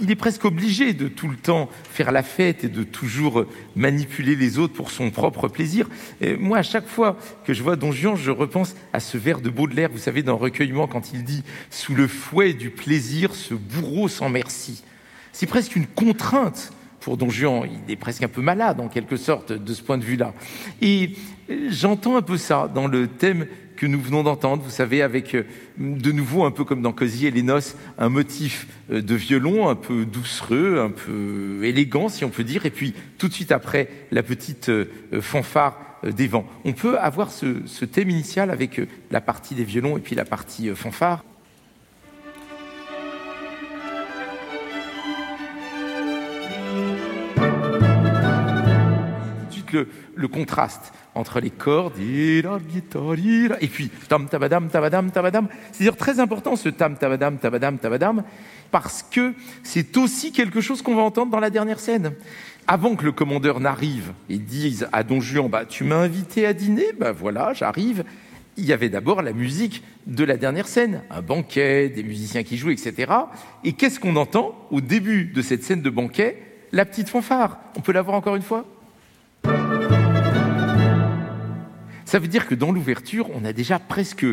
il, 0.00 0.10
est 0.10 0.16
presque 0.16 0.44
obligé 0.44 0.92
de 0.92 1.06
tout 1.06 1.28
le 1.28 1.36
temps 1.36 1.70
faire 1.92 2.10
la 2.10 2.24
fête 2.24 2.64
et 2.64 2.68
de 2.68 2.82
toujours 2.82 3.46
manipuler 3.76 4.34
les 4.34 4.58
autres 4.58 4.72
pour 4.72 4.90
son 4.90 5.12
propre 5.12 5.46
plaisir. 5.46 5.88
Et 6.20 6.34
moi, 6.34 6.58
à 6.58 6.62
chaque 6.64 6.88
fois 6.88 7.16
que 7.44 7.54
je 7.54 7.62
vois 7.62 7.76
don 7.76 7.92
Juan, 7.92 8.16
je 8.16 8.32
repense 8.32 8.74
à 8.92 8.98
ce 8.98 9.16
vers 9.16 9.40
de 9.40 9.50
Baudelaire, 9.50 9.90
vous 9.92 9.98
savez, 9.98 10.24
dans 10.24 10.36
Recueillement, 10.36 10.88
quand 10.88 11.12
il 11.12 11.22
dit 11.22 11.44
«Sous 11.70 11.94
le 11.94 12.08
fouet 12.08 12.54
du 12.54 12.70
plaisir, 12.70 13.36
ce 13.36 13.54
bourreau 13.54 14.08
sans 14.08 14.30
merci». 14.30 14.82
C'est 15.32 15.46
presque 15.46 15.76
une 15.76 15.86
contrainte 15.86 16.72
pour 17.02 17.16
Don 17.16 17.28
Juan. 17.28 17.68
Il 17.86 17.92
est 17.92 17.96
presque 17.96 18.22
un 18.22 18.28
peu 18.28 18.40
malade, 18.40 18.80
en 18.80 18.88
quelque 18.88 19.16
sorte, 19.16 19.52
de 19.52 19.74
ce 19.74 19.82
point 19.82 19.98
de 19.98 20.04
vue-là. 20.04 20.32
Et 20.80 21.10
j'entends 21.68 22.16
un 22.16 22.22
peu 22.22 22.38
ça 22.38 22.70
dans 22.72 22.86
le 22.86 23.08
thème 23.08 23.46
que 23.76 23.86
nous 23.86 24.00
venons 24.00 24.22
d'entendre, 24.22 24.62
vous 24.62 24.70
savez, 24.70 25.02
avec 25.02 25.34
euh, 25.34 25.42
de 25.76 26.12
nouveau, 26.12 26.44
un 26.44 26.52
peu 26.52 26.64
comme 26.64 26.82
dans 26.82 26.92
Cosy 26.92 27.26
et 27.26 27.32
les 27.32 27.42
noces, 27.42 27.74
un 27.98 28.08
motif 28.08 28.68
euh, 28.92 29.02
de 29.02 29.14
violon 29.16 29.68
un 29.68 29.74
peu 29.74 30.04
doucereux, 30.04 30.78
un 30.78 30.90
peu 30.90 31.64
élégant, 31.64 32.08
si 32.08 32.24
on 32.24 32.28
peut 32.28 32.44
dire, 32.44 32.64
et 32.64 32.70
puis 32.70 32.94
tout 33.18 33.26
de 33.26 33.32
suite 33.32 33.50
après, 33.50 33.88
la 34.12 34.22
petite 34.22 34.68
euh, 34.68 34.86
fanfare 35.20 35.80
des 36.04 36.28
vents. 36.28 36.46
On 36.64 36.72
peut 36.72 36.98
avoir 36.98 37.30
ce 37.30 37.84
thème 37.84 38.10
initial 38.10 38.50
avec 38.50 38.80
la 39.12 39.20
partie 39.20 39.54
des 39.54 39.62
violons 39.62 39.96
et 39.96 40.00
puis 40.00 40.16
la 40.16 40.24
partie 40.24 40.68
fanfare. 40.74 41.24
Le, 49.72 49.88
le, 50.14 50.28
contraste 50.28 50.92
entre 51.14 51.40
les 51.40 51.50
cordes 51.50 51.98
et 51.98 53.68
puis 53.68 53.90
tam 54.08 54.28
tabadam 54.28 54.68
tabadam 54.68 55.10
tabadam. 55.10 55.48
C'est-à-dire 55.72 55.96
très 55.96 56.20
important 56.20 56.56
ce 56.56 56.68
tam 56.68 56.96
tabadam 56.96 57.38
tabadam 57.38 57.78
tabadam 57.78 58.22
parce 58.70 59.02
que 59.02 59.34
c'est 59.62 59.96
aussi 59.96 60.32
quelque 60.32 60.60
chose 60.60 60.82
qu'on 60.82 60.96
va 60.96 61.02
entendre 61.02 61.30
dans 61.30 61.40
la 61.40 61.50
dernière 61.50 61.78
scène. 61.78 62.12
Avant 62.66 62.96
que 62.96 63.04
le 63.04 63.12
commandeur 63.12 63.60
n'arrive 63.60 64.12
et 64.28 64.38
dise 64.38 64.88
à 64.92 65.02
Don 65.02 65.20
Juan 65.20 65.48
bah 65.48 65.64
tu 65.64 65.84
m'as 65.84 65.96
invité 65.96 66.46
à 66.46 66.54
dîner, 66.54 66.86
bah 66.98 67.12
voilà, 67.12 67.52
j'arrive. 67.52 68.04
Il 68.56 68.66
y 68.66 68.72
avait 68.72 68.90
d'abord 68.90 69.22
la 69.22 69.32
musique 69.32 69.82
de 70.06 70.24
la 70.24 70.36
dernière 70.36 70.68
scène, 70.68 71.02
un 71.10 71.22
banquet, 71.22 71.88
des 71.88 72.02
musiciens 72.02 72.42
qui 72.42 72.58
jouent, 72.58 72.70
etc. 72.70 73.10
Et 73.64 73.72
qu'est-ce 73.72 73.98
qu'on 73.98 74.16
entend 74.16 74.54
au 74.70 74.80
début 74.80 75.24
de 75.24 75.40
cette 75.40 75.64
scène 75.64 75.80
de 75.80 75.90
banquet? 75.90 76.42
La 76.70 76.84
petite 76.84 77.08
fanfare. 77.08 77.58
On 77.76 77.80
peut 77.80 77.92
la 77.92 78.02
voir 78.02 78.16
encore 78.16 78.36
une 78.36 78.42
fois? 78.42 78.66
Ça 82.12 82.18
veut 82.18 82.28
dire 82.28 82.46
que 82.46 82.54
dans 82.54 82.72
l'ouverture, 82.72 83.30
on 83.34 83.42
a 83.42 83.54
déjà 83.54 83.78
presque 83.78 84.26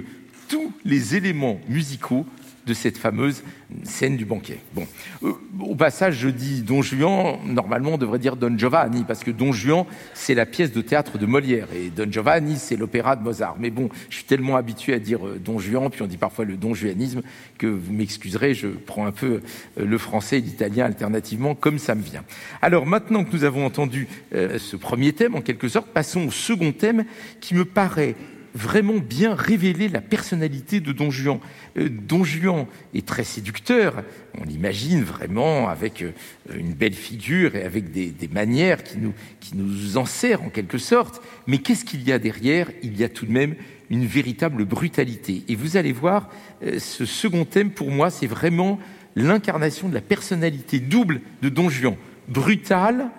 tous 0.50 0.74
les 0.84 1.16
éléments 1.16 1.62
musicaux 1.70 2.26
de 2.66 2.74
cette 2.74 2.97
fameuse 2.97 3.43
scène 3.84 4.18
du 4.18 4.26
banquet. 4.26 4.60
Bon, 4.74 4.86
euh, 5.24 5.34
au 5.60 5.76
passage, 5.76 6.18
je 6.18 6.30
dis 6.30 6.62
Don 6.62 6.82
Juan, 6.82 7.38
normalement 7.45 7.91
on 7.91 7.97
devrait 7.97 8.20
dire 8.20 8.36
Don 8.36 8.57
Giovanni, 8.57 9.03
parce 9.03 9.24
que 9.24 9.32
Don 9.32 9.51
Juan, 9.51 9.86
c'est 10.14 10.34
la 10.34 10.45
pièce 10.45 10.72
de 10.72 10.82
théâtre 10.82 11.18
de 11.18 11.26
Molière, 11.26 11.68
et 11.76 11.89
Don 11.89 12.12
Giovanni, 12.12 12.57
c'est 12.57 12.76
l'opéra 12.76 13.16
de 13.16 13.24
Mozart. 13.24 13.55
Mais 13.60 13.70
bon, 13.70 13.89
je 14.10 14.16
suis 14.16 14.26
tellement 14.26 14.55
habitué 14.55 14.93
à 14.93 14.99
dire 14.99 15.26
euh, 15.26 15.39
Don 15.43 15.60
Juan, 15.60 15.89
puis 15.89 16.01
on 16.01 16.07
dit 16.07 16.18
parfois 16.18 16.45
le 16.45 16.57
Don 16.57 16.74
Juanisme, 16.74 17.22
que 17.57 17.68
vous 17.68 17.93
m'excuserez, 17.93 18.53
je 18.53 18.68
prends 18.68 19.05
un 19.05 19.12
peu 19.12 19.41
euh, 19.80 19.86
le 19.86 19.97
français 19.97 20.39
et 20.39 20.41
l'italien 20.41 20.86
alternativement, 20.86 21.55
comme 21.55 21.80
ça 21.80 21.95
me 21.95 22.01
vient. 22.01 22.24
Alors 22.62 22.86
maintenant 22.86 23.24
que 23.24 23.36
nous 23.36 23.43
avons 23.43 23.66
entendu 23.66 24.07
ce 24.32 24.76
premier 24.76 25.14
thème, 25.14 25.36
en 25.36 25.41
quelque 25.41 25.68
sorte, 25.68 25.88
passons 25.88 26.28
au 26.28 26.32
second 26.32 26.72
thème, 26.72 27.05
qui 27.39 27.55
me 27.55 27.66
paraît 27.66 28.16
vraiment 28.54 28.97
bien 28.97 29.36
révéler 29.36 29.89
la 29.89 30.02
personnalité 30.02 30.80
de 30.80 30.91
Don 30.91 31.12
Juan. 31.12 31.39
Euh, 31.78 31.89
Don 31.89 32.24
Juan 32.24 32.66
est 32.93 33.06
très 33.06 33.24
séducteur, 33.24 34.04
on 34.39 34.43
l'imagine 34.43 35.04
vraiment 35.04 35.70
avec 35.70 36.02
euh, 36.02 36.12
une 36.56 36.74
belle 36.74 36.93
figure 36.93 37.56
et 37.56 37.64
avec 37.64 37.91
des, 37.91 38.30
manières 38.32 38.84
qui 38.84 38.97
nous, 38.97 39.14
qui 39.39 39.56
nous 39.56 39.97
enserrent 39.97 40.43
en 40.43 40.50
quelque 40.50 40.78
sorte, 40.78 41.22
mais 41.47 41.60
qu'est-ce 41.60 41.86
qu'il 41.86 42.08
y 42.08 42.12
a 42.12 42.20
derrière? 42.20 42.70
Il 42.84 42.97
y 42.97 43.04
a 43.04 43.10
tout 43.10 43.26
de 43.26 43.32
même 43.32 43.56
une 43.89 44.06
véritable 44.06 44.66
brutalité. 44.66 45.43
Et 45.47 45.56
vous 45.56 45.78
allez 45.78 45.91
voir, 45.91 46.30
euh, 46.64 46.80
ce 46.80 47.06
second 47.06 47.45
thème, 47.45 47.72
pour 47.72 47.91
moi, 47.91 48.10
c'est 48.10 48.28
vraiment 48.28 48.80
l'incarnation 49.16 49.89
de 49.89 49.93
la 49.93 50.02
personnalité 50.02 50.80
double 50.80 51.22
de 51.41 51.50
Don 51.50 51.70
Juan. 51.70 51.95
Brutal, 52.28 53.10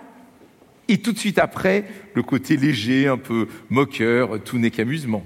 et 0.91 0.97
tout 0.97 1.13
de 1.13 1.17
suite 1.17 1.39
après, 1.39 1.85
le 2.15 2.21
côté 2.21 2.57
léger, 2.57 3.07
un 3.07 3.17
peu 3.17 3.47
moqueur, 3.69 4.43
tout 4.43 4.57
n'est 4.57 4.71
qu'amusement. 4.71 5.23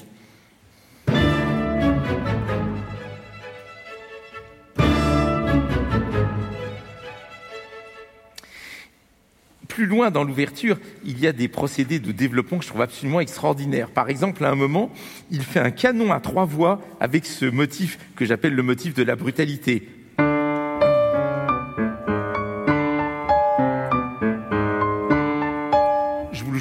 Plus 9.67 9.87
loin 9.87 10.11
dans 10.11 10.23
l'ouverture, 10.23 10.77
il 11.03 11.19
y 11.19 11.25
a 11.25 11.33
des 11.33 11.47
procédés 11.47 11.99
de 11.99 12.11
développement 12.11 12.59
que 12.59 12.63
je 12.63 12.69
trouve 12.69 12.83
absolument 12.83 13.19
extraordinaires. 13.19 13.89
Par 13.89 14.07
exemple, 14.09 14.45
à 14.45 14.51
un 14.51 14.55
moment, 14.55 14.91
il 15.31 15.41
fait 15.41 15.59
un 15.59 15.71
canon 15.71 16.13
à 16.13 16.19
trois 16.19 16.45
voix 16.45 16.79
avec 16.99 17.25
ce 17.25 17.45
motif 17.45 17.97
que 18.15 18.23
j'appelle 18.23 18.53
le 18.53 18.63
motif 18.63 18.93
de 18.93 19.01
la 19.01 19.15
brutalité. 19.15 19.89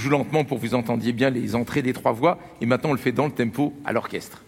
Lentement 0.09 0.44
pour 0.44 0.61
que 0.61 0.66
vous 0.66 0.74
entendiez 0.74 1.12
bien 1.12 1.30
les 1.30 1.55
entrées 1.55 1.82
des 1.82 1.92
trois 1.92 2.12
voix, 2.12 2.38
et 2.61 2.66
maintenant 2.66 2.90
on 2.90 2.94
le 2.94 2.98
fait 2.98 3.12
dans 3.12 3.26
le 3.26 3.32
tempo 3.32 3.72
à 3.84 3.92
l'orchestre. 3.92 4.42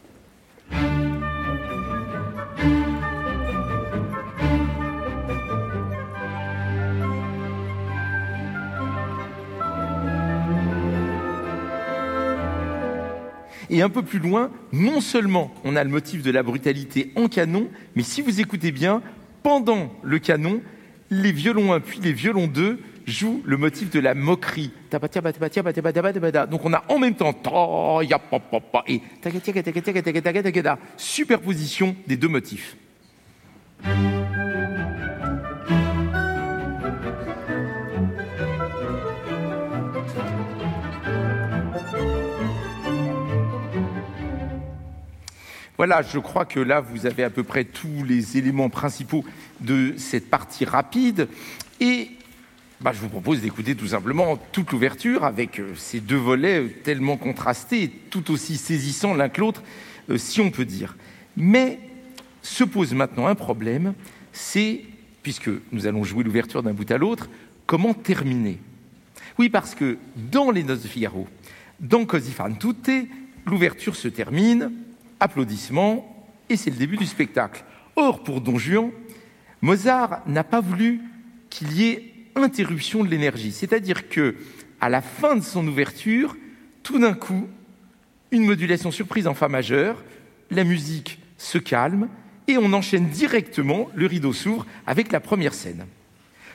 Et 13.69 13.83
un 13.83 13.89
peu 13.89 14.03
plus 14.03 14.21
loin, 14.21 14.51
non 14.73 15.01
seulement 15.01 15.53
on 15.65 15.75
a 15.77 15.83
le 15.83 15.91
motif 15.91 16.23
de 16.23 16.31
la 16.31 16.43
brutalité 16.43 17.11
en 17.17 17.29
canon, 17.29 17.69
mais 17.97 18.03
si 18.03 18.23
vous 18.23 18.41
écoutez 18.41 18.71
bien, 18.71 19.03
pendant 19.43 19.93
le 20.03 20.19
canon, 20.19 20.61
les 21.11 21.33
violons 21.33 21.73
1 21.73 21.81
puis 21.81 22.01
les 22.01 22.13
violons 22.13 22.47
2 22.47 22.79
joue 23.07 23.43
le 23.45 23.57
motif 23.57 23.91
de 23.91 24.01
la 24.01 24.15
moquerie. 24.15 24.73
Donc 24.91 26.65
on 26.65 26.73
a 26.73 26.85
en 26.89 26.99
même 26.99 27.15
temps 27.15 27.33
et 28.87 29.01
superposition 30.97 31.97
des 32.07 32.17
deux 32.17 32.29
motifs. 32.29 32.77
Voilà, 45.77 46.01
je 46.01 46.19
crois 46.19 46.47
que 46.47 46.59
là, 46.59 46.81
vous 46.81 47.05
avez 47.05 47.23
à 47.23 47.29
peu 47.29 47.45
près 47.45 47.65
tous 47.65 48.03
les 48.03 48.39
éléments 48.39 48.71
principaux 48.71 49.25
de 49.61 49.93
cette 49.99 50.31
partie 50.31 50.65
rapide. 50.65 51.29
Et 51.81 52.16
bah, 52.81 52.93
je 52.93 53.01
vous 53.01 53.09
propose 53.09 53.41
d'écouter 53.41 53.75
tout 53.75 53.89
simplement 53.89 54.37
toute 54.53 54.71
l'ouverture 54.71 55.25
avec 55.25 55.59
euh, 55.59 55.73
ces 55.77 56.01
deux 56.01 56.17
volets 56.17 56.61
euh, 56.61 56.69
tellement 56.85 57.17
contrastés 57.17 57.83
et 57.85 57.89
tout 57.89 58.31
aussi 58.31 58.57
saisissants 58.57 59.15
l'un 59.15 59.29
que 59.29 59.41
l'autre, 59.41 59.63
euh, 60.11 60.19
si 60.19 60.41
on 60.41 60.51
peut 60.51 60.67
dire. 60.67 60.97
Mais 61.37 61.79
se 62.43 62.65
pose 62.65 62.93
maintenant 62.93 63.27
un 63.27 63.35
problème, 63.35 63.95
c'est, 64.33 64.83
puisque 65.23 65.51
nous 65.73 65.87
allons 65.87 66.05
jouer 66.05 66.23
l'ouverture 66.23 66.63
d'un 66.63 66.75
bout 66.75 66.91
à 66.91 66.99
l'autre, 66.99 67.31
comment 67.65 67.95
terminer? 67.95 68.59
Oui, 69.39 69.49
parce 69.49 69.75
que 69.75 69.97
dans 70.31 70.51
les 70.51 70.63
Noces 70.63 70.83
de 70.83 70.89
Figaro, 70.89 71.27
dans 71.81 72.05
Così 72.05 72.31
fan 72.31 72.57
tutte, 72.59 72.91
l'ouverture 73.47 73.97
se 73.97 74.09
termine 74.09 74.71
applaudissements, 75.19 76.27
et 76.49 76.57
c'est 76.57 76.71
le 76.71 76.77
début 76.77 76.97
du 76.97 77.07
spectacle. 77.07 77.65
Or, 77.97 78.23
pour 78.23 78.41
Don 78.41 78.59
Juan, 78.59 78.91
Mozart 79.63 80.23
n'a 80.27 80.45
pas 80.45 80.61
voulu 80.61 81.01
qu'il 81.49 81.73
y 81.73 81.89
ait 81.89 82.16
interruption 82.37 83.05
de 83.05 83.09
l'énergie, 83.09 83.53
c'est-à-dire 83.53 84.09
que 84.09 84.37
à 84.81 84.89
la 84.89 85.01
fin 85.01 85.37
de 85.37 85.43
son 85.43 85.67
ouverture, 85.67 86.37
tout 86.83 86.99
d'un 86.99 87.15
coup, 87.15 87.49
une 88.31 88.45
modulation 88.45 88.91
surprise 88.91 89.27
en 89.27 89.35
fa 89.35 89.49
majeur, 89.49 90.05
la 90.51 90.65
musique 90.65 91.19
se 91.39 91.59
calme 91.59 92.09
et 92.49 92.59
on 92.59 92.73
enchaîne 92.73 93.09
directement, 93.09 93.89
le 93.95 94.07
rideau 94.07 94.33
s'ouvre 94.33 94.67
avec 94.87 95.13
la 95.13 95.21
première 95.21 95.55
scène. 95.55 95.87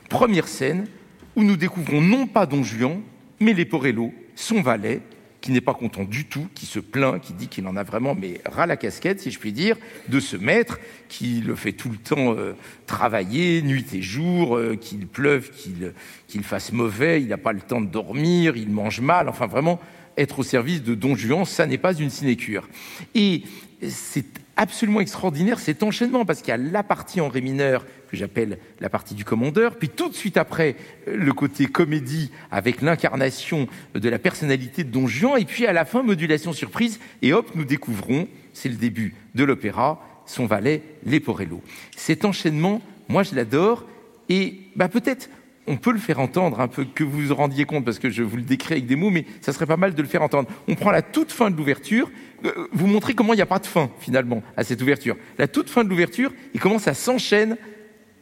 Première 0.10 0.48
scène 0.48 0.88
où 1.36 1.44
nous 1.44 1.58
découvrons 1.58 2.02
non 2.02 2.28
pas 2.28 2.46
Don 2.46 2.64
Juan, 2.64 3.02
mais 3.40 3.54
Leporello, 3.54 4.14
son 4.36 4.62
valet, 4.62 5.02
qui 5.42 5.52
n'est 5.52 5.62
pas 5.62 5.74
content 5.74 6.04
du 6.04 6.26
tout, 6.26 6.48
qui 6.54 6.66
se 6.66 6.80
plaint, 6.80 7.20
qui 7.20 7.34
dit 7.34 7.48
qu'il 7.48 7.68
en 7.68 7.76
a 7.76 7.84
vraiment 7.84 8.16
mais 8.16 8.40
ras 8.46 8.68
la 8.68 8.78
casquette, 8.78 9.20
si 9.20 9.32
je 9.32 9.40
puis 9.40 9.52
dire, 9.52 9.76
de 10.08 10.20
ce 10.20 10.38
maître 10.38 10.80
qui 11.10 11.42
le 11.42 11.56
fait 11.56 11.74
tout 11.74 11.90
le 11.90 11.98
temps 11.98 12.36
euh, 12.36 12.54
travailler, 12.86 13.62
nuit 13.64 13.88
et 13.94 14.02
jour, 14.02 14.56
euh, 14.56 14.76
qu'il 14.76 15.08
pleuve, 15.08 15.50
qu'il 15.52 15.94
qu'il 16.28 16.44
fasse 16.44 16.72
mauvais, 16.72 17.22
il 17.22 17.28
n'a 17.28 17.38
pas 17.38 17.54
le 17.54 17.62
temps 17.62 17.82
de 17.82 17.88
dormir, 17.88 18.56
il 18.56 18.70
mange 18.70 19.02
mal, 19.02 19.28
enfin 19.28 19.48
vraiment 19.48 19.80
être 20.18 20.40
au 20.40 20.44
service 20.44 20.84
de 20.84 20.94
Don 20.94 21.16
Juan, 21.16 21.46
ça 21.46 21.66
n'est 21.66 21.78
pas 21.78 21.94
une 21.94 22.10
sinécure. 22.10 22.68
Et 23.16 23.44
c'est 23.90 24.41
absolument 24.62 25.02
extraordinaire 25.02 25.60
cet 25.60 25.82
enchaînement, 25.82 26.24
parce 26.24 26.42
qu'il 26.42 26.50
y 26.50 26.52
a 26.52 26.58
la 26.58 26.84
partie 26.84 27.20
en 27.20 27.30
ré 27.30 27.42
mineur 27.42 27.84
que 28.08 28.16
j'appelle 28.16 28.60
la 28.80 28.90
partie 28.90 29.16
du 29.16 29.26
commandeur, 29.26 29.76
puis 29.76 29.90
tout 29.90 30.08
de 30.08 30.14
suite 30.14 30.38
après, 30.38 30.76
le 31.08 31.34
côté 31.34 31.66
comédie 31.66 32.30
avec 32.52 32.84
l'incarnation 32.84 33.68
de 33.96 34.08
la 34.08 34.20
personnalité 34.20 34.84
de 34.84 34.92
Don 34.92 35.08
Juan, 35.08 35.42
et 35.42 35.46
puis 35.46 35.66
à 35.66 35.74
la 35.74 35.84
fin, 35.84 36.04
modulation 36.04 36.54
surprise, 36.54 37.00
et 37.24 37.34
hop, 37.34 37.50
nous 37.56 37.66
découvrons, 37.66 38.28
c'est 38.54 38.70
le 38.70 38.76
début 38.76 39.16
de 39.34 39.44
l'opéra, 39.44 40.00
son 40.28 40.46
valet 40.46 40.84
Leporello. 41.08 41.64
Cet 41.98 42.24
enchaînement, 42.24 42.84
moi 43.10 43.24
je 43.24 43.34
l'adore, 43.34 43.88
et 44.30 44.60
bah, 44.76 44.90
peut-être 44.90 45.28
on 45.72 45.78
peut 45.78 45.94
le 45.94 46.00
faire 46.00 46.20
entendre 46.20 46.60
un 46.60 46.68
peu, 46.68 46.84
que 46.84 47.04
vous 47.04 47.22
vous 47.22 47.34
rendiez 47.34 47.64
compte, 47.64 47.86
parce 47.86 47.98
que 47.98 48.10
je 48.10 48.24
vous 48.24 48.36
le 48.36 48.42
décris 48.42 48.74
avec 48.74 48.88
des 48.88 48.98
mots, 48.98 49.10
mais 49.10 49.26
ça 49.40 49.54
serait 49.54 49.66
pas 49.66 49.78
mal 49.78 49.96
de 49.96 50.02
le 50.02 50.08
faire 50.08 50.22
entendre. 50.22 50.50
On 50.68 50.76
prend 50.76 50.92
la 50.92 51.02
toute 51.02 51.32
fin 51.32 51.50
de 51.50 51.56
l'ouverture, 51.56 52.12
euh, 52.46 52.68
vous 52.74 52.88
montrez 52.88 53.14
comment 53.14 53.32
il 53.34 53.38
n'y 53.38 53.42
a 53.42 53.48
pas 53.48 53.60
de 53.60 53.66
fin, 53.66 53.90
finalement, 54.00 54.44
à 54.58 54.66
cette 54.66 54.82
ouverture. 54.82 55.16
La 55.38 55.48
toute 55.48 55.70
fin 55.70 55.86
de 55.86 55.90
l'ouverture, 55.90 56.34
et 56.54 56.60
comment 56.60 56.78
ça 56.78 56.94
s'enchaîne 56.94 57.56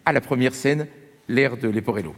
à 0.06 0.14
la 0.14 0.22
première 0.22 0.54
scène, 0.54 0.88
l'ère 1.28 1.58
de 1.58 1.70
Leporello. 1.70 2.14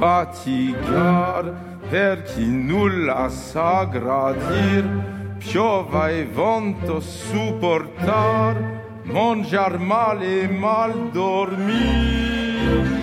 Fatigar 0.00 1.44
per 1.90 2.22
chi 2.22 2.46
nulla 2.46 3.28
sa 3.28 3.84
gradir, 3.84 4.84
piova 5.38 6.08
e 6.08 6.24
vento 6.24 7.00
supportar, 7.00 8.56
mangiar 9.04 9.78
male 9.78 10.42
e 10.44 10.48
mal 10.48 10.92
dormir. 11.12 12.99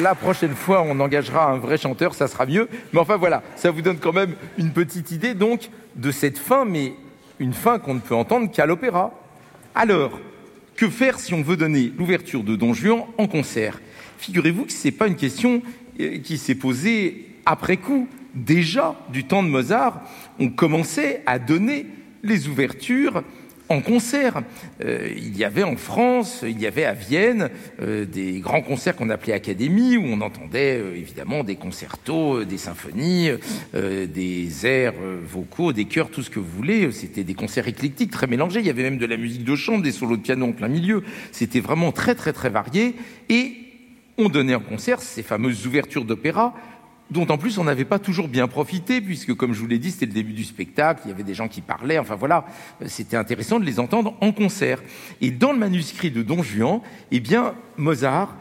La 0.00 0.14
prochaine 0.14 0.54
fois, 0.54 0.82
on 0.82 0.98
engagera 0.98 1.50
un 1.50 1.58
vrai 1.58 1.76
chanteur, 1.76 2.14
ça 2.14 2.26
sera 2.26 2.46
mieux. 2.46 2.68
Mais 2.92 3.00
enfin 3.00 3.16
voilà, 3.16 3.42
ça 3.56 3.70
vous 3.70 3.82
donne 3.82 3.98
quand 3.98 4.14
même 4.14 4.34
une 4.56 4.70
petite 4.70 5.10
idée 5.10 5.34
donc 5.34 5.68
de 5.94 6.10
cette 6.10 6.38
fin, 6.38 6.64
mais 6.64 6.94
une 7.38 7.52
fin 7.52 7.78
qu'on 7.78 7.94
ne 7.94 8.00
peut 8.00 8.14
entendre 8.14 8.50
qu'à 8.50 8.64
l'opéra. 8.64 9.12
Alors, 9.74 10.18
que 10.76 10.88
faire 10.88 11.18
si 11.18 11.34
on 11.34 11.42
veut 11.42 11.58
donner 11.58 11.92
l'ouverture 11.98 12.42
de 12.42 12.56
Don 12.56 12.72
Juan 12.72 13.04
en 13.18 13.26
concert? 13.26 13.78
Figurez-vous 14.16 14.64
que 14.64 14.72
ce 14.72 14.88
n'est 14.88 14.92
pas 14.92 15.06
une 15.06 15.16
question 15.16 15.60
euh, 16.00 16.18
qui 16.18 16.38
s'est 16.38 16.54
posée 16.54 17.36
après 17.44 17.76
coup. 17.76 18.08
Déjà, 18.34 18.96
du 19.10 19.24
temps 19.24 19.42
de 19.42 19.48
Mozart, 19.48 20.00
on 20.38 20.48
commençait 20.48 21.22
à 21.26 21.38
donner 21.38 21.86
les 22.22 22.48
ouvertures 22.48 23.22
en 23.70 23.80
concert. 23.80 24.42
Euh, 24.84 25.08
il 25.16 25.36
y 25.38 25.44
avait 25.44 25.62
en 25.62 25.76
France, 25.76 26.44
il 26.46 26.60
y 26.60 26.66
avait 26.66 26.84
à 26.84 26.92
Vienne 26.92 27.50
euh, 27.80 28.04
des 28.04 28.40
grands 28.40 28.62
concerts 28.62 28.96
qu'on 28.96 29.08
appelait 29.10 29.32
académies, 29.32 29.96
où 29.96 30.04
on 30.04 30.20
entendait 30.20 30.78
euh, 30.78 30.96
évidemment 30.96 31.44
des 31.44 31.54
concertos, 31.54 32.44
des 32.44 32.58
symphonies, 32.58 33.30
des 33.72 34.66
airs 34.66 34.94
vocaux, 35.24 35.72
des 35.72 35.84
chœurs, 35.84 36.10
tout 36.10 36.22
ce 36.22 36.30
que 36.30 36.40
vous 36.40 36.50
voulez. 36.56 36.90
C'était 36.90 37.22
des 37.22 37.34
concerts 37.34 37.68
éclectiques, 37.68 38.10
très 38.10 38.26
mélangés. 38.26 38.60
Il 38.60 38.66
y 38.66 38.70
avait 38.70 38.82
même 38.82 38.98
de 38.98 39.06
la 39.06 39.16
musique 39.16 39.44
de 39.44 39.54
chambre, 39.54 39.82
des 39.82 39.92
solos 39.92 40.16
de 40.16 40.22
piano 40.22 40.46
en 40.46 40.52
plein 40.52 40.68
milieu. 40.68 41.04
C'était 41.30 41.60
vraiment 41.60 41.92
très 41.92 42.14
très 42.14 42.32
très 42.32 42.50
varié. 42.50 42.96
Et 43.28 43.54
on 44.18 44.28
donnait 44.28 44.54
en 44.54 44.60
concert 44.60 45.00
ces 45.00 45.22
fameuses 45.22 45.66
ouvertures 45.66 46.04
d'opéra 46.04 46.54
dont 47.10 47.26
en 47.26 47.38
plus 47.38 47.58
on 47.58 47.64
n'avait 47.64 47.84
pas 47.84 47.98
toujours 47.98 48.28
bien 48.28 48.48
profité, 48.48 49.00
puisque 49.00 49.34
comme 49.34 49.52
je 49.52 49.60
vous 49.60 49.66
l'ai 49.66 49.78
dit, 49.78 49.90
c'était 49.90 50.06
le 50.06 50.12
début 50.12 50.32
du 50.32 50.44
spectacle, 50.44 51.02
il 51.04 51.08
y 51.08 51.12
avait 51.12 51.22
des 51.22 51.34
gens 51.34 51.48
qui 51.48 51.60
parlaient, 51.60 51.98
enfin 51.98 52.14
voilà, 52.14 52.44
c'était 52.86 53.16
intéressant 53.16 53.58
de 53.58 53.64
les 53.64 53.80
entendre 53.80 54.14
en 54.20 54.32
concert. 54.32 54.82
Et 55.20 55.30
dans 55.30 55.52
le 55.52 55.58
manuscrit 55.58 56.10
de 56.10 56.22
Don 56.22 56.42
Juan, 56.42 56.80
eh 57.10 57.20
bien, 57.20 57.54
Mozart 57.76 58.36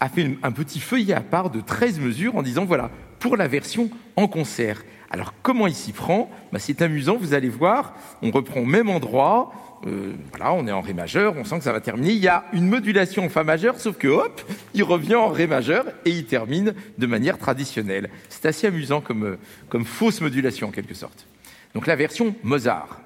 a 0.00 0.08
fait 0.08 0.36
un 0.42 0.52
petit 0.52 0.80
feuillet 0.80 1.14
à 1.14 1.20
part 1.20 1.50
de 1.50 1.60
13 1.60 2.00
mesures 2.00 2.36
en 2.36 2.42
disant, 2.42 2.64
voilà, 2.64 2.90
pour 3.18 3.36
la 3.36 3.46
version 3.46 3.88
en 4.16 4.26
concert. 4.26 4.82
Alors 5.10 5.34
comment 5.42 5.66
il 5.66 5.74
s'y 5.74 5.92
prend? 5.92 6.30
Bah, 6.52 6.58
C'est 6.58 6.82
amusant, 6.82 7.16
vous 7.16 7.34
allez 7.34 7.50
voir, 7.50 7.94
on 8.22 8.30
reprend 8.30 8.60
au 8.60 8.64
même 8.64 8.88
endroit, 8.88 9.52
euh, 9.86 10.12
voilà, 10.30 10.52
on 10.52 10.66
est 10.66 10.72
en 10.72 10.80
Ré 10.80 10.94
majeur, 10.94 11.34
on 11.36 11.44
sent 11.44 11.58
que 11.58 11.64
ça 11.64 11.72
va 11.72 11.80
terminer. 11.80 12.12
Il 12.12 12.18
y 12.18 12.28
a 12.28 12.44
une 12.52 12.68
modulation 12.68 13.24
en 13.24 13.28
Fa 13.28 13.44
majeur, 13.44 13.80
sauf 13.80 13.96
que 13.96 14.08
hop, 14.08 14.40
il 14.74 14.84
revient 14.84 15.16
en 15.16 15.28
Ré 15.28 15.46
majeur 15.46 15.86
et 16.04 16.10
il 16.10 16.24
termine 16.24 16.74
de 16.98 17.06
manière 17.06 17.38
traditionnelle. 17.38 18.10
C'est 18.28 18.46
assez 18.46 18.66
amusant 18.66 19.00
comme, 19.00 19.24
euh, 19.24 19.38
comme 19.68 19.84
fausse 19.84 20.20
modulation 20.20 20.68
en 20.68 20.70
quelque 20.70 20.94
sorte. 20.94 21.26
Donc 21.74 21.86
la 21.86 21.96
version 21.96 22.34
Mozart. 22.42 23.00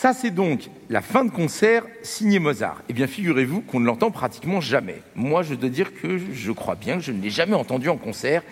Ça, 0.00 0.14
c'est 0.14 0.30
donc 0.30 0.70
la 0.88 1.02
fin 1.02 1.26
de 1.26 1.30
concert 1.30 1.84
signée 2.02 2.38
Mozart. 2.38 2.80
Eh 2.88 2.94
bien, 2.94 3.06
figurez-vous 3.06 3.60
qu'on 3.60 3.80
ne 3.80 3.84
l'entend 3.84 4.10
pratiquement 4.10 4.62
jamais. 4.62 5.02
Moi, 5.14 5.42
je 5.42 5.54
dois 5.54 5.68
dire 5.68 5.92
que 5.92 6.18
je 6.32 6.52
crois 6.52 6.74
bien 6.74 6.96
que 6.96 7.02
je 7.02 7.12
ne 7.12 7.20
l'ai 7.20 7.28
jamais 7.28 7.52
entendu 7.52 7.90
en 7.90 7.98
concert. 7.98 8.42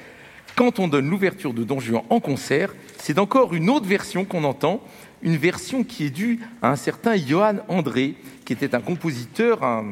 Quand 0.56 0.78
on 0.78 0.88
donne 0.88 1.08
l'ouverture 1.08 1.54
de 1.54 1.64
Don 1.64 1.80
Juan 1.80 2.02
en 2.10 2.20
concert, 2.20 2.74
c'est 2.98 3.18
encore 3.18 3.54
une 3.54 3.70
autre 3.70 3.86
version 3.86 4.26
qu'on 4.26 4.44
entend, 4.44 4.82
une 5.22 5.38
version 5.38 5.84
qui 5.84 6.04
est 6.04 6.10
due 6.10 6.40
à 6.60 6.68
un 6.68 6.76
certain 6.76 7.16
Johann 7.16 7.62
André, 7.68 8.16
qui 8.44 8.52
était 8.52 8.74
un 8.74 8.80
compositeur, 8.80 9.64
un, 9.64 9.86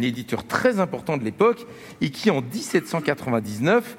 éditeur 0.00 0.46
très 0.46 0.80
important 0.80 1.18
de 1.18 1.24
l'époque, 1.24 1.66
et 2.00 2.08
qui, 2.08 2.30
en 2.30 2.40
1799, 2.40 3.98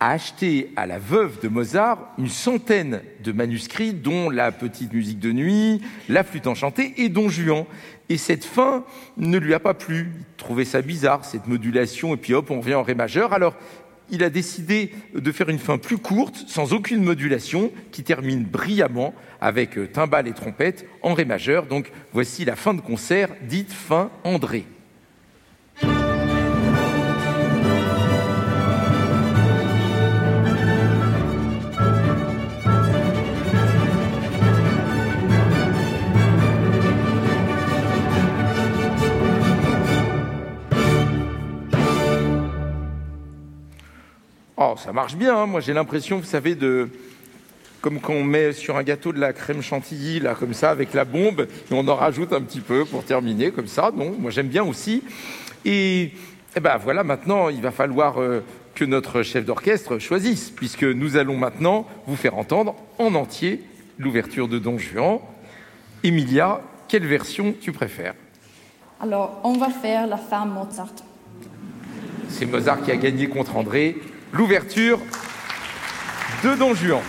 a 0.00 0.12
acheté 0.12 0.72
à 0.76 0.86
la 0.86 0.98
veuve 0.98 1.40
de 1.40 1.48
Mozart 1.48 2.14
une 2.18 2.28
centaine 2.28 3.02
de 3.22 3.32
manuscrits, 3.32 3.92
dont 3.92 4.30
la 4.30 4.50
petite 4.50 4.92
musique 4.94 5.20
de 5.20 5.30
nuit, 5.30 5.82
la 6.08 6.24
flûte 6.24 6.46
enchantée 6.46 6.94
et 6.96 7.10
Don 7.10 7.28
Juan. 7.28 7.66
Et 8.08 8.16
cette 8.16 8.44
fin 8.44 8.84
ne 9.18 9.38
lui 9.38 9.54
a 9.54 9.60
pas 9.60 9.74
plu. 9.74 10.10
Il 10.18 10.24
trouvait 10.36 10.64
ça 10.64 10.82
bizarre, 10.82 11.24
cette 11.24 11.46
modulation, 11.46 12.14
et 12.14 12.16
puis 12.16 12.34
hop, 12.34 12.50
on 12.50 12.60
revient 12.60 12.74
en 12.74 12.82
ré 12.82 12.94
majeur. 12.94 13.34
Alors, 13.34 13.54
il 14.10 14.24
a 14.24 14.30
décidé 14.30 14.90
de 15.14 15.32
faire 15.32 15.50
une 15.50 15.58
fin 15.58 15.78
plus 15.78 15.98
courte, 15.98 16.44
sans 16.48 16.72
aucune 16.72 17.04
modulation, 17.04 17.70
qui 17.92 18.02
termine 18.02 18.42
brillamment 18.42 19.14
avec 19.40 19.78
euh, 19.78 19.86
timbales 19.86 20.26
et 20.26 20.32
trompettes 20.32 20.86
en 21.02 21.14
ré 21.14 21.24
majeur. 21.24 21.66
Donc, 21.66 21.92
voici 22.12 22.44
la 22.44 22.56
fin 22.56 22.74
de 22.74 22.80
concert, 22.80 23.28
dite 23.42 23.70
fin 23.70 24.10
André. 24.24 24.64
Oh, 44.62 44.74
ça 44.76 44.92
marche 44.92 45.16
bien. 45.16 45.34
Hein. 45.34 45.46
Moi, 45.46 45.60
j'ai 45.60 45.72
l'impression, 45.72 46.18
vous 46.18 46.24
savez, 46.24 46.54
de 46.54 46.90
comme 47.80 47.98
quand 47.98 48.12
on 48.12 48.24
met 48.24 48.52
sur 48.52 48.76
un 48.76 48.82
gâteau 48.82 49.10
de 49.10 49.18
la 49.18 49.32
crème 49.32 49.62
chantilly, 49.62 50.20
là, 50.20 50.34
comme 50.34 50.52
ça, 50.52 50.68
avec 50.68 50.92
la 50.92 51.06
bombe, 51.06 51.48
et 51.70 51.72
on 51.72 51.88
en 51.88 51.94
rajoute 51.94 52.34
un 52.34 52.42
petit 52.42 52.60
peu 52.60 52.84
pour 52.84 53.02
terminer, 53.02 53.52
comme 53.52 53.66
ça. 53.66 53.90
Donc, 53.90 54.18
moi, 54.18 54.30
j'aime 54.30 54.48
bien 54.48 54.62
aussi. 54.62 55.02
Et, 55.64 56.12
eh 56.54 56.60
ben 56.60 56.76
voilà, 56.76 57.04
maintenant, 57.04 57.48
il 57.48 57.62
va 57.62 57.70
falloir 57.70 58.20
euh, 58.20 58.44
que 58.74 58.84
notre 58.84 59.22
chef 59.22 59.46
d'orchestre 59.46 59.98
choisisse, 59.98 60.50
puisque 60.50 60.84
nous 60.84 61.16
allons 61.16 61.38
maintenant 61.38 61.86
vous 62.06 62.16
faire 62.16 62.36
entendre 62.36 62.74
en 62.98 63.14
entier 63.14 63.64
l'ouverture 63.98 64.46
de 64.46 64.58
Don 64.58 64.76
Juan. 64.76 65.20
Emilia, 66.04 66.60
quelle 66.86 67.06
version 67.06 67.54
tu 67.58 67.72
préfères? 67.72 68.14
Alors, 69.00 69.40
on 69.42 69.54
va 69.54 69.70
faire 69.70 70.06
la 70.06 70.18
femme 70.18 70.52
Mozart. 70.52 70.92
C'est 72.28 72.44
Mozart 72.44 72.82
qui 72.82 72.90
a 72.90 72.96
gagné 72.96 73.26
contre 73.26 73.56
André 73.56 73.96
l'ouverture 74.32 74.98
de 76.44 76.54
Don 76.54 76.74
Juan. 76.74 77.02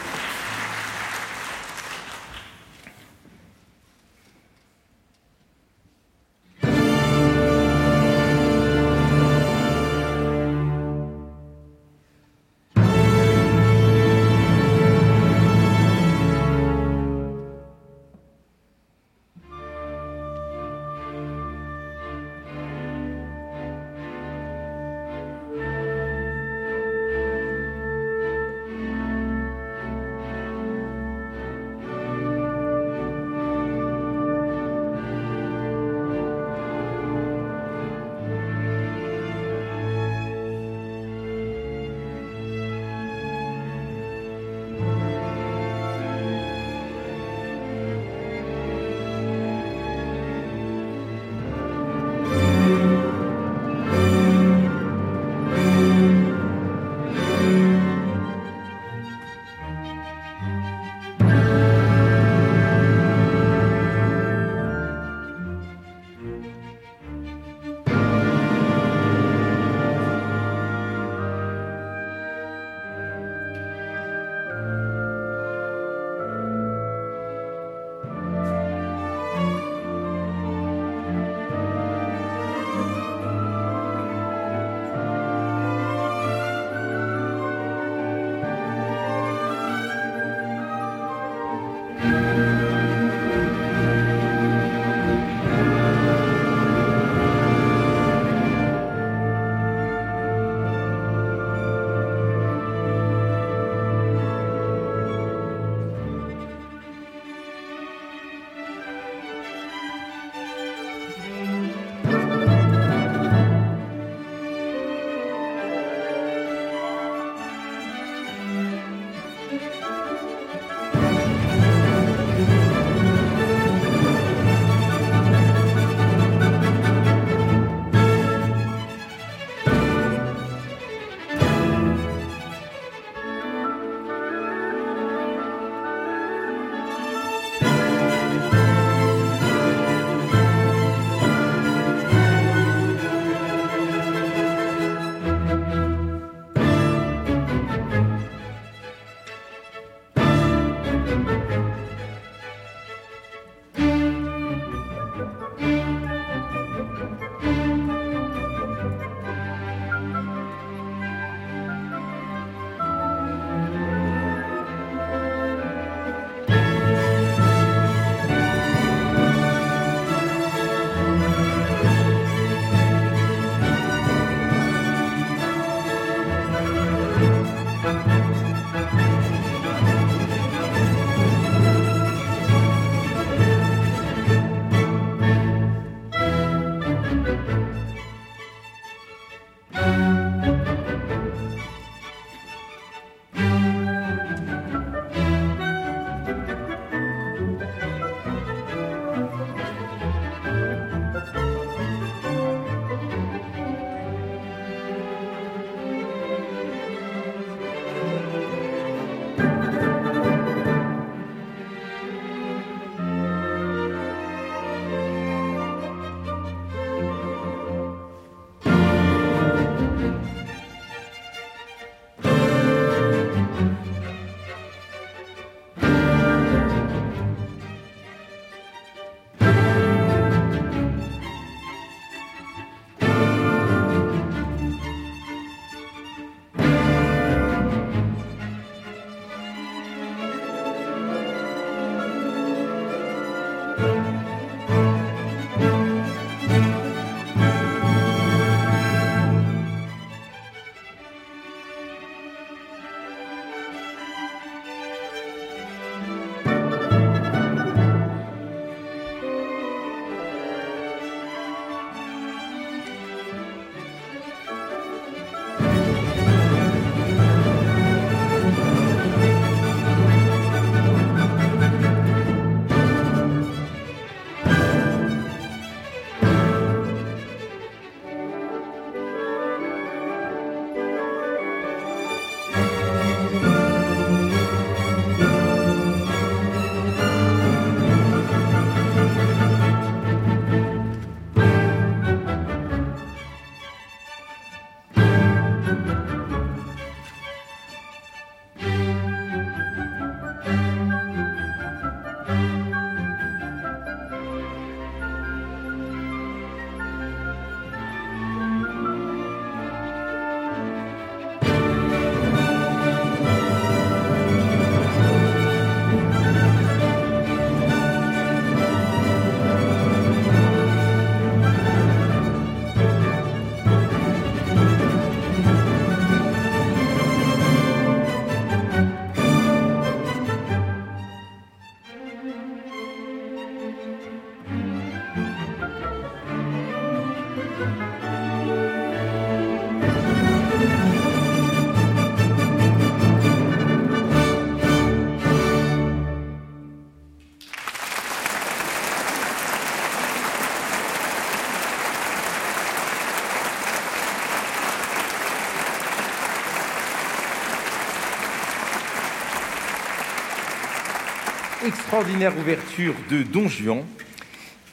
Extraordinaire 361.72 362.38
ouverture 362.38 362.94
de 363.10 363.24
Don 363.24 363.48
Juan. 363.48 363.86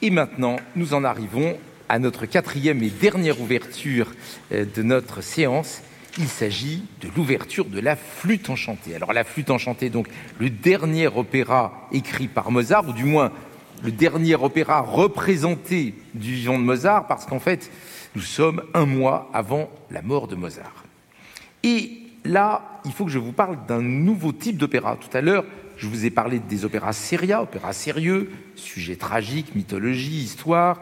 Et 0.01 0.09
maintenant, 0.09 0.57
nous 0.75 0.93
en 0.93 1.05
arrivons 1.05 1.57
à 1.87 1.97
notre 1.97 2.25
quatrième 2.25 2.83
et 2.83 2.89
dernière 2.89 3.39
ouverture 3.39 4.11
euh, 4.51 4.65
de 4.75 4.83
notre 4.83 5.21
séance. 5.21 5.81
Il 6.17 6.27
s'agit 6.27 6.83
de 6.99 7.07
l'ouverture 7.15 7.63
de 7.63 7.79
la 7.79 7.95
flûte 7.95 8.49
enchantée. 8.49 8.95
Alors 8.95 9.13
la 9.13 9.23
flûte 9.23 9.49
enchantée, 9.49 9.89
donc 9.89 10.09
le 10.39 10.49
dernier 10.49 11.07
opéra 11.07 11.87
écrit 11.93 12.27
par 12.27 12.51
Mozart, 12.51 12.89
ou 12.89 12.91
du 12.91 13.05
moins 13.05 13.31
le 13.81 13.93
dernier 13.93 14.35
opéra 14.35 14.81
représenté 14.81 15.95
du 16.13 16.33
vivant 16.33 16.59
de 16.59 16.65
Mozart, 16.65 17.07
parce 17.07 17.25
qu'en 17.25 17.39
fait, 17.39 17.71
nous 18.13 18.21
sommes 18.21 18.61
un 18.73 18.85
mois 18.85 19.29
avant 19.33 19.69
la 19.89 20.01
mort 20.01 20.27
de 20.27 20.35
Mozart. 20.35 20.83
Et 21.63 21.91
là, 22.25 22.81
il 22.83 22.91
faut 22.91 23.05
que 23.05 23.11
je 23.11 23.19
vous 23.19 23.31
parle 23.31 23.57
d'un 23.67 23.81
nouveau 23.81 24.33
type 24.33 24.57
d'opéra. 24.57 24.97
Tout 24.97 25.15
à 25.15 25.21
l'heure, 25.21 25.45
je 25.79 25.87
vous 25.87 26.05
ai 26.05 26.09
parlé 26.09 26.39
des 26.39 26.65
opéras 26.65 26.91
seria, 26.91 27.41
opéras 27.41 27.71
sérieux, 27.71 28.29
sujets 28.55 28.97
tragiques, 28.97 29.55
mythologie, 29.55 30.23
histoire, 30.23 30.81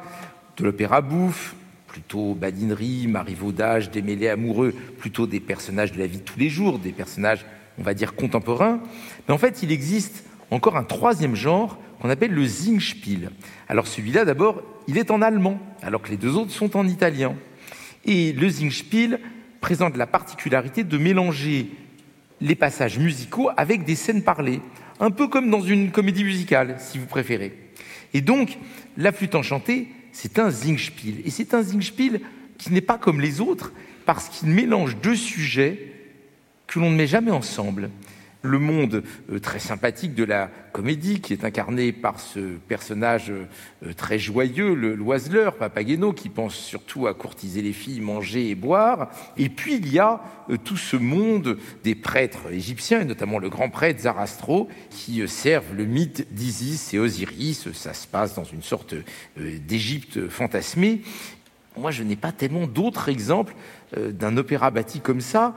de 0.57 0.63
l'opéra 0.63 1.01
bouffe, 1.01 1.55
plutôt 1.85 2.33
badinerie, 2.33 3.05
marivaudage, 3.05 3.91
démêlés 3.91 4.27
amoureux, 4.27 4.73
plutôt 4.97 5.27
des 5.27 5.39
personnages 5.39 5.91
de 5.91 5.99
la 5.99 6.07
vie 6.07 6.17
de 6.17 6.23
tous 6.23 6.39
les 6.39 6.49
jours, 6.49 6.79
des 6.79 6.91
personnages, 6.91 7.45
on 7.77 7.83
va 7.83 7.93
dire, 7.93 8.15
contemporains. 8.15 8.79
Mais 9.27 9.35
en 9.35 9.37
fait, 9.37 9.61
il 9.61 9.71
existe 9.71 10.25
encore 10.49 10.77
un 10.77 10.83
troisième 10.83 11.35
genre 11.35 11.77
qu'on 12.01 12.09
appelle 12.09 12.31
le 12.31 12.47
Singspiel. 12.47 13.29
Alors 13.69 13.85
celui-là, 13.85 14.25
d'abord, 14.25 14.63
il 14.87 14.97
est 14.97 15.11
en 15.11 15.21
allemand, 15.21 15.59
alors 15.83 16.01
que 16.01 16.09
les 16.09 16.17
deux 16.17 16.35
autres 16.35 16.51
sont 16.51 16.75
en 16.75 16.87
italien. 16.87 17.35
Et 18.03 18.33
le 18.33 18.49
Singspiel 18.49 19.19
présente 19.61 19.95
la 19.95 20.07
particularité 20.07 20.83
de 20.83 20.97
mélanger 20.97 21.69
les 22.41 22.55
passages 22.55 22.97
musicaux 22.97 23.49
avec 23.57 23.83
des 23.83 23.95
scènes 23.95 24.23
parlées 24.23 24.61
un 24.99 25.11
peu 25.11 25.27
comme 25.27 25.49
dans 25.49 25.61
une 25.61 25.91
comédie 25.91 26.23
musicale, 26.23 26.75
si 26.79 26.97
vous 26.97 27.05
préférez. 27.05 27.53
Et 28.13 28.21
donc, 28.21 28.57
la 28.97 29.11
flûte 29.11 29.35
enchantée, 29.35 29.87
c'est 30.11 30.39
un 30.39 30.51
Singspiel. 30.51 31.21
Et 31.25 31.29
c'est 31.29 31.53
un 31.53 31.63
Singspiel 31.63 32.21
qui 32.57 32.73
n'est 32.73 32.81
pas 32.81 32.97
comme 32.97 33.21
les 33.21 33.39
autres, 33.39 33.71
parce 34.05 34.29
qu'il 34.29 34.49
mélange 34.49 34.97
deux 34.97 35.15
sujets 35.15 35.93
que 36.65 36.79
l'on 36.79 36.89
ne 36.89 36.95
met 36.95 37.07
jamais 37.07 37.31
ensemble 37.31 37.89
le 38.47 38.59
monde 38.59 39.03
euh, 39.31 39.39
très 39.39 39.59
sympathique 39.59 40.15
de 40.15 40.23
la 40.23 40.49
comédie, 40.71 41.21
qui 41.21 41.33
est 41.33 41.43
incarné 41.43 41.91
par 41.91 42.19
ce 42.19 42.39
personnage 42.67 43.31
euh, 43.31 43.93
très 43.93 44.17
joyeux, 44.17 44.73
le 44.73 44.95
loiseleur, 44.95 45.55
Papageno, 45.55 46.13
qui 46.13 46.29
pense 46.29 46.55
surtout 46.55 47.07
à 47.07 47.13
courtiser 47.13 47.61
les 47.61 47.73
filles, 47.73 47.99
manger 47.99 48.49
et 48.49 48.55
boire. 48.55 49.09
Et 49.37 49.49
puis 49.49 49.75
il 49.75 49.91
y 49.91 49.99
a 49.99 50.21
euh, 50.49 50.57
tout 50.57 50.77
ce 50.77 50.97
monde 50.97 51.57
des 51.83 51.95
prêtres 51.95 52.51
égyptiens, 52.51 53.01
et 53.01 53.05
notamment 53.05 53.39
le 53.39 53.49
grand 53.49 53.69
prêtre 53.69 54.01
Zarastro, 54.01 54.67
qui 54.89 55.27
servent 55.27 55.75
le 55.75 55.85
mythe 55.85 56.27
d'Isis 56.33 56.93
et 56.93 56.99
Osiris. 56.99 57.71
Ça 57.73 57.93
se 57.93 58.07
passe 58.07 58.35
dans 58.35 58.43
une 58.43 58.63
sorte 58.63 58.95
d'Égypte 59.37 60.27
fantasmée. 60.29 61.01
Moi, 61.77 61.91
je 61.91 62.01
n'ai 62.01 62.15
pas 62.15 62.31
tellement 62.31 62.65
d'autres 62.65 63.09
exemples 63.09 63.53
d'un 63.95 64.35
opéra 64.37 64.71
bâti 64.71 64.99
comme 64.99 65.21
ça, 65.21 65.55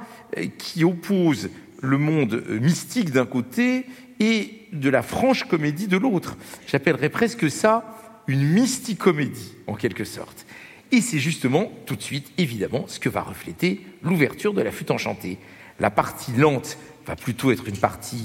qui 0.59 0.85
oppose 0.85 1.49
le 1.81 1.99
monde 1.99 2.45
mystique 2.49 3.11
d'un 3.11 3.27
côté 3.27 3.87
et 4.21 4.67
de 4.73 4.91
la 4.91 5.03
franche 5.03 5.45
comédie 5.45 5.89
de 5.89 5.97
l'autre. 5.97 6.37
J'appellerais 6.67 7.09
presque 7.09 7.51
ça 7.51 7.97
une 8.27 8.45
mysticomédie, 8.45 9.55
en 9.67 9.75
quelque 9.75 10.05
sorte. 10.05 10.47
Et 10.93 11.01
c'est 11.01 11.19
justement, 11.19 11.71
tout 11.87 11.97
de 11.97 12.03
suite, 12.03 12.31
évidemment, 12.39 12.85
ce 12.89 13.01
que 13.01 13.09
va 13.09 13.23
refléter 13.23 13.81
l'ouverture 14.03 14.55
de 14.55 14.63
la 14.63 14.71
flûte 14.71 14.91
enchantée. 14.91 15.39
La 15.79 15.91
partie 15.91 16.33
lente 16.33 16.77
va 17.07 17.17
plutôt 17.17 17.51
être 17.51 17.67
une 17.69 17.77
partie 17.77 18.25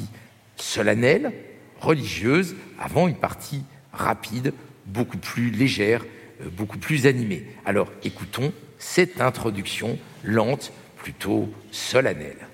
solennelle, 0.57 1.31
religieuse, 1.79 2.55
avant 2.79 3.07
une 3.07 3.15
partie 3.15 3.63
rapide, 3.93 4.53
beaucoup 4.85 5.17
plus 5.17 5.49
légère, 5.51 6.03
euh, 6.41 6.49
beaucoup 6.49 6.77
plus 6.77 7.05
animée. 7.07 7.45
Alors 7.65 7.91
écoutons 8.03 8.51
cette 8.77 9.21
introduction 9.21 9.97
lente, 10.23 10.71
plutôt 10.97 11.49
solennelle. 11.71 12.47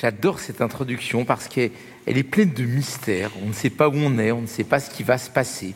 J'adore 0.00 0.38
cette 0.38 0.62
introduction 0.62 1.26
parce 1.26 1.46
qu'elle 1.46 1.72
est 2.06 2.22
pleine 2.22 2.54
de 2.54 2.64
mystères. 2.64 3.30
On 3.44 3.48
ne 3.48 3.52
sait 3.52 3.68
pas 3.68 3.90
où 3.90 3.96
on 3.96 4.18
est, 4.18 4.32
on 4.32 4.40
ne 4.40 4.46
sait 4.46 4.64
pas 4.64 4.80
ce 4.80 4.88
qui 4.88 5.02
va 5.02 5.18
se 5.18 5.28
passer. 5.28 5.74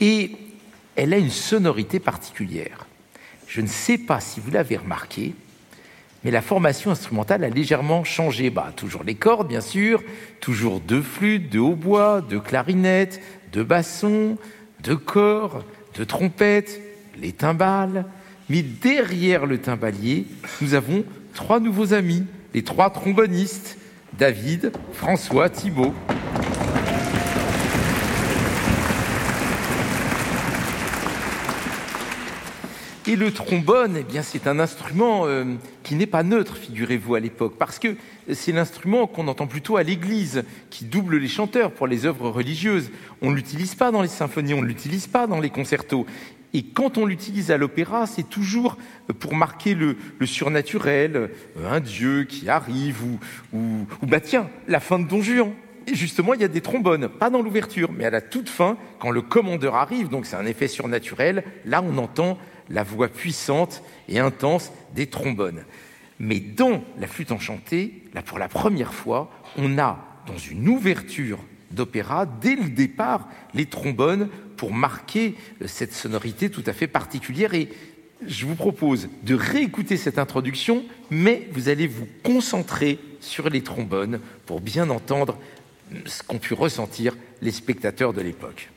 Et 0.00 0.36
elle 0.94 1.12
a 1.12 1.18
une 1.18 1.30
sonorité 1.30 1.98
particulière. 1.98 2.86
Je 3.48 3.60
ne 3.60 3.66
sais 3.66 3.98
pas 3.98 4.20
si 4.20 4.38
vous 4.38 4.52
l'avez 4.52 4.76
remarqué, 4.76 5.34
mais 6.22 6.30
la 6.30 6.42
formation 6.42 6.92
instrumentale 6.92 7.42
a 7.42 7.48
légèrement 7.48 8.04
changé. 8.04 8.50
Bah, 8.50 8.72
toujours 8.76 9.02
les 9.02 9.16
cordes, 9.16 9.48
bien 9.48 9.60
sûr, 9.60 10.00
toujours 10.40 10.78
deux 10.78 11.02
flûtes, 11.02 11.50
deux 11.50 11.58
hautbois, 11.58 12.20
deux 12.20 12.38
clarinettes, 12.38 13.20
deux 13.52 13.64
bassons, 13.64 14.38
deux 14.84 14.96
corps, 14.96 15.64
deux 15.96 16.06
trompettes, 16.06 16.80
les 17.18 17.32
timbales. 17.32 18.04
Mais 18.48 18.62
derrière 18.62 19.44
le 19.44 19.58
timbalier, 19.58 20.26
nous 20.60 20.74
avons 20.74 21.04
trois 21.34 21.58
nouveaux 21.58 21.94
amis, 21.94 22.26
les 22.54 22.62
trois 22.62 22.90
trombonistes, 22.90 23.78
David, 24.18 24.72
François, 24.92 25.48
Thibault. 25.48 25.94
Et 33.06 33.16
le 33.16 33.32
trombone, 33.32 33.96
eh 33.98 34.04
bien, 34.04 34.22
c'est 34.22 34.46
un 34.46 34.60
instrument 34.60 35.26
euh, 35.26 35.44
qui 35.82 35.96
n'est 35.96 36.06
pas 36.06 36.22
neutre, 36.22 36.56
figurez-vous, 36.56 37.16
à 37.16 37.20
l'époque, 37.20 37.54
parce 37.58 37.80
que 37.80 37.96
c'est 38.32 38.52
l'instrument 38.52 39.08
qu'on 39.08 39.26
entend 39.26 39.48
plutôt 39.48 39.76
à 39.76 39.82
l'église, 39.82 40.44
qui 40.70 40.84
double 40.84 41.16
les 41.16 41.26
chanteurs 41.26 41.72
pour 41.72 41.88
les 41.88 42.06
œuvres 42.06 42.30
religieuses. 42.30 42.90
On 43.20 43.30
ne 43.30 43.34
l'utilise 43.34 43.74
pas 43.74 43.90
dans 43.90 44.02
les 44.02 44.08
symphonies, 44.08 44.54
on 44.54 44.62
ne 44.62 44.66
l'utilise 44.66 45.08
pas 45.08 45.26
dans 45.26 45.40
les 45.40 45.50
concertos. 45.50 46.06
Et 46.52 46.64
quand 46.64 46.98
on 46.98 47.06
l'utilise 47.06 47.50
à 47.50 47.56
l'opéra, 47.56 48.06
c'est 48.06 48.28
toujours 48.28 48.76
pour 49.20 49.34
marquer 49.34 49.74
le, 49.74 49.96
surnaturel, 50.24 51.16
euh, 51.16 51.28
un 51.68 51.80
dieu 51.80 52.24
qui 52.24 52.48
arrive, 52.48 53.04
ou, 53.04 53.18
ou, 53.52 53.86
ou, 54.02 54.06
bah 54.06 54.20
tiens, 54.20 54.48
la 54.66 54.80
fin 54.80 54.98
de 54.98 55.06
Don 55.06 55.22
Juan. 55.22 55.52
Et 55.86 55.94
justement, 55.94 56.34
il 56.34 56.40
y 56.40 56.44
a 56.44 56.48
des 56.48 56.60
trombones, 56.60 57.08
pas 57.08 57.30
dans 57.30 57.42
l'ouverture, 57.42 57.90
mais 57.92 58.04
à 58.04 58.10
la 58.10 58.20
toute 58.20 58.48
fin, 58.48 58.76
quand 58.98 59.10
le 59.10 59.22
commandeur 59.22 59.76
arrive, 59.76 60.08
donc 60.08 60.26
c'est 60.26 60.36
un 60.36 60.46
effet 60.46 60.68
surnaturel, 60.68 61.42
là 61.64 61.82
on 61.82 61.96
entend 61.98 62.38
la 62.68 62.82
voix 62.82 63.08
puissante 63.08 63.82
et 64.08 64.18
intense 64.18 64.72
des 64.94 65.06
trombones. 65.06 65.64
Mais 66.18 66.38
dans 66.38 66.84
la 66.98 67.06
flûte 67.06 67.32
enchantée, 67.32 68.02
là 68.12 68.22
pour 68.22 68.38
la 68.38 68.48
première 68.48 68.92
fois, 68.92 69.30
on 69.56 69.78
a 69.78 70.22
dans 70.26 70.36
une 70.36 70.68
ouverture 70.68 71.38
d'opéra, 71.70 72.26
dès 72.26 72.56
le 72.56 72.68
départ, 72.68 73.28
les 73.54 73.66
trombones 73.66 74.28
pour 74.56 74.72
marquer 74.72 75.36
euh, 75.62 75.66
cette 75.66 75.92
sonorité 75.92 76.50
tout 76.50 76.64
à 76.66 76.72
fait 76.72 76.86
particulière. 76.86 77.54
Et 77.54 77.68
je 78.26 78.46
vous 78.46 78.54
propose 78.54 79.08
de 79.22 79.34
réécouter 79.34 79.96
cette 79.96 80.18
introduction, 80.18 80.84
mais 81.10 81.48
vous 81.52 81.68
allez 81.68 81.86
vous 81.86 82.06
concentrer 82.22 82.98
sur 83.20 83.48
les 83.48 83.62
trombones 83.62 84.20
pour 84.46 84.60
bien 84.60 84.90
entendre 84.90 85.38
ce 86.04 86.22
qu'ont 86.22 86.38
pu 86.38 86.54
ressentir 86.54 87.16
les 87.42 87.50
spectateurs 87.50 88.12
de 88.12 88.20
l'époque. 88.20 88.70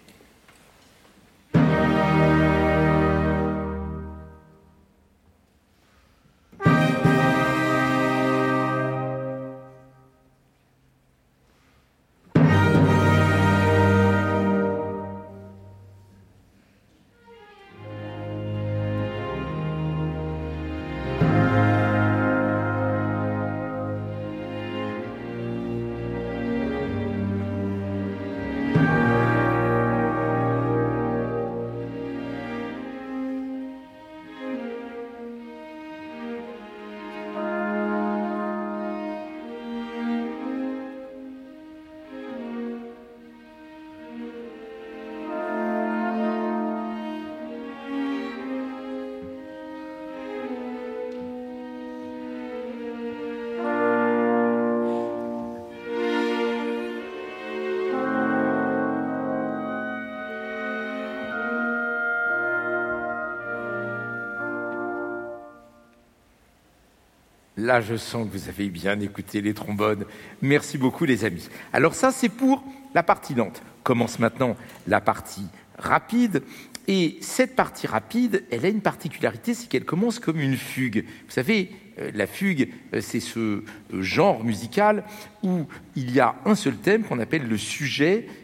Là, 67.63 67.79
je 67.79 67.95
sens 67.95 68.27
que 68.27 68.37
vous 68.37 68.49
avez 68.49 68.67
bien 68.67 68.99
écouté 68.99 69.39
les 69.39 69.53
trombones. 69.53 70.03
Merci 70.41 70.77
beaucoup, 70.77 71.05
les 71.05 71.23
amis. 71.23 71.47
Alors 71.71 71.95
ça, 71.95 72.11
c'est 72.11 72.27
pour 72.27 72.61
la 72.93 73.03
partie 73.03 73.35
lente. 73.35 73.61
Commence 73.83 74.19
maintenant 74.19 74.57
la 74.85 74.99
partie 74.99 75.45
rapide. 75.77 76.43
Et 76.89 77.15
cette 77.21 77.55
partie 77.55 77.87
rapide, 77.87 78.43
elle 78.51 78.65
a 78.65 78.67
une 78.67 78.81
particularité, 78.81 79.53
c'est 79.53 79.69
qu'elle 79.69 79.85
commence 79.85 80.19
comme 80.19 80.41
une 80.41 80.57
fugue. 80.57 81.05
Vous 81.05 81.31
savez, 81.31 81.71
euh, 81.99 82.11
la 82.13 82.27
fugue, 82.27 82.67
euh, 82.93 82.99
c'est 82.99 83.21
ce 83.21 83.39
euh, 83.39 83.63
genre 83.93 84.43
musical 84.43 85.05
où 85.41 85.65
il 85.95 86.11
y 86.11 86.19
a 86.19 86.35
un 86.43 86.55
seul 86.55 86.75
thème 86.75 87.03
qu'on 87.03 87.19
appelle 87.19 87.47
le 87.47 87.57
sujet 87.57 88.27
et 88.27 88.42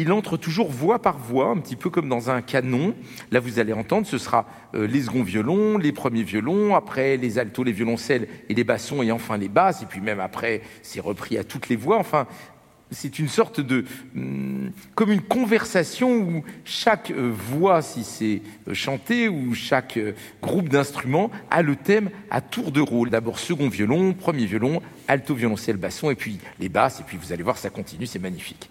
il 0.00 0.12
entre 0.12 0.36
toujours 0.36 0.70
voix 0.70 1.00
par 1.00 1.18
voix, 1.18 1.48
un 1.48 1.58
petit 1.58 1.76
peu 1.76 1.90
comme 1.90 2.08
dans 2.08 2.30
un 2.30 2.42
canon. 2.42 2.94
Là, 3.30 3.40
vous 3.40 3.58
allez 3.58 3.72
entendre, 3.72 4.06
ce 4.06 4.18
sera 4.18 4.46
euh, 4.74 4.86
les 4.86 5.02
seconds 5.02 5.22
violons, 5.22 5.78
les 5.78 5.92
premiers 5.92 6.22
violons, 6.22 6.74
après 6.74 7.16
les 7.16 7.38
altos, 7.38 7.64
les 7.64 7.72
violoncelles 7.72 8.28
et 8.48 8.54
les 8.54 8.64
bassons, 8.64 9.02
et 9.02 9.12
enfin 9.12 9.36
les 9.36 9.48
basses, 9.48 9.82
et 9.82 9.86
puis 9.86 10.00
même 10.00 10.20
après, 10.20 10.62
c'est 10.82 11.00
repris 11.00 11.36
à 11.38 11.44
toutes 11.44 11.68
les 11.68 11.76
voix. 11.76 11.98
Enfin, 11.98 12.26
c'est 12.90 13.18
une 13.18 13.28
sorte 13.28 13.60
de... 13.60 13.84
Hmm, 14.14 14.68
comme 14.94 15.10
une 15.10 15.22
conversation 15.22 16.14
où 16.16 16.44
chaque 16.64 17.10
euh, 17.10 17.32
voix, 17.32 17.82
si 17.82 18.04
c'est 18.04 18.42
euh, 18.68 18.74
chanté, 18.74 19.28
ou 19.28 19.54
chaque 19.54 19.98
groupe 20.42 20.68
d'instruments 20.68 21.30
a 21.50 21.62
le 21.62 21.76
thème 21.76 22.10
à 22.30 22.40
tour 22.40 22.70
de 22.72 22.80
rôle. 22.80 23.10
D'abord 23.10 23.38
second 23.38 23.68
violon, 23.68 24.12
premier 24.12 24.46
violon, 24.46 24.82
alto, 25.08 25.34
violoncelle, 25.34 25.76
basson, 25.76 26.10
et 26.10 26.14
puis 26.14 26.38
les 26.60 26.68
basses, 26.68 27.00
et 27.00 27.04
puis 27.04 27.18
vous 27.20 27.32
allez 27.32 27.42
voir, 27.42 27.58
ça 27.58 27.70
continue, 27.70 28.06
c'est 28.06 28.18
magnifique. 28.18 28.70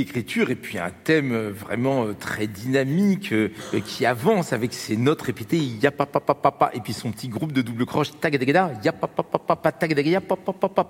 Écriture 0.00 0.50
et 0.50 0.54
puis 0.54 0.78
un 0.78 0.90
thème 0.90 1.32
euh, 1.32 1.50
vraiment 1.50 2.06
euh, 2.06 2.14
très 2.14 2.46
dynamique 2.46 3.32
euh, 3.32 3.50
qui 3.84 4.06
avance 4.06 4.52
avec 4.52 4.72
ses 4.72 4.96
notes 4.96 5.22
répétées 5.22 5.58
ya 5.58 5.90
papa 5.90 6.20
papa 6.20 6.70
et 6.74 6.80
puis 6.80 6.92
son 6.92 7.10
petit 7.10 7.28
groupe 7.28 7.52
de 7.52 7.62
double 7.62 7.86
croche 7.86 8.10
tagadagada 8.20 8.72
ya 8.82 8.92
papa 8.92 9.22
papa 9.22 9.72
tagadagada 9.72 10.20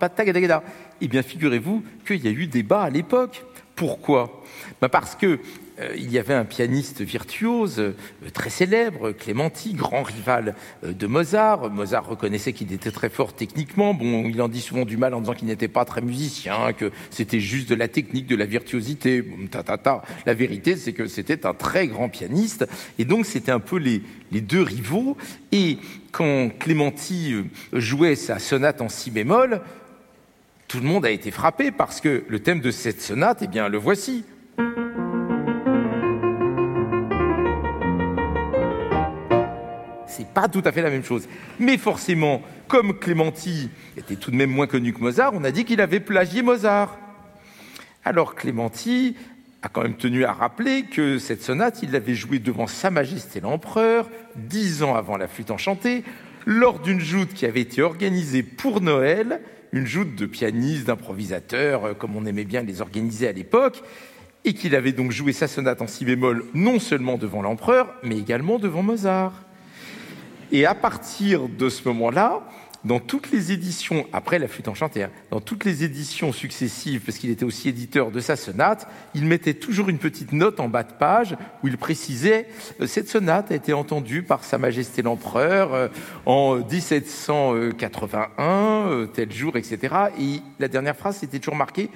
tagadagada. 0.09 0.62
Eh 1.01 1.09
bien 1.09 1.23
figurez-vous 1.23 1.83
qu'il 2.07 2.24
y 2.24 2.29
a 2.29 2.31
eu 2.31 2.47
débat 2.47 2.83
à 2.83 2.91
l'époque. 2.91 3.45
Pourquoi? 3.74 4.43
Ben 4.81 4.89
Parce 4.89 5.15
que 5.15 5.41
il 5.97 6.11
y 6.11 6.19
avait 6.19 6.35
un 6.35 6.45
pianiste 6.45 7.03
virtuose 7.03 7.79
euh, 7.79 7.95
très 8.33 8.51
célèbre, 8.51 9.13
Clémenti, 9.13 9.75
grand 9.75 10.03
rival 10.03 10.55
euh, 10.85 10.93
de 10.93 11.07
Mozart. 11.07 11.71
Mozart 11.71 12.07
reconnaissait 12.07 12.53
qu'il 12.53 12.73
était 12.73 12.91
très 12.91 13.09
fort 13.09 13.35
techniquement. 13.35 13.95
Bon, 13.95 14.25
il 14.25 14.41
en 14.43 14.49
dit 14.49 14.61
souvent 14.61 14.85
du 14.85 14.97
mal 14.97 15.15
en 15.15 15.21
disant 15.21 15.35
qu'il 15.35 15.49
n'était 15.49 15.69
pas 15.69 15.85
très 15.85 16.01
musicien, 16.01 16.73
que 16.73 16.91
c'était 17.11 17.41
juste 17.41 17.69
de 17.69 17.75
la 17.75 17.89
technique, 17.89 18.27
de 18.27 18.37
la 18.37 18.47
virtuosité. 18.47 19.25
Ta, 19.51 19.63
ta, 19.63 19.79
ta. 19.79 20.03
La 20.27 20.35
vérité, 20.35 20.77
c'est 20.77 20.93
que 20.93 21.07
c'était 21.07 21.47
un 21.47 21.55
très 21.55 21.87
grand 21.89 22.09
pianiste. 22.09 22.67
Et 22.99 23.05
donc, 23.05 23.27
c'était 23.27 23.53
un 23.53 23.61
peu 23.61 23.77
les, 23.77 24.03
les 24.31 24.41
deux 24.41 24.63
rivaux. 24.63 25.17
Et 25.53 25.79
quand 26.11 26.51
Clémenti 26.59 27.35
jouait 27.73 28.17
sa 28.17 28.39
sonate 28.39 28.81
en 28.81 28.89
si 28.89 29.11
bémol, 29.11 29.61
tout 30.69 30.79
le 30.79 30.85
monde 30.85 31.05
a 31.05 31.11
été 31.11 31.31
frappé 31.31 31.71
parce 31.71 32.01
que 32.01 32.25
le 32.29 32.41
thème 32.41 32.61
de 32.61 32.71
cette 32.71 33.03
sonate, 33.03 33.41
eh 33.43 33.47
bien, 33.47 33.69
le 33.69 33.79
voici. 33.79 34.25
C'est 40.13 40.29
pas 40.29 40.49
tout 40.49 40.63
à 40.65 40.73
fait 40.73 40.83
la 40.83 40.91
même 40.91 41.05
chose. 41.05 41.27
Mais 41.59 41.79
forcément, 41.79 42.43
comme 42.69 42.99
Clémenti 42.99 43.71
était 43.97 44.17
tout 44.17 44.31
de 44.31 44.37
même 44.37 44.51
moins 44.51 44.67
connu 44.67 44.93
que 44.93 45.01
Mozart, 45.01 45.33
on 45.35 45.45
a 45.45 45.51
dit 45.51 45.65
qu'il 45.65 45.81
avait 45.81 46.01
plagié 46.01 46.43
Mozart. 46.43 46.97
Alors 48.05 48.35
Clémenti 48.35 49.17
a 49.63 49.69
quand 49.69 49.83
même 49.83 49.97
tenu 49.97 50.25
à 50.25 50.33
rappeler 50.33 50.85
que 50.85 51.19
cette 51.19 51.43
sonate, 51.43 51.83
il 51.83 51.93
l'avait 51.93 52.15
jouée 52.15 52.41
devant 52.41 52.67
Sa 52.67 52.91
Majesté 52.91 53.41
l'Empereur, 53.41 54.11
dix 54.37 54.83
ans 54.83 54.95
avant 54.95 55.17
la 55.17 55.29
flûte 55.29 55.51
enchantée, 55.51 56.03
lors 56.47 56.81
d'une 56.81 57.01
joute 57.01 57.33
qui 57.33 57.47
avait 57.47 57.61
été 57.61 57.83
organisée 57.83 58.43
pour 58.43 58.81
Noël, 58.81 59.41
une 59.73 59.87
joute 59.87 60.17
de 60.17 60.27
pianistes, 60.27 60.87
d'improvisateurs, 60.87 61.85
euh, 61.85 61.95
comme 61.95 62.17
on 62.17 62.27
aimait 62.27 62.45
bien 62.45 62.63
les 62.63 62.81
organiser 62.81 63.29
à 63.29 63.33
l'époque, 63.33 63.83
et 64.45 64.55
qu'il 64.55 64.75
avait 64.75 64.93
donc 64.93 65.13
joué 65.13 65.33
sa 65.33 65.47
sonate 65.47 65.81
en 65.81 65.87
si 65.87 66.05
bémol 66.05 66.45
non 66.53 66.81
seulement 66.81 67.17
devant 67.17 67.43
l'empereur, 67.43 67.95
mais 68.03 68.19
également 68.19 68.59
devant 68.59 68.83
Mozart. 68.83 69.45
Et 70.53 70.66
à 70.66 70.74
partir 70.74 71.49
de 71.49 71.69
ce 71.69 71.89
moment-là, 71.89 72.43
dans 72.85 73.01
toutes 73.01 73.31
les 73.31 73.53
éditions, 73.53 74.07
après 74.12 74.39
la 74.39 74.49
flûte 74.49 74.69
enchantée, 74.69 75.05
hein, 75.05 75.11
dans 75.31 75.41
toutes 75.41 75.65
les 75.65 75.83
éditions 75.85 76.31
successives, 76.33 77.01
parce 77.07 77.16
qu'il 77.16 77.31
était 77.31 77.45
aussi 77.45 77.70
éditeur 77.70 78.11
de 78.11 78.20
sa 78.20 78.37
sonate, 78.37 78.87
il 79.15 79.24
mettait 79.24 79.55
toujours 79.55 79.89
une 79.89 79.99
petite 79.99 80.33
note 80.33 80.61
en 80.61 80.69
bas 80.69 80.83
de 80.83 80.93
page 80.93 81.37
où 81.62 81.69
il 81.69 81.79
précisait 81.79 82.49
euh, 82.81 82.87
cette 82.87 83.09
sonate 83.09 83.51
a 83.51 83.55
été 83.55 83.73
entendue 83.73 84.23
par 84.23 84.45
Sa 84.45 84.59
Majesté 84.59 85.01
l'Empereur 85.01 85.73
euh, 85.73 85.89
en 86.27 86.57
1781, 86.57 88.43
euh, 88.91 89.07
tel 89.07 89.33
jour, 89.33 89.57
etc. 89.57 89.79
Et 90.19 90.41
la 90.59 90.69
dernière 90.69 90.97
phrase, 90.97 91.16
c'était 91.19 91.39
toujours 91.39 91.57
marqué 91.57 91.89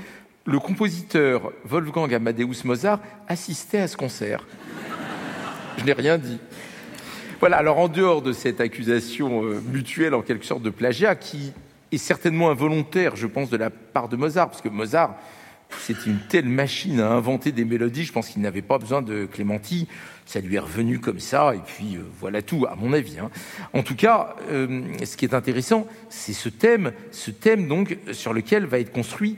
le 0.46 0.60
compositeur 0.60 1.52
Wolfgang 1.64 2.14
Amadeus 2.14 2.64
Mozart 2.64 3.00
assistait 3.26 3.80
à 3.80 3.88
ce 3.88 3.96
concert. 3.96 4.46
Je 5.76 5.84
n'ai 5.84 5.92
rien 5.92 6.18
dit. 6.18 6.38
Voilà, 7.38 7.58
alors 7.58 7.78
en 7.78 7.88
dehors 7.88 8.22
de 8.22 8.32
cette 8.32 8.62
accusation 8.62 9.44
euh, 9.44 9.60
mutuelle 9.70 10.14
en 10.14 10.22
quelque 10.22 10.46
sorte 10.46 10.62
de 10.62 10.70
plagiat, 10.70 11.14
qui 11.16 11.52
est 11.92 11.98
certainement 11.98 12.50
involontaire, 12.50 13.14
je 13.14 13.26
pense, 13.26 13.50
de 13.50 13.58
la 13.58 13.68
part 13.68 14.08
de 14.08 14.16
Mozart, 14.16 14.48
parce 14.48 14.62
que 14.62 14.70
Mozart, 14.70 15.14
c'est 15.80 16.06
une 16.06 16.18
telle 16.30 16.48
machine 16.48 16.98
à 16.98 17.10
inventer 17.10 17.52
des 17.52 17.66
mélodies, 17.66 18.04
je 18.04 18.12
pense 18.12 18.28
qu'il 18.28 18.40
n'avait 18.40 18.62
pas 18.62 18.78
besoin 18.78 19.02
de 19.02 19.26
Clémenti, 19.26 19.86
ça 20.24 20.40
lui 20.40 20.54
est 20.54 20.60
revenu 20.60 20.98
comme 20.98 21.20
ça, 21.20 21.54
et 21.54 21.60
puis 21.66 21.96
euh, 21.96 22.04
voilà 22.18 22.40
tout, 22.40 22.64
à 22.66 22.74
mon 22.74 22.94
avis. 22.94 23.18
Hein. 23.18 23.30
En 23.74 23.82
tout 23.82 23.96
cas, 23.96 24.34
euh, 24.50 24.84
ce 25.04 25.18
qui 25.18 25.26
est 25.26 25.34
intéressant, 25.34 25.86
c'est 26.08 26.32
ce 26.32 26.48
thème, 26.48 26.92
ce 27.10 27.30
thème 27.30 27.68
donc 27.68 27.98
sur 28.12 28.32
lequel 28.32 28.64
va 28.64 28.78
être 28.78 28.92
construit 28.92 29.36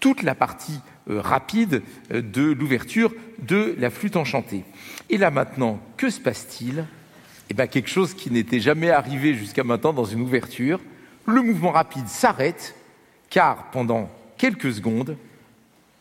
toute 0.00 0.22
la 0.22 0.34
partie 0.34 0.80
rapide 1.08 1.82
de 2.10 2.52
l'ouverture 2.52 3.14
de 3.38 3.74
la 3.78 3.88
flûte 3.88 4.16
enchantée. 4.16 4.64
Et 5.08 5.16
là 5.16 5.30
maintenant, 5.30 5.80
que 5.96 6.10
se 6.10 6.20
passe-t-il? 6.20 6.84
Eh 7.50 7.54
bien, 7.54 7.66
quelque 7.66 7.88
chose 7.88 8.14
qui 8.14 8.30
n'était 8.30 8.60
jamais 8.60 8.90
arrivé 8.90 9.34
jusqu'à 9.34 9.64
maintenant 9.64 9.92
dans 9.92 10.04
une 10.04 10.20
ouverture. 10.20 10.80
Le 11.26 11.42
mouvement 11.42 11.70
rapide 11.70 12.08
s'arrête, 12.08 12.74
car 13.30 13.70
pendant 13.70 14.10
quelques 14.36 14.72
secondes, 14.72 15.16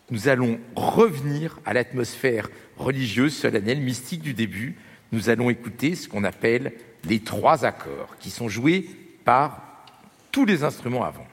nous 0.10 0.28
allons 0.28 0.60
revenir 0.76 1.60
à 1.66 1.74
l'atmosphère 1.74 2.50
religieuse, 2.78 3.36
solennelle, 3.36 3.82
mystique 3.82 4.22
du 4.22 4.34
début. 4.34 4.76
Nous 5.12 5.30
allons 5.30 5.50
écouter 5.50 5.96
ce 5.96 6.08
qu'on 6.08 6.24
appelle 6.24 6.74
les 7.04 7.20
trois 7.20 7.66
accords, 7.66 8.18
qui 8.20 8.30
sont 8.30 8.50
joués 8.50 8.90
par 9.26 9.62
tous 10.32 10.46
les 10.46 10.64
instruments 10.64 11.04
avant. 11.04 11.28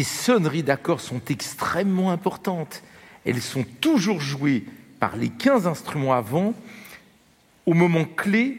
Ces 0.00 0.04
sonneries 0.04 0.62
d'accords 0.62 1.02
sont 1.02 1.20
extrêmement 1.28 2.10
importantes. 2.10 2.82
Elles 3.26 3.42
sont 3.42 3.64
toujours 3.82 4.18
jouées 4.18 4.64
par 4.98 5.16
les 5.16 5.28
15 5.28 5.66
instruments 5.66 6.14
avant 6.14 6.54
au 7.66 7.74
moment 7.74 8.04
clé 8.04 8.56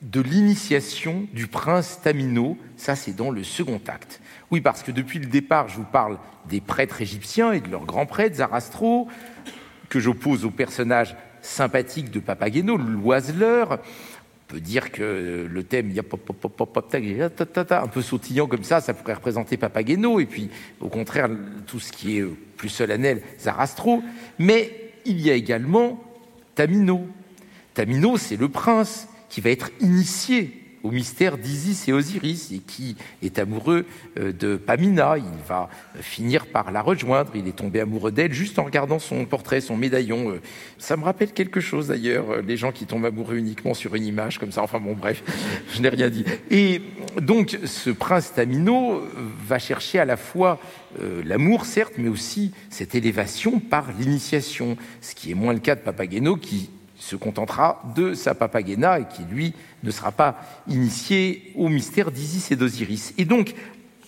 de 0.00 0.22
l'initiation 0.22 1.26
du 1.34 1.48
prince 1.48 2.00
Tamino. 2.02 2.56
Ça, 2.78 2.96
c'est 2.96 3.12
dans 3.12 3.30
le 3.30 3.44
second 3.44 3.80
acte. 3.88 4.22
Oui, 4.50 4.62
parce 4.62 4.82
que 4.82 4.90
depuis 4.90 5.18
le 5.18 5.26
départ, 5.26 5.68
je 5.68 5.76
vous 5.76 5.84
parle 5.84 6.18
des 6.48 6.62
prêtres 6.62 7.02
égyptiens 7.02 7.52
et 7.52 7.60
de 7.60 7.68
leur 7.68 7.84
grand 7.84 8.06
prêtre, 8.06 8.36
Zarastro, 8.36 9.06
que 9.90 10.00
j'oppose 10.00 10.46
au 10.46 10.50
personnage 10.50 11.14
sympathique 11.42 12.10
de 12.10 12.20
Papageno, 12.20 12.78
l'oiseleur 12.78 13.80
peut 14.50 14.60
dire 14.60 14.90
que 14.90 15.48
le 15.48 15.62
thème, 15.62 15.92
un 17.70 17.86
peu 17.86 18.02
sautillant 18.02 18.48
comme 18.48 18.64
ça, 18.64 18.80
ça 18.80 18.94
pourrait 18.94 19.14
représenter 19.14 19.56
Papageno, 19.56 20.18
et 20.18 20.26
puis 20.26 20.50
au 20.80 20.88
contraire, 20.88 21.30
tout 21.66 21.78
ce 21.78 21.92
qui 21.92 22.18
est 22.18 22.24
plus 22.56 22.68
solennel, 22.68 23.22
Zarastro. 23.38 24.02
Mais 24.38 24.92
il 25.06 25.20
y 25.20 25.30
a 25.30 25.34
également 25.34 26.02
Tamino. 26.56 27.06
Tamino, 27.74 28.16
c'est 28.16 28.36
le 28.36 28.48
prince 28.48 29.08
qui 29.28 29.40
va 29.40 29.50
être 29.50 29.70
initié 29.80 30.59
au 30.82 30.90
mystère 30.90 31.38
d'Isis 31.38 31.88
et 31.88 31.92
Osiris 31.92 32.50
et 32.52 32.58
qui 32.58 32.96
est 33.22 33.38
amoureux 33.38 33.86
euh, 34.18 34.32
de 34.32 34.56
Pamina. 34.56 35.18
Il 35.18 35.24
va 35.48 35.68
finir 36.00 36.46
par 36.46 36.72
la 36.72 36.82
rejoindre. 36.82 37.32
Il 37.34 37.46
est 37.48 37.56
tombé 37.56 37.80
amoureux 37.80 38.12
d'elle 38.12 38.32
juste 38.32 38.58
en 38.58 38.64
regardant 38.64 38.98
son 38.98 39.24
portrait, 39.26 39.60
son 39.60 39.76
médaillon. 39.76 40.30
Euh, 40.30 40.40
ça 40.78 40.96
me 40.96 41.04
rappelle 41.04 41.32
quelque 41.32 41.60
chose 41.60 41.88
d'ailleurs, 41.88 42.30
euh, 42.30 42.42
les 42.42 42.56
gens 42.56 42.72
qui 42.72 42.86
tombent 42.86 43.06
amoureux 43.06 43.36
uniquement 43.36 43.74
sur 43.74 43.94
une 43.94 44.04
image 44.04 44.38
comme 44.38 44.52
ça. 44.52 44.62
Enfin 44.62 44.80
bon, 44.80 44.94
bref, 44.94 45.22
je 45.72 45.82
n'ai 45.82 45.88
rien 45.88 46.08
dit. 46.08 46.24
Et 46.50 46.82
donc, 47.20 47.58
ce 47.64 47.90
prince 47.90 48.32
Tamino 48.32 49.02
va 49.46 49.58
chercher 49.58 49.98
à 49.98 50.04
la 50.04 50.16
fois 50.16 50.58
l'amour, 51.24 51.66
certes, 51.66 51.94
mais 51.98 52.08
aussi 52.08 52.52
cette 52.68 52.94
élévation 52.94 53.60
par 53.60 53.86
l'initiation, 53.98 54.76
ce 55.00 55.14
qui 55.14 55.30
est 55.30 55.34
moins 55.34 55.52
le 55.52 55.60
cas 55.60 55.76
de 55.76 55.80
Papageno 55.80 56.36
qui 56.36 56.70
se 57.00 57.16
contentera 57.16 57.82
de 57.96 58.14
sa 58.14 58.34
papagena 58.34 59.00
et 59.00 59.08
qui, 59.08 59.22
lui, 59.24 59.54
ne 59.82 59.90
sera 59.90 60.12
pas 60.12 60.38
initié 60.68 61.52
au 61.56 61.68
mystère 61.68 62.10
d'Isis 62.10 62.52
et 62.52 62.56
d'Osiris. 62.56 63.14
Et 63.16 63.24
donc, 63.24 63.54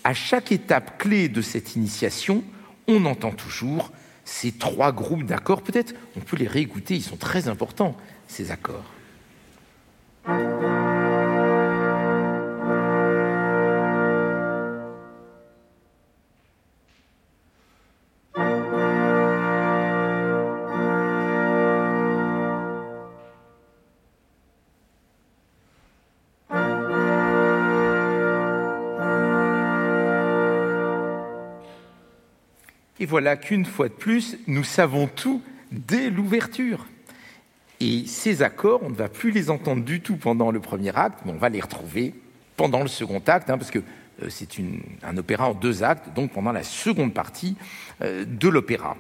à 0.05 0.13
chaque 0.15 0.53
étape 0.53 0.99
clé 0.99 1.29
de 1.29 1.41
cette 1.41 1.75
initiation, 1.75 2.45
on 2.87 3.05
entend 3.07 3.31
toujours 3.31 3.91
ces 4.25 4.53
trois 4.53 4.93
groupes 4.93 5.25
d'accords. 5.25 5.63
Peut-être 5.63 5.95
on 6.17 6.21
peut 6.21 6.37
les 6.37 6.47
réécouter, 6.47 6.95
ils 6.95 7.03
sont 7.03 7.17
très 7.17 7.49
importants, 7.49 7.97
ces 8.29 8.51
accords. 8.51 8.85
Voilà 33.13 33.37
qu'une 33.37 33.67
fois 33.67 33.89
de 33.89 33.93
plus, 33.93 34.39
nous 34.47 34.65
savons 34.65 35.07
tout 35.07 35.43
dès 35.71 36.09
l'ouverture. 36.09 36.87
Et 37.79 38.07
ces 38.07 38.41
accords, 38.41 38.81
on 38.83 38.89
ne 38.89 38.95
va 38.95 39.11
plus 39.11 39.33
les 39.33 39.51
entendre 39.51 39.85
du 39.85 40.01
tout 40.01 40.17
pendant 40.17 40.51
le 40.51 40.61
premier 40.61 40.97
acte, 40.97 41.19
mais 41.27 41.33
on 41.33 41.37
va 41.37 41.51
les 41.51 41.61
retrouver 41.61 42.15
pendant 42.57 42.81
le 42.81 42.89
second 42.89 43.23
acte, 43.27 43.51
hein, 43.51 43.59
parce 43.59 43.71
que 43.71 43.81
euh, 43.81 44.31
c'est 44.31 44.49
un 45.03 45.15
opéra 45.19 45.51
en 45.51 45.53
deux 45.53 45.83
actes, 45.83 46.15
donc 46.15 46.33
pendant 46.33 46.53
la 46.53 46.63
seconde 46.63 47.13
partie 47.13 47.55
euh, 48.01 48.25
de 48.25 48.49
l'opéra. 48.49 48.97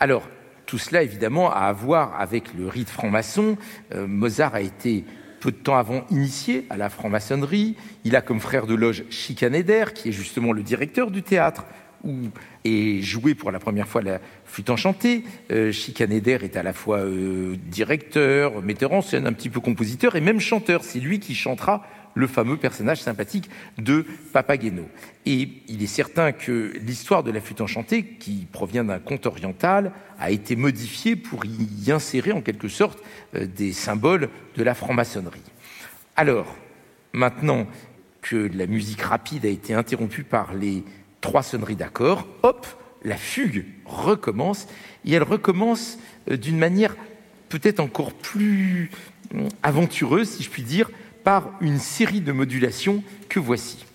Alors, 0.00 0.28
tout 0.66 0.78
cela, 0.78 1.04
évidemment, 1.04 1.48
a 1.48 1.58
à 1.58 1.72
voir 1.72 2.20
avec 2.20 2.54
le 2.54 2.66
rite 2.66 2.90
franc-maçon. 2.90 3.56
Euh, 3.94 4.08
Mozart 4.08 4.56
a 4.56 4.62
été 4.62 5.04
peu 5.38 5.52
de 5.52 5.56
temps 5.56 5.76
avant 5.76 6.04
initié 6.10 6.66
à 6.70 6.76
la 6.76 6.88
franc-maçonnerie. 6.88 7.76
Il 8.02 8.16
a 8.16 8.20
comme 8.20 8.40
frère 8.40 8.66
de 8.66 8.74
loge 8.74 9.04
Chicanéder, 9.10 9.84
qui 9.94 10.08
est 10.08 10.12
justement 10.12 10.50
le 10.50 10.64
directeur 10.64 11.12
du 11.12 11.22
théâtre, 11.22 11.66
où 12.04 12.28
est 12.64 13.00
joué 13.00 13.34
pour 13.34 13.50
la 13.50 13.58
première 13.58 13.88
fois 13.88 14.02
la 14.02 14.20
flûte 14.44 14.70
enchantée. 14.70 15.24
Euh, 15.50 15.72
Chicanéder 15.72 16.38
est 16.42 16.56
à 16.56 16.62
la 16.62 16.72
fois 16.72 16.98
euh, 16.98 17.56
directeur, 17.66 18.62
metteur 18.62 18.92
en 18.92 19.02
scène, 19.02 19.26
un 19.26 19.32
petit 19.32 19.50
peu 19.50 19.60
compositeur 19.60 20.16
et 20.16 20.20
même 20.20 20.40
chanteur. 20.40 20.84
C'est 20.84 21.00
lui 21.00 21.18
qui 21.18 21.34
chantera 21.34 21.84
le 22.14 22.26
fameux 22.26 22.56
personnage 22.56 23.00
sympathique 23.00 23.50
de 23.78 24.06
Papageno. 24.32 24.88
Et 25.26 25.48
il 25.68 25.82
est 25.82 25.88
certain 25.88 26.32
que 26.32 26.72
l'histoire 26.80 27.22
de 27.22 27.30
la 27.30 27.40
flûte 27.40 27.60
enchantée, 27.60 28.04
qui 28.04 28.46
provient 28.50 28.84
d'un 28.84 29.00
conte 29.00 29.26
oriental, 29.26 29.92
a 30.18 30.30
été 30.30 30.56
modifiée 30.56 31.16
pour 31.16 31.44
y 31.44 31.90
insérer 31.90 32.32
en 32.32 32.40
quelque 32.40 32.68
sorte 32.68 33.02
euh, 33.34 33.46
des 33.46 33.72
symboles 33.72 34.28
de 34.56 34.62
la 34.62 34.74
franc-maçonnerie. 34.74 35.42
Alors, 36.16 36.54
maintenant 37.12 37.66
que 38.22 38.50
la 38.54 38.66
musique 38.66 39.02
rapide 39.02 39.44
a 39.44 39.48
été 39.48 39.74
interrompue 39.74 40.24
par 40.24 40.54
les 40.54 40.84
trois 41.24 41.42
sonneries 41.42 41.74
d'accords, 41.74 42.28
hop, 42.42 42.66
la 43.02 43.16
fugue 43.16 43.64
recommence, 43.86 44.66
et 45.06 45.14
elle 45.14 45.22
recommence 45.22 45.98
euh, 46.30 46.36
d'une 46.36 46.58
manière 46.58 46.94
peut-être 47.48 47.80
encore 47.80 48.12
plus 48.12 48.90
hum, 49.32 49.48
aventureuse, 49.62 50.28
si 50.28 50.42
je 50.42 50.50
puis 50.50 50.62
dire, 50.62 50.90
par 51.24 51.52
une 51.62 51.78
série 51.78 52.20
de 52.20 52.30
modulations 52.30 53.02
que 53.30 53.40
voici. 53.40 53.86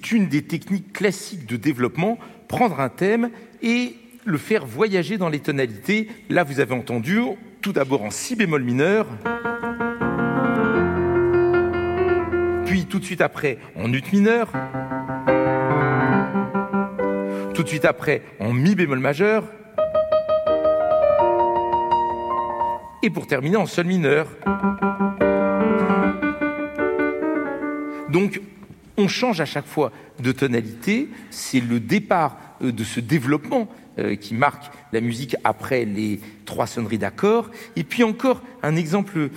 C'est 0.00 0.12
une 0.12 0.28
des 0.28 0.42
techniques 0.42 0.92
classiques 0.92 1.44
de 1.46 1.56
développement, 1.56 2.18
prendre 2.46 2.78
un 2.78 2.88
thème 2.88 3.30
et 3.62 3.96
le 4.24 4.38
faire 4.38 4.64
voyager 4.64 5.18
dans 5.18 5.28
les 5.28 5.40
tonalités. 5.40 6.08
Là, 6.28 6.44
vous 6.44 6.60
avez 6.60 6.72
entendu, 6.72 7.18
tout 7.62 7.72
d'abord 7.72 8.04
en 8.04 8.10
si 8.10 8.36
bémol 8.36 8.62
mineur, 8.62 9.08
puis 12.64 12.86
tout 12.86 13.00
de 13.00 13.04
suite 13.04 13.20
après 13.20 13.58
en 13.74 13.92
ut 13.92 14.04
mineur, 14.12 14.52
tout 17.54 17.64
de 17.64 17.68
suite 17.68 17.84
après 17.84 18.22
en 18.38 18.52
mi 18.52 18.76
bémol 18.76 19.00
majeur, 19.00 19.48
et 23.02 23.10
pour 23.10 23.26
terminer 23.26 23.56
en 23.56 23.66
sol 23.66 23.86
mineur. 23.86 24.28
Donc, 28.10 28.40
on 28.98 29.08
change 29.08 29.40
à 29.40 29.46
chaque 29.46 29.66
fois 29.66 29.92
de 30.20 30.32
tonalité, 30.32 31.08
c'est 31.30 31.60
le 31.60 31.80
départ 31.80 32.36
euh, 32.62 32.72
de 32.72 32.84
ce 32.84 33.00
développement 33.00 33.68
euh, 33.98 34.16
qui 34.16 34.34
marque 34.34 34.70
la 34.92 35.00
musique 35.00 35.36
après 35.44 35.84
les 35.84 36.20
trois 36.44 36.66
sonneries 36.66 36.98
d'accord. 36.98 37.50
Et 37.76 37.84
puis 37.84 38.02
encore 38.02 38.42
un 38.62 38.74
exemple 38.74 39.18
euh, 39.18 39.28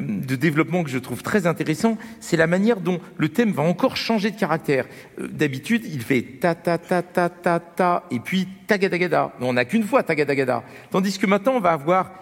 de 0.00 0.36
développement 0.36 0.84
que 0.84 0.90
je 0.90 0.98
trouve 0.98 1.22
très 1.22 1.46
intéressant, 1.46 1.98
c'est 2.20 2.36
la 2.36 2.46
manière 2.46 2.80
dont 2.80 3.00
le 3.16 3.28
thème 3.28 3.50
va 3.50 3.64
encore 3.64 3.96
changer 3.96 4.30
de 4.30 4.38
caractère. 4.38 4.86
D'habitude, 5.18 5.84
il 5.84 6.00
fait 6.00 6.22
ta 6.40 6.54
ta 6.54 6.78
ta 6.78 7.02
ta 7.02 7.28
ta 7.28 7.58
ta 7.58 8.04
et 8.12 8.20
puis 8.20 8.46
tagadagada. 8.66 9.34
On 9.40 9.54
n'a 9.54 9.64
qu'une 9.64 9.84
fois 9.84 10.04
tagadagada. 10.04 10.62
Tandis 10.90 11.18
que 11.18 11.26
maintenant, 11.26 11.54
on 11.56 11.60
va 11.60 11.72
avoir 11.72 12.12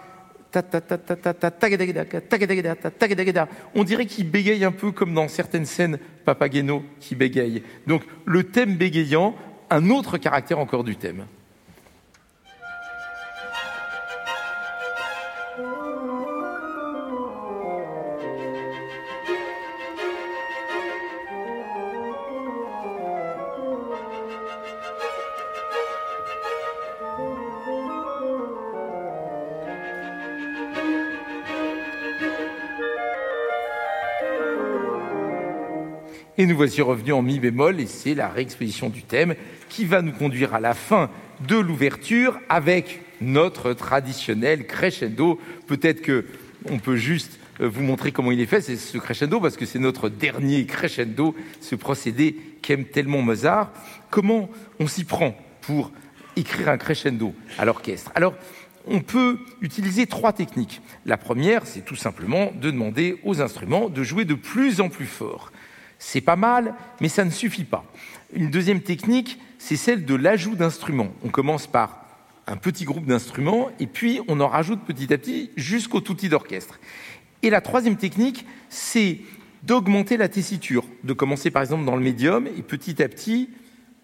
on 3.75 3.83
dirait 3.83 4.05
qu'il 4.05 4.29
bégaye 4.29 4.63
un 4.65 4.71
peu 4.71 4.91
comme 4.91 5.13
dans 5.13 5.27
certaines 5.27 5.65
scènes 5.65 5.99
Papageno 6.25 6.83
qui 6.99 7.15
bégaye. 7.15 7.63
Donc 7.85 8.03
le 8.25 8.43
thème 8.43 8.75
bégayant, 8.75 9.35
un 9.69 9.89
autre 9.89 10.17
caractère 10.17 10.59
encore 10.59 10.83
du 10.83 10.95
thème. 10.95 11.25
Et 36.39 36.45
nous 36.45 36.55
voici 36.55 36.83
revenus 36.83 37.15
en 37.15 37.23
mi 37.23 37.39
bémol, 37.39 37.79
et 37.79 37.87
c'est 37.87 38.13
la 38.13 38.29
réexposition 38.29 38.89
du 38.89 39.01
thème 39.01 39.33
qui 39.69 39.85
va 39.85 40.03
nous 40.03 40.11
conduire 40.11 40.53
à 40.53 40.59
la 40.59 40.75
fin 40.75 41.09
de 41.47 41.55
l'ouverture 41.55 42.39
avec 42.47 43.01
notre 43.21 43.73
traditionnel 43.73 44.67
crescendo. 44.67 45.39
Peut-être 45.65 46.03
que 46.03 46.25
on 46.69 46.77
peut 46.77 46.95
juste 46.95 47.39
euh, 47.59 47.67
vous 47.67 47.81
montrer 47.81 48.11
comment 48.11 48.31
il 48.31 48.39
est 48.39 48.45
fait, 48.45 48.61
c'est 48.61 48.75
ce 48.75 48.99
crescendo, 48.99 49.39
parce 49.39 49.57
que 49.57 49.65
c'est 49.65 49.79
notre 49.79 50.09
dernier 50.09 50.67
crescendo, 50.67 51.35
ce 51.59 51.73
procédé 51.73 52.35
qu'aime 52.61 52.85
tellement 52.85 53.23
Mozart. 53.23 53.71
Comment 54.11 54.47
on 54.79 54.85
s'y 54.85 55.05
prend 55.05 55.35
pour 55.61 55.91
écrire 56.35 56.69
un 56.69 56.77
crescendo 56.77 57.33
à 57.57 57.65
l'orchestre? 57.65 58.11
Alors, 58.13 58.35
on 58.85 59.01
peut 59.01 59.39
utiliser 59.61 60.05
trois 60.05 60.33
techniques. 60.33 60.81
La 61.03 61.17
première, 61.17 61.65
c'est 61.65 61.83
tout 61.83 61.95
simplement 61.95 62.51
de 62.51 62.69
demander 62.69 63.19
aux 63.23 63.41
instruments 63.41 63.89
de 63.89 64.03
jouer 64.03 64.23
de 64.23 64.35
plus 64.35 64.81
en 64.81 64.89
plus 64.89 65.07
fort. 65.07 65.51
C'est 65.99 66.21
pas 66.21 66.35
mal, 66.35 66.75
mais 67.01 67.09
ça 67.09 67.25
ne 67.25 67.29
suffit 67.29 67.63
pas. 67.63 67.85
Une 68.33 68.49
deuxième 68.49 68.81
technique, 68.81 69.39
c'est 69.57 69.75
celle 69.75 70.05
de 70.05 70.15
l'ajout 70.15 70.55
d'instruments. 70.55 71.11
On 71.23 71.29
commence 71.29 71.67
par 71.67 72.05
un 72.45 72.57
petit 72.57 72.85
groupe 72.85 73.05
d'instruments 73.05 73.69
et 73.79 73.87
puis 73.87 74.21
on 74.27 74.39
en 74.39 74.47
rajoute 74.47 74.81
petit 74.81 75.13
à 75.13 75.17
petit 75.17 75.51
jusqu'au 75.57 76.01
tout 76.01 76.15
d'orchestre. 76.27 76.79
Et 77.43 77.49
la 77.49 77.61
troisième 77.61 77.97
technique, 77.97 78.45
c'est 78.69 79.19
d'augmenter 79.63 80.17
la 80.17 80.29
tessiture, 80.29 80.85
de 81.03 81.13
commencer 81.13 81.51
par 81.51 81.61
exemple 81.61 81.85
dans 81.85 81.95
le 81.95 82.03
médium 82.03 82.47
et 82.47 82.61
petit 82.61 83.01
à 83.01 83.09
petit 83.09 83.49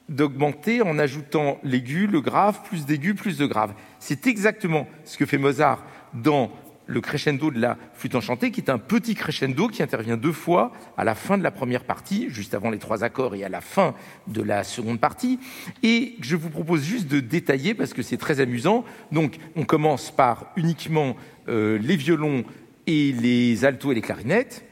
d'augmenter 0.09 0.81
en 0.81 0.99
ajoutant 0.99 1.59
l'aigu, 1.63 2.07
le 2.07 2.19
grave, 2.19 2.61
plus 2.63 2.85
d'aigu, 2.85 3.15
plus 3.15 3.37
de 3.37 3.45
grave. 3.45 3.73
C'est 3.99 4.27
exactement 4.27 4.87
ce 5.05 5.17
que 5.17 5.25
fait 5.25 5.37
Mozart 5.37 5.83
dans 6.13 6.51
le 6.85 7.01
crescendo 7.01 7.51
de 7.51 7.59
la 7.59 7.77
flûte 7.93 8.15
enchantée, 8.15 8.51
qui 8.51 8.61
est 8.61 8.69
un 8.69 8.77
petit 8.77 9.15
crescendo 9.15 9.67
qui 9.67 9.83
intervient 9.83 10.17
deux 10.17 10.31
fois 10.31 10.71
à 10.97 11.03
la 11.03 11.15
fin 11.15 11.37
de 11.37 11.43
la 11.43 11.51
première 11.51 11.83
partie, 11.83 12.27
juste 12.29 12.53
avant 12.53 12.69
les 12.69 12.79
trois 12.79 13.03
accords 13.03 13.35
et 13.35 13.43
à 13.43 13.49
la 13.49 13.61
fin 13.61 13.93
de 14.27 14.41
la 14.41 14.63
seconde 14.63 14.99
partie. 14.99 15.39
Et 15.81 16.15
je 16.21 16.35
vous 16.35 16.49
propose 16.49 16.83
juste 16.83 17.07
de 17.07 17.19
détailler 17.19 17.73
parce 17.73 17.93
que 17.93 18.01
c'est 18.01 18.17
très 18.17 18.39
amusant. 18.39 18.83
Donc, 19.11 19.37
on 19.55 19.63
commence 19.63 20.11
par 20.11 20.51
uniquement 20.55 21.15
euh, 21.47 21.77
les 21.79 21.95
violons 21.95 22.43
et 22.87 23.11
les 23.13 23.65
altos 23.65 23.91
et 23.91 23.95
les 23.95 24.01
clarinettes. 24.01 24.65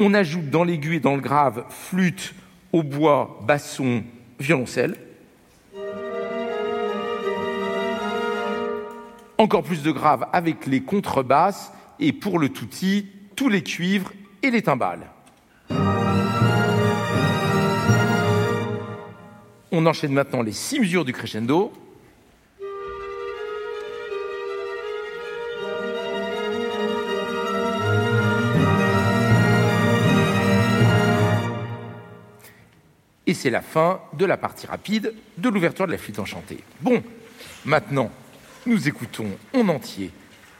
On 0.00 0.14
ajoute 0.14 0.48
dans 0.48 0.62
l'aigu 0.62 0.96
et 0.96 1.00
dans 1.00 1.16
le 1.16 1.20
grave 1.20 1.64
flûte, 1.68 2.34
hautbois, 2.72 3.40
basson, 3.46 4.04
violoncelle. 4.38 4.96
Encore 9.38 9.62
plus 9.62 9.82
de 9.82 9.92
grave 9.92 10.26
avec 10.32 10.66
les 10.66 10.82
contrebasses 10.82 11.72
et 12.00 12.12
pour 12.12 12.38
le 12.38 12.48
tutti, 12.50 13.06
tous 13.36 13.48
les 13.48 13.62
cuivres 13.62 14.12
et 14.42 14.50
les 14.50 14.62
timbales. 14.62 15.06
On 19.70 19.86
enchaîne 19.86 20.12
maintenant 20.12 20.42
les 20.42 20.52
six 20.52 20.80
mesures 20.80 21.04
du 21.04 21.12
crescendo. 21.12 21.72
Et 33.26 33.34
c'est 33.34 33.50
la 33.50 33.60
fin 33.60 34.00
de 34.14 34.24
la 34.24 34.38
partie 34.38 34.66
rapide 34.66 35.14
de 35.36 35.48
l'ouverture 35.50 35.86
de 35.86 35.92
la 35.92 35.98
flûte 35.98 36.18
enchantée. 36.18 36.64
Bon, 36.80 37.02
maintenant, 37.66 38.10
nous 38.68 38.86
écoutons 38.86 39.30
en 39.54 39.68
entier 39.68 40.10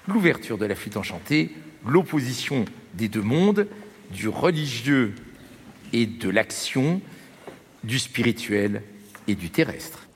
l'ouverture 0.09 0.57
de 0.57 0.65
la 0.65 0.75
flûte 0.75 0.97
enchantée, 0.97 1.51
l'opposition 1.87 2.65
des 2.95 3.09
deux 3.09 3.23
mondes, 3.23 3.69
du 4.11 4.29
religieux 4.29 5.15
et 5.93 6.07
de 6.07 6.31
l'action, 6.31 7.03
du 7.85 7.99
spirituel 7.99 8.83
et 9.27 9.35
du 9.35 9.51
terrestre. 9.51 10.08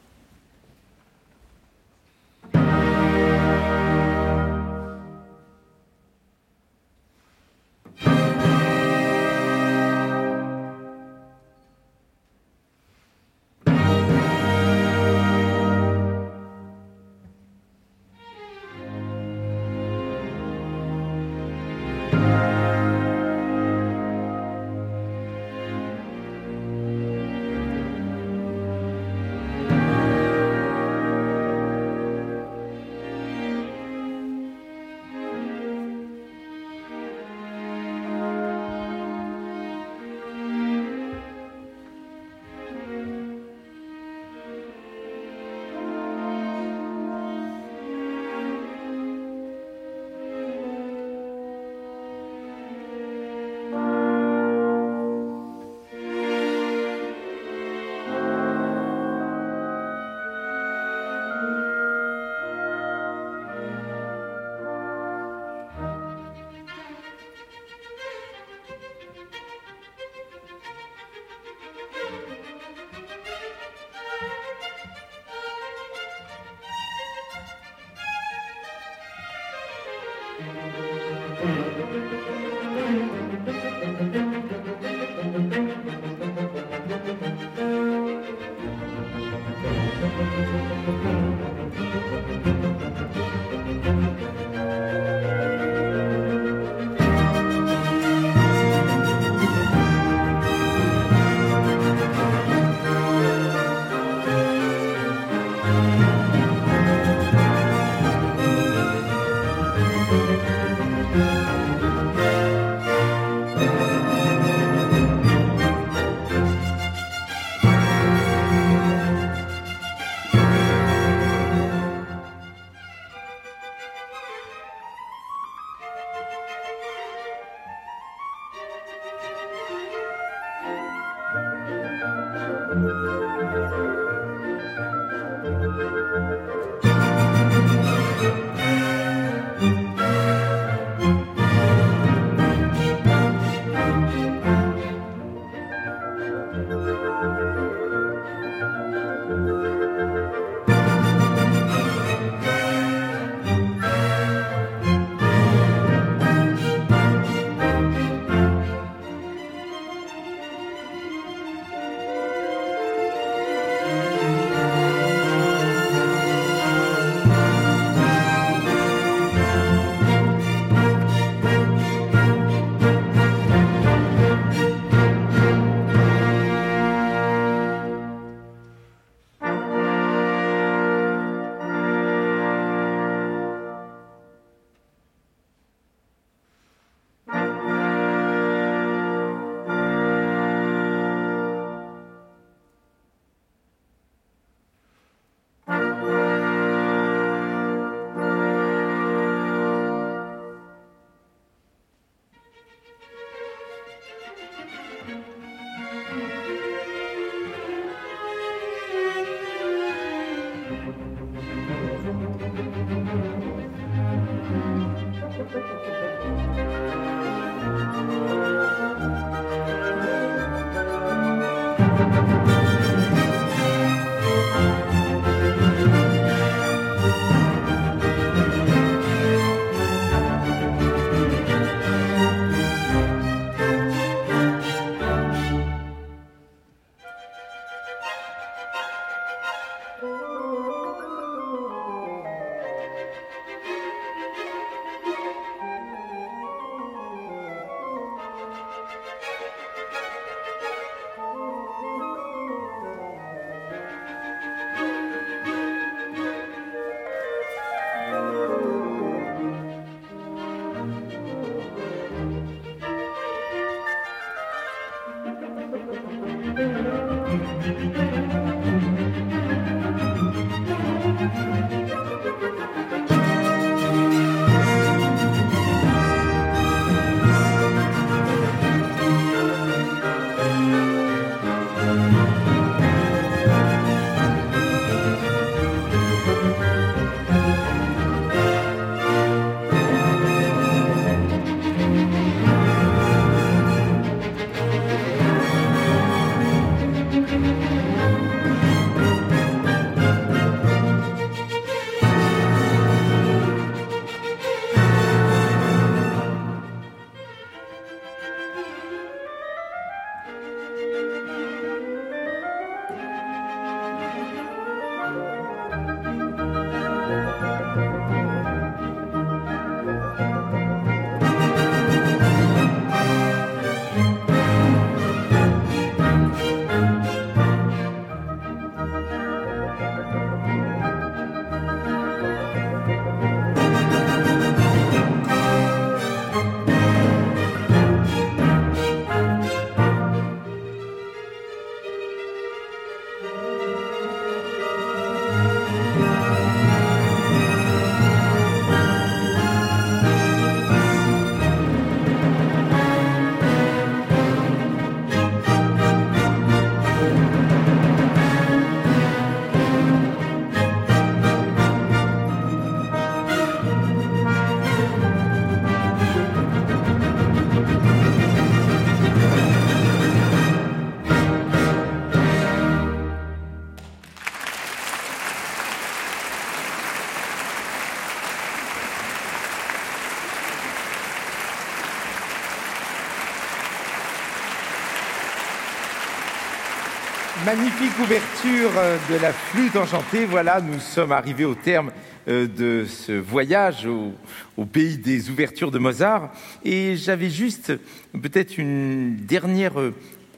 Magnifique 387.54 387.98
ouverture 387.98 388.70
euh, 388.78 388.96
de 389.10 389.20
la 389.20 389.30
flûte 389.30 389.76
enchantée. 389.76 390.24
Voilà, 390.24 390.62
nous 390.62 390.80
sommes 390.80 391.12
arrivés 391.12 391.44
au 391.44 391.54
terme 391.54 391.90
euh, 392.26 392.46
de 392.46 392.86
ce 392.86 393.12
voyage 393.12 393.86
au, 393.86 394.64
pays 394.64 394.96
des 394.96 395.28
ouvertures 395.28 395.70
de 395.70 395.78
Mozart. 395.78 396.32
Et 396.64 396.96
j'avais 396.96 397.28
juste 397.28 397.74
peut-être 398.14 398.56
une 398.56 399.16
dernière 399.16 399.78
euh, 399.78 399.94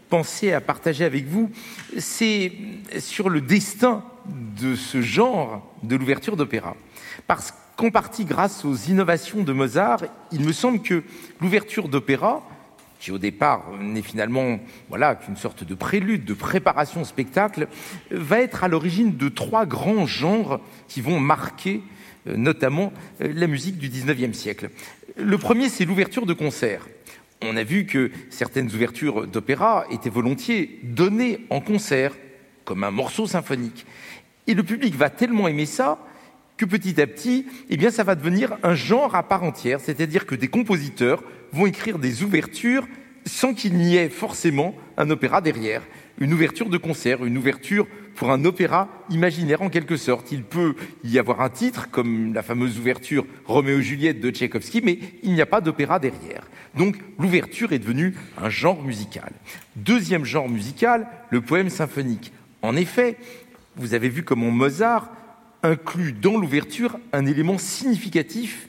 pensée 0.09 0.53
à 0.53 0.61
partager 0.61 1.05
avec 1.05 1.29
vous. 1.29 1.53
C'est 1.99 2.51
sur 2.99 3.31
le 3.31 3.41
destin 3.41 4.03
de 4.61 4.75
ce 4.75 5.01
genre 5.01 5.73
de 5.85 5.95
l'ouverture 5.95 6.37
d'opéra. 6.37 6.75
Parce 7.29 7.55
qu'en 7.77 7.93
partie 7.93 8.25
grâce 8.25 8.65
aux 8.65 8.75
innovations 8.75 9.45
de 9.45 9.53
Mozart, 9.53 10.01
il 10.33 10.45
me 10.45 10.53
semble 10.53 10.83
que 10.83 11.05
l'ouverture 11.41 11.89
d'opéra, 11.89 12.43
qui 13.05 13.13
au 13.13 13.19
départ 13.19 13.71
n'est 13.79 14.01
finalement 14.01 14.59
voilà 14.89 15.15
qu'une 15.15 15.37
sorte 15.37 15.63
de 15.63 15.75
prélude, 15.75 16.25
de 16.25 16.33
préparation 16.33 17.03
au 17.03 17.05
spectacle, 17.05 17.69
va 18.11 18.41
être 18.41 18.65
à 18.65 18.69
l'origine 18.69 19.19
de 19.19 19.29
trois 19.29 19.67
grands 19.67 20.07
genres 20.07 20.59
qui 20.89 21.03
vont 21.03 21.21
marquer 21.21 21.83
euh, 22.27 22.39
notamment 22.39 22.95
euh, 23.21 23.31
la 23.35 23.47
musique 23.47 23.77
du 23.77 23.91
XIXe 23.91 24.35
siècle. 24.35 24.71
Le 25.19 25.37
premier, 25.37 25.69
c'est 25.69 25.85
l'ouverture 25.85 26.25
de 26.25 26.33
concert. 26.33 26.89
On 27.43 27.59
a 27.59 27.63
vu 27.63 27.85
que 27.85 28.11
certaines 28.31 28.75
ouvertures 28.75 29.27
d'opéra 29.27 29.85
étaient 29.91 30.09
volontiers 30.09 30.81
données 30.83 31.41
en 31.51 31.61
concert, 31.61 32.15
comme 32.65 32.85
un 32.85 32.91
morceau 32.91 33.27
symphonique. 33.27 33.85
Et 34.47 34.55
le 34.55 34.63
public 34.63 34.95
va 34.95 35.11
tellement 35.11 35.47
aimer 35.47 35.67
ça 35.67 35.99
que 36.57 36.65
petit 36.65 36.99
à 37.03 37.07
petit, 37.07 37.45
eh 37.69 37.77
bien, 37.77 37.91
ça 37.91 38.03
va 38.03 38.15
devenir 38.15 38.57
un 38.63 38.75
genre 38.75 39.15
à 39.15 39.25
part 39.25 39.43
entière, 39.43 39.81
c'est-à-dire 39.81 40.25
que 40.25 40.35
des 40.35 40.49
compositeurs 40.49 41.23
vont 41.55 41.67
écrire 41.67 41.99
des 41.99 42.23
ouvertures 42.23 42.87
sans 43.25 43.55
qu'il 43.55 43.75
n'y 43.75 43.97
ait 43.97 44.11
forcément 44.11 44.75
un 44.97 45.09
opéra 45.09 45.41
derrière, 45.41 45.83
une 46.19 46.33
ouverture 46.35 46.69
de 46.69 46.77
concert, 46.77 47.25
une 47.25 47.39
ouverture 47.39 47.87
pour 48.17 48.31
un 48.31 48.45
opéra 48.45 48.89
imaginaire 49.11 49.63
en 49.63 49.71
quelque 49.71 49.97
sorte. 49.97 50.31
Il 50.31 50.43
peut 50.43 50.75
y 51.03 51.19
avoir 51.19 51.41
un 51.41 51.49
titre, 51.49 51.91
comme 51.91 52.35
la 52.35 52.43
fameuse 52.43 52.79
ouverture 52.79 53.25
Roméo-Juliette 53.47 54.21
de 54.21 54.31
Tchaïkovski, 54.31 54.83
mais 54.83 54.99
il 55.23 55.33
n'y 55.33 55.41
a 55.41 55.47
pas 55.47 55.61
d'opéra 55.61 55.99
derrière. 55.99 56.47
Donc 56.77 56.97
l'ouverture 57.19 57.73
est 57.73 57.79
devenue 57.79 58.15
un 58.37 58.51
genre 58.51 58.83
musical. 58.83 59.33
Deuxième 59.77 60.25
genre 60.25 60.49
musical, 60.49 61.07
le 61.31 61.41
poème 61.41 61.71
symphonique. 61.71 62.33
En 62.63 62.77
effet, 62.77 63.17
vous 63.77 63.95
avez 63.95 64.09
vu 64.09 64.23
comment 64.23 64.51
Mozart 64.51 65.11
inclut 65.63 66.13
dans 66.13 66.37
l'ouverture 66.37 66.99
un 67.13 67.27
élément 67.27 67.59
significatif 67.59 68.69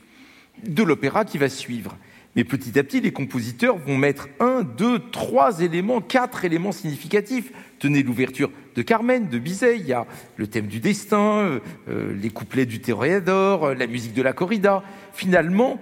de 0.66 0.84
l'opéra 0.84 1.26
qui 1.26 1.38
va 1.38 1.50
suivre. 1.50 1.98
Mais 2.36 2.44
petit 2.44 2.78
à 2.78 2.84
petit, 2.84 3.00
les 3.00 3.14
compositeurs 3.14 3.78
vont 3.78 3.98
mettre 3.98 4.28
un, 4.40 4.64
deux, 4.64 5.00
trois 5.00 5.62
éléments, 5.62 6.02
quatre 6.02 6.44
éléments 6.44 6.74
significatifs. 6.74 7.52
Tenez 7.80 8.04
l'ouverture 8.04 8.52
de 8.76 8.82
Carmen, 8.82 9.30
de 9.30 9.40
Bizet, 9.40 9.78
il 9.80 9.86
y 9.86 9.94
a 9.94 10.06
le 10.36 10.48
thème 10.48 10.68
du 10.68 10.82
destin, 10.82 11.40
euh, 11.40 11.60
euh, 11.88 12.14
les 12.14 12.30
couplets 12.30 12.66
du 12.66 12.82
Toréador, 12.82 13.66
euh, 13.66 13.74
la 13.74 13.88
musique 13.88 14.14
de 14.14 14.22
la 14.22 14.34
corrida. 14.34 14.84
Finalement, 15.14 15.80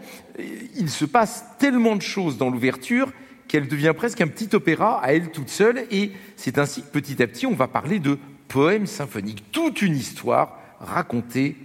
il 0.77 0.89
se 0.89 1.05
passe 1.05 1.45
tellement 1.57 1.95
de 1.95 2.03
choses 2.03 2.37
dans 2.37 2.51
l'ouverture 2.51 3.11
qu'elle 3.47 3.67
devient 3.67 3.93
presque 3.95 4.21
un 4.21 4.27
petit 4.27 4.55
opéra 4.55 5.03
à 5.03 5.13
elle 5.13 5.31
toute 5.31 5.49
seule, 5.49 5.85
et 5.91 6.11
c'est 6.35 6.59
ainsi 6.59 6.81
que 6.83 6.87
petit 6.87 7.21
à 7.21 7.27
petit, 7.27 7.47
on 7.47 7.55
va 7.55 7.67
parler 7.67 7.99
de 7.99 8.19
poème 8.47 8.85
symphonique, 8.85 9.43
toute 9.51 9.81
une 9.81 9.95
histoire 9.95 10.59
racontée 10.79 11.55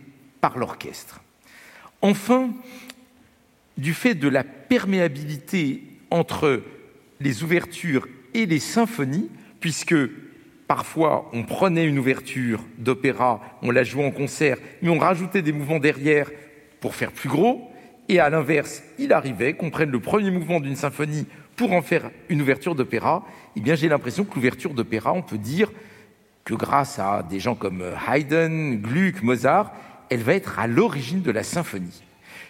par 0.40 0.56
l'orchestre. 0.56 1.20
Enfin, 2.00 2.50
du 3.78 3.94
fait 3.94 4.14
de 4.14 4.28
la 4.28 4.44
perméabilité 4.44 5.84
entre 6.10 6.62
les 7.20 7.42
ouvertures 7.42 8.06
et 8.34 8.44
les 8.44 8.58
symphonies, 8.58 9.30
puisque 9.60 9.94
parfois 10.66 11.30
on 11.32 11.44
prenait 11.44 11.86
une 11.86 11.98
ouverture 11.98 12.60
d'opéra, 12.76 13.40
on 13.62 13.70
la 13.70 13.84
jouait 13.84 14.04
en 14.04 14.10
concert, 14.10 14.58
mais 14.82 14.90
on 14.90 14.98
rajoutait 14.98 15.42
des 15.42 15.52
mouvements 15.52 15.78
derrière 15.78 16.30
pour 16.80 16.94
faire 16.94 17.12
plus 17.12 17.28
gros, 17.28 17.70
et 18.08 18.20
à 18.20 18.28
l'inverse, 18.30 18.82
il 18.98 19.12
arrivait 19.12 19.54
qu'on 19.54 19.70
prenne 19.70 19.90
le 19.90 20.00
premier 20.00 20.30
mouvement 20.30 20.60
d'une 20.60 20.76
symphonie 20.76 21.26
pour 21.56 21.72
en 21.72 21.82
faire 21.82 22.10
une 22.28 22.42
ouverture 22.42 22.74
d'opéra, 22.74 23.24
eh 23.56 23.60
bien 23.60 23.76
j'ai 23.76 23.88
l'impression 23.88 24.24
que 24.24 24.34
l'ouverture 24.34 24.74
d'opéra, 24.74 25.12
on 25.12 25.22
peut 25.22 25.38
dire 25.38 25.70
que 26.44 26.54
grâce 26.54 26.98
à 26.98 27.22
des 27.22 27.38
gens 27.38 27.54
comme 27.54 27.84
Haydn, 28.08 28.76
Gluck, 28.76 29.22
Mozart, 29.22 29.72
elle 30.10 30.22
va 30.22 30.34
être 30.34 30.58
à 30.58 30.66
l'origine 30.66 31.22
de 31.22 31.30
la 31.30 31.42
symphonie 31.42 32.02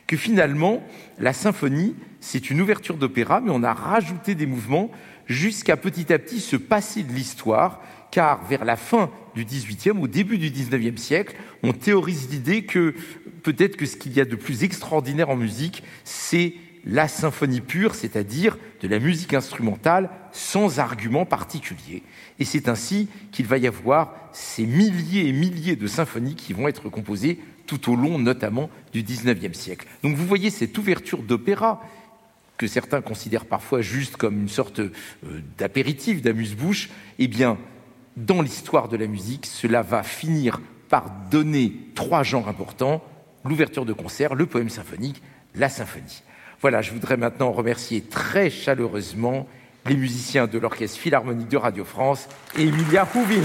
que 0.09 0.17
finalement, 0.17 0.83
la 1.21 1.33
symphonie, 1.33 1.95
c'est 2.19 2.51
une 2.51 2.61
ouverture 2.61 2.97
d'opéra, 2.97 3.41
mais 3.41 3.53
on 3.53 3.63
a 3.63 3.75
rajouté 3.75 4.35
des 4.35 4.47
mouvements 4.47 4.91
jusqu'à 5.27 5.77
petit 5.77 6.13
à 6.13 6.19
petit 6.19 6.41
se 6.41 6.57
passer 6.57 7.05
de 7.05 7.13
l'histoire, 7.13 7.81
car 8.11 8.45
vers 8.47 8.65
la 8.65 8.77
fin 8.77 9.11
du 9.35 9.45
XVIIIe, 9.45 9.99
au 10.01 10.09
début 10.09 10.39
du 10.39 10.51
XIXe 10.51 11.01
siècle, 11.01 11.37
on 11.63 11.75
théorise 11.75 12.29
l'idée 12.31 12.65
que 12.65 12.95
peut-être 13.43 13.77
que 13.77 13.85
ce 13.85 13.97
qu'il 13.97 14.15
y 14.15 14.21
a 14.21 14.25
de 14.25 14.35
plus 14.35 14.65
extraordinaire 14.65 15.29
en 15.29 15.37
musique, 15.37 15.85
c'est 16.05 16.55
la 16.87 17.07
symphonie 17.07 17.61
pure, 17.61 17.95
c'est-à-dire 17.95 18.57
de 18.81 18.89
la 18.89 18.99
musique 19.01 19.35
instrumentale 19.35 20.09
sans 20.33 20.79
argument 20.79 21.27
particulier. 21.27 22.03
Et 22.39 22.47
c'est 22.47 22.69
ainsi 22.69 23.09
qu'il 23.31 23.47
va 23.47 23.59
y 23.59 23.67
avoir 23.67 24.15
ces 24.33 24.65
milliers 24.65 25.29
et 25.29 25.33
milliers 25.33 25.77
de 25.77 25.87
symphonies 25.87 26.35
qui 26.35 26.55
vont 26.55 26.67
être 26.67 26.89
composées 26.89 27.39
tout 27.69 27.93
au 27.93 27.95
long 27.95 28.19
notamment 28.19 28.69
du 28.93 29.05
XIXe 29.05 29.57
siècle. 29.57 29.86
Donc 30.03 30.16
vous 30.16 30.27
voyez 30.27 30.51
cette 30.51 30.77
ouverture 30.77 31.23
d'opéra 31.23 31.81
que 32.57 32.66
certains 32.66 33.01
considèrent 33.01 33.47
parfois 33.47 33.82
juste 33.82 34.16
comme 34.16 34.40
une 34.40 34.49
sorte 34.49 34.81
euh, 34.81 34.90
d'apéritif, 35.57 36.20
d'amuse-bouche, 36.23 36.90
eh 37.20 37.28
bien, 37.28 37.57
dans 38.16 38.43
l'histoire 38.43 38.89
de 38.89 38.97
la 38.97 39.07
musique, 39.07 39.47
cela 39.47 39.82
va 39.82 40.03
finir 40.03 40.61
par 40.89 41.11
donner 41.31 41.73
trois 41.95 42.24
genres 42.24 42.49
importants, 42.49 43.05
l'ouverture 43.45 43.85
de 43.85 43.93
concert, 43.93 44.35
le 44.35 44.47
poème 44.47 44.70
symphonique, 44.70 45.23
la 45.55 45.69
symphonie. 45.69 46.23
Voilà, 46.61 46.82
je 46.82 46.90
voudrais 46.90 47.16
maintenant 47.16 47.53
remercier 47.53 48.01
très 48.01 48.51
chaleureusement 48.51 49.47
les 49.86 49.97
musiciens 49.97 50.49
de 50.49 50.59
l'Orchestre 50.59 50.99
Philharmonique 50.99 51.49
de 51.49 51.57
Radio 51.57 51.85
France 51.85 52.28
et 52.57 52.62
Emilia 52.62 53.07
Houving. 53.15 53.45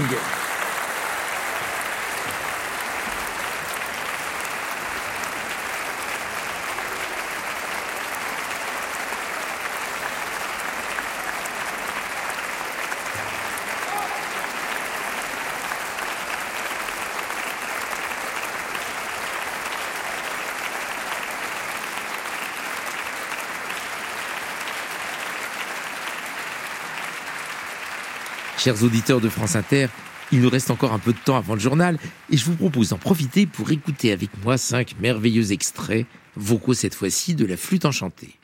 Chers 28.64 28.82
auditeurs 28.82 29.20
de 29.20 29.28
France 29.28 29.56
Inter, 29.56 29.88
il 30.32 30.40
nous 30.40 30.48
reste 30.48 30.70
encore 30.70 30.94
un 30.94 30.98
peu 30.98 31.12
de 31.12 31.18
temps 31.18 31.36
avant 31.36 31.52
le 31.52 31.60
journal 31.60 31.98
et 32.30 32.38
je 32.38 32.46
vous 32.46 32.56
propose 32.56 32.88
d'en 32.88 32.96
profiter 32.96 33.44
pour 33.44 33.70
écouter 33.70 34.10
avec 34.10 34.30
moi 34.42 34.56
cinq 34.56 34.98
merveilleux 34.98 35.52
extraits, 35.52 36.06
vocaux 36.34 36.72
cette 36.72 36.94
fois-ci, 36.94 37.34
de 37.34 37.44
la 37.44 37.58
flûte 37.58 37.84
enchantée. 37.84 38.38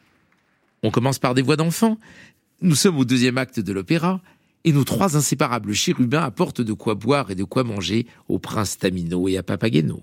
On 0.83 0.91
commence 0.91 1.19
par 1.19 1.33
des 1.33 1.41
voix 1.41 1.57
d'enfants. 1.57 1.97
Nous 2.61 2.75
sommes 2.75 2.99
au 2.99 3.07
deuxième 3.07 3.39
acte 3.39 3.61
de 3.61 3.73
l'opéra 3.73 4.21
et 4.65 4.75
nos 4.75 4.85
trois 4.85 5.17
inséparables 5.17 5.73
chérubins 5.73 6.23
apportent 6.23 6.61
de 6.61 6.75
quoi 6.75 6.95
boire 6.95 7.31
et 7.31 7.35
de 7.35 7.45
quoi 7.45 7.65
manger 7.65 8.07
au 8.29 8.39
prince 8.39 8.77
Tamino 8.77 9.27
et 9.27 9.39
à 9.39 9.43
Papageno. 9.43 10.03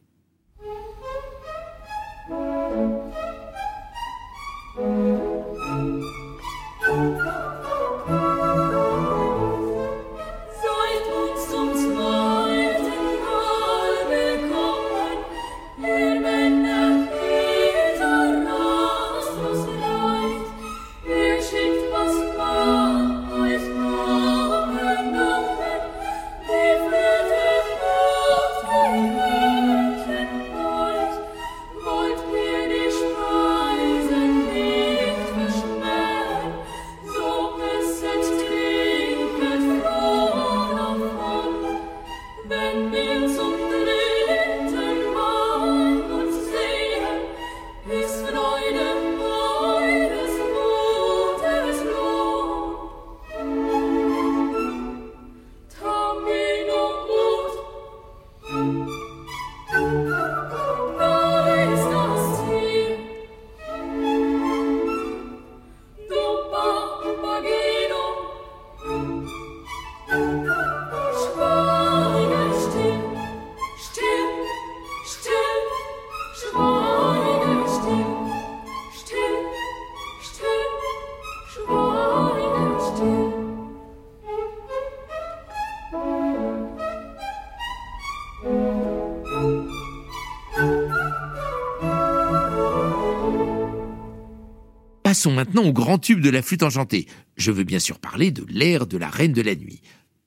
Passons 95.17 95.31
maintenant 95.31 95.63
au 95.63 95.73
grand 95.73 95.97
tube 95.97 96.21
de 96.21 96.29
la 96.29 96.43
flûte 96.43 96.61
enchantée. 96.61 97.07
Je 97.37 97.49
veux 97.49 97.63
bien 97.63 97.79
sûr 97.79 97.97
parler 97.97 98.29
de 98.29 98.45
l'air 98.49 98.85
de 98.85 98.99
la 98.99 99.09
reine 99.09 99.33
de 99.33 99.41
la 99.41 99.55
nuit. 99.55 99.81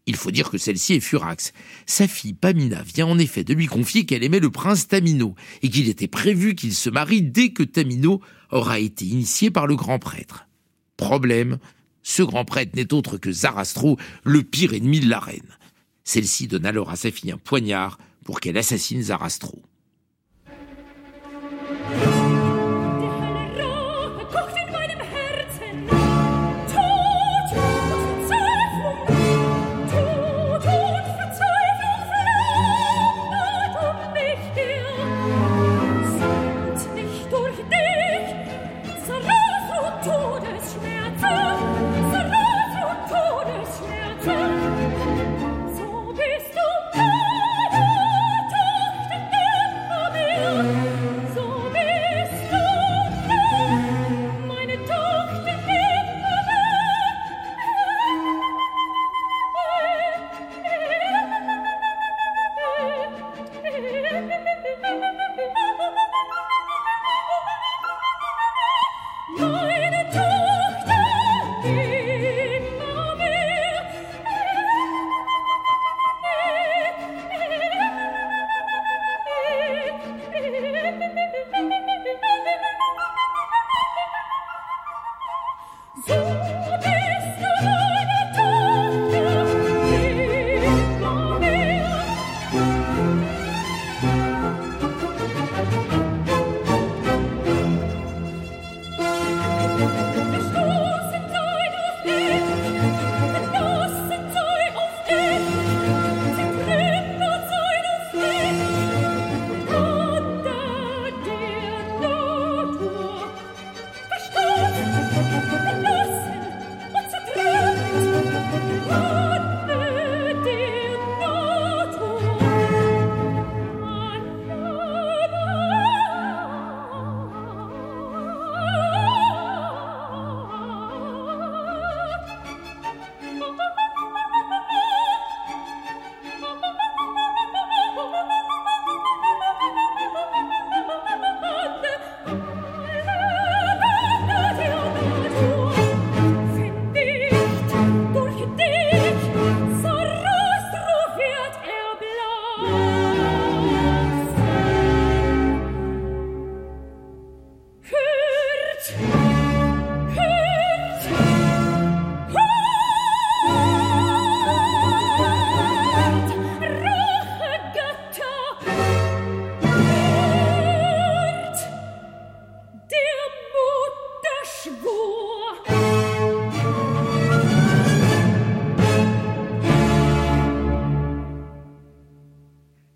Il 0.07 0.17
faut 0.17 0.33
dire 0.33 0.51
que 0.51 0.59
celle-ci 0.59 0.95
est 0.95 1.01
furax. 1.01 1.53
Sa 1.87 2.09
fille 2.09 2.35
Pamina 2.35 2.83
vient 2.83 3.07
en 3.07 3.17
effet 3.17 3.45
de 3.45 3.55
lui 3.55 3.67
confier 3.67 4.05
qu'elle 4.05 4.25
aimait 4.25 4.41
le 4.41 4.51
prince 4.51 4.89
Tamino 4.89 5.37
et 5.63 5.71
qu'il 5.71 5.89
était 5.89 6.09
prévu 6.09 6.57
qu'il 6.57 6.75
se 6.75 6.91
marie 6.91 7.23
dès 7.23 7.51
que 7.51 7.63
Tamino 7.63 8.21
aura 8.51 8.81
été 8.81 9.05
initié 9.05 9.53
par 9.53 9.69
le 9.69 9.77
grand 9.77 10.01
prêtre. 10.01 10.49
Problème, 10.97 11.59
ce 12.03 12.25
grand 12.25 12.45
prêtre 12.45 12.75
n'est 12.75 12.93
autre 12.93 13.17
que 13.17 13.31
Zarastro, 13.31 13.97
le 14.25 14.43
pire 14.43 14.75
ennemi 14.75 14.99
de 14.99 15.09
la 15.09 15.21
reine. 15.21 15.57
Celle-ci 16.03 16.49
donne 16.49 16.67
alors 16.67 16.91
à 16.91 16.97
sa 16.97 17.13
fille 17.13 17.31
un 17.31 17.39
poignard 17.39 17.97
pour 18.25 18.41
qu'elle 18.41 18.59
assassine 18.59 19.03
Zarastro. 19.03 19.63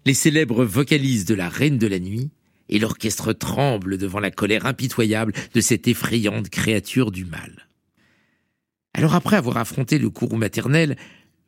Les 0.06 0.14
célèbres 0.14 0.64
vocalisent 0.64 1.24
de 1.24 1.34
la 1.34 1.48
Reine 1.48 1.78
de 1.78 1.86
la 1.86 1.98
Nuit, 1.98 2.30
et 2.68 2.78
l'orchestre 2.78 3.32
tremble 3.32 3.98
devant 3.98 4.20
la 4.20 4.30
colère 4.30 4.66
impitoyable 4.66 5.32
de 5.52 5.60
cette 5.60 5.86
effrayante 5.86 6.48
créature 6.48 7.10
du 7.10 7.24
mal. 7.24 7.68
Alors 8.94 9.14
après 9.14 9.36
avoir 9.36 9.58
affronté 9.58 9.98
le 9.98 10.08
courroux 10.08 10.36
maternel, 10.36 10.96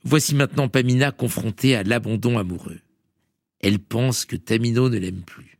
voici 0.04 0.34
maintenant 0.34 0.68
Pamina 0.68 1.12
confrontée 1.12 1.74
à 1.74 1.84
l'abandon 1.84 2.38
amoureux. 2.38 2.80
Elle 3.60 3.78
pense 3.78 4.24
que 4.24 4.36
Tamino 4.36 4.88
ne 4.90 4.98
l'aime 4.98 5.22
plus. 5.22 5.58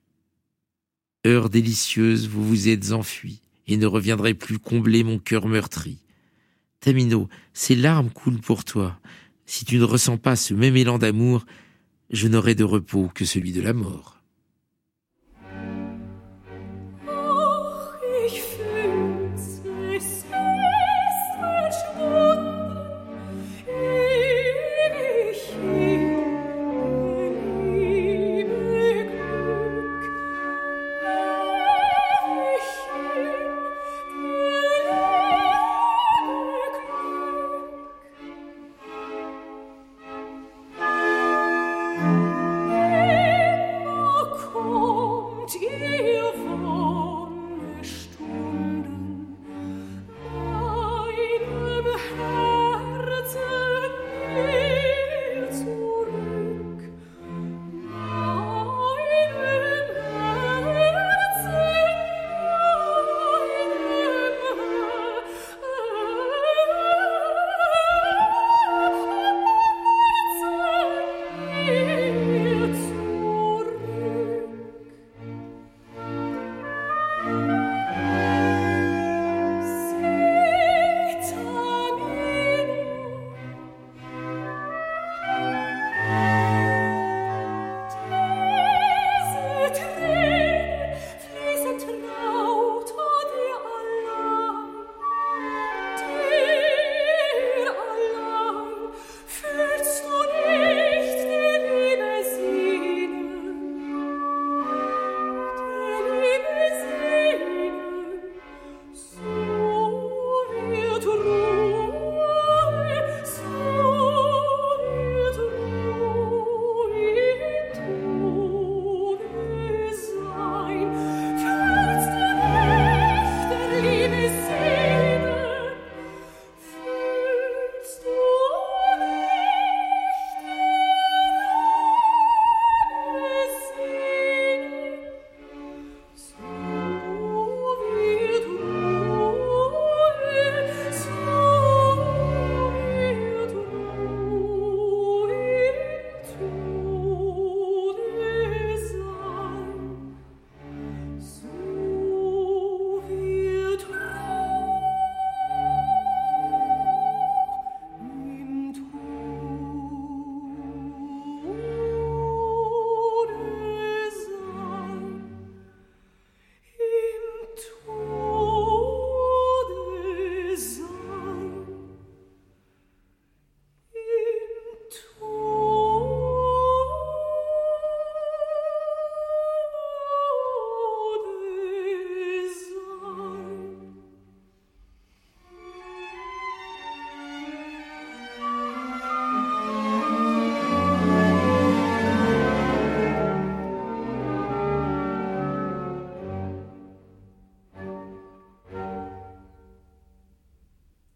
Heure 1.26 1.48
délicieuse, 1.48 2.28
vous 2.28 2.46
vous 2.46 2.68
êtes 2.68 2.92
enfui 2.92 3.40
et 3.66 3.76
ne 3.76 3.86
reviendrez 3.86 4.34
plus 4.34 4.58
combler 4.58 5.02
mon 5.02 5.18
cœur 5.18 5.46
meurtri. 5.46 5.98
Tamino, 6.80 7.28
ces 7.52 7.74
larmes 7.74 8.10
coulent 8.10 8.40
pour 8.40 8.64
toi. 8.64 9.00
Si 9.46 9.64
tu 9.64 9.78
ne 9.78 9.84
ressens 9.84 10.18
pas 10.18 10.36
ce 10.36 10.54
même 10.54 10.76
élan 10.76 10.98
d'amour, 10.98 11.46
je 12.10 12.28
n'aurai 12.28 12.54
de 12.54 12.64
repos 12.64 13.08
que 13.14 13.24
celui 13.24 13.52
de 13.52 13.62
la 13.62 13.72
mort. 13.72 14.15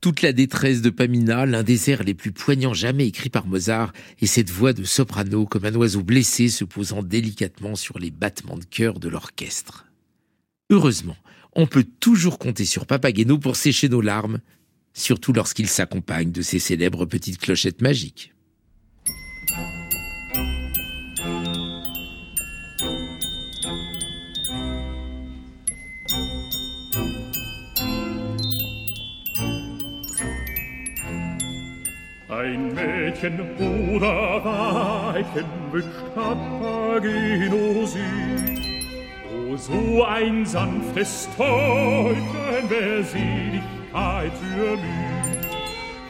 Toute 0.01 0.23
la 0.23 0.33
détresse 0.33 0.81
de 0.81 0.89
Pamina, 0.89 1.45
l'un 1.45 1.63
des 1.63 1.91
airs 1.91 2.05
les 2.05 2.15
plus 2.15 2.33
poignants 2.33 2.73
jamais 2.73 3.07
écrits 3.07 3.29
par 3.29 3.47
Mozart, 3.47 3.93
et 4.21 4.27
cette 4.27 4.49
voix 4.49 4.73
de 4.73 4.85
soprano 4.85 5.45
comme 5.45 5.67
un 5.67 5.75
oiseau 5.75 6.03
blessé 6.03 6.49
se 6.49 6.65
posant 6.65 7.03
délicatement 7.03 7.77
sur 7.77 7.99
les 7.99 8.11
battements 8.11 8.57
de 8.57 8.65
cœur 8.65 8.99
de 8.99 9.11
l'orchestre. 9.11 9.85
Heureusement, 10.71 11.17
on 11.55 11.67
peut 11.67 11.85
toujours 11.85 12.39
compter 12.39 12.65
sur 12.65 12.87
Papageno 12.87 13.37
pour 13.39 13.57
sécher 13.57 13.91
nos 13.91 14.01
larmes, 14.01 14.41
surtout 14.95 15.35
lorsqu'il 15.35 15.69
s'accompagne 15.69 16.33
de 16.33 16.41
ses 16.41 16.61
célèbres 16.61 17.05
petites 17.05 17.39
clochettes 17.39 17.83
magiques. 17.83 18.33
Papageno 36.31 37.85
sie. 37.87 37.99
O, 39.29 39.57
so 39.57 40.05
ein 40.05 40.47
sanftes 40.47 41.29
Täubchen, 41.37 42.65
wer 42.69 43.05
für 43.05 44.77
mich, 44.77 44.93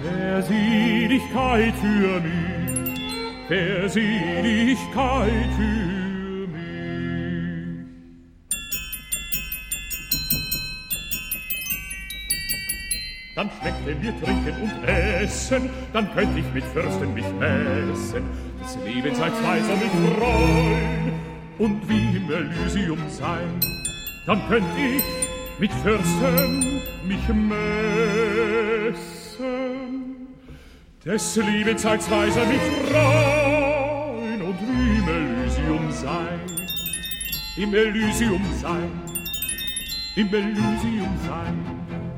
wer 0.02 0.42
für 0.42 2.20
mich, 2.20 2.60
wer 3.48 3.88
für 3.88 4.20
dann 13.40 13.50
schmeckte 13.58 13.94
mir 13.94 14.12
trinken 14.22 14.54
und 14.62 14.86
essen, 14.86 15.70
dann 15.94 16.12
könnt 16.12 16.36
ich 16.36 16.44
mit 16.52 16.64
Fürsten 16.64 17.14
mich 17.14 17.24
messen, 17.38 18.22
des 18.70 18.84
Lebens 18.84 19.20
als 19.20 19.34
Weiser 19.42 19.76
mich 19.76 19.90
freuen 20.16 21.12
und 21.58 21.88
wie 21.88 22.16
im 22.16 22.30
Elysium 22.30 22.98
sein. 23.08 23.58
Dann 24.26 24.40
könnt 24.48 24.66
ich 24.78 25.02
mit 25.58 25.72
Fürsten 25.72 26.80
mich 27.04 27.28
messen, 27.28 27.56
des 31.04 31.36
Lebens 31.36 31.84
als 31.84 32.10
Weiser 32.10 32.46
mich 32.46 32.60
freuen 32.88 34.42
und 34.42 34.58
wie 34.60 34.98
im 34.98 35.08
Elysium 35.08 35.90
sein. 35.90 36.40
Im 37.56 37.74
Elysium 37.74 38.44
sein, 38.60 38.90
im 40.16 40.28
Elysium 40.32 41.18
sein. 41.26 42.09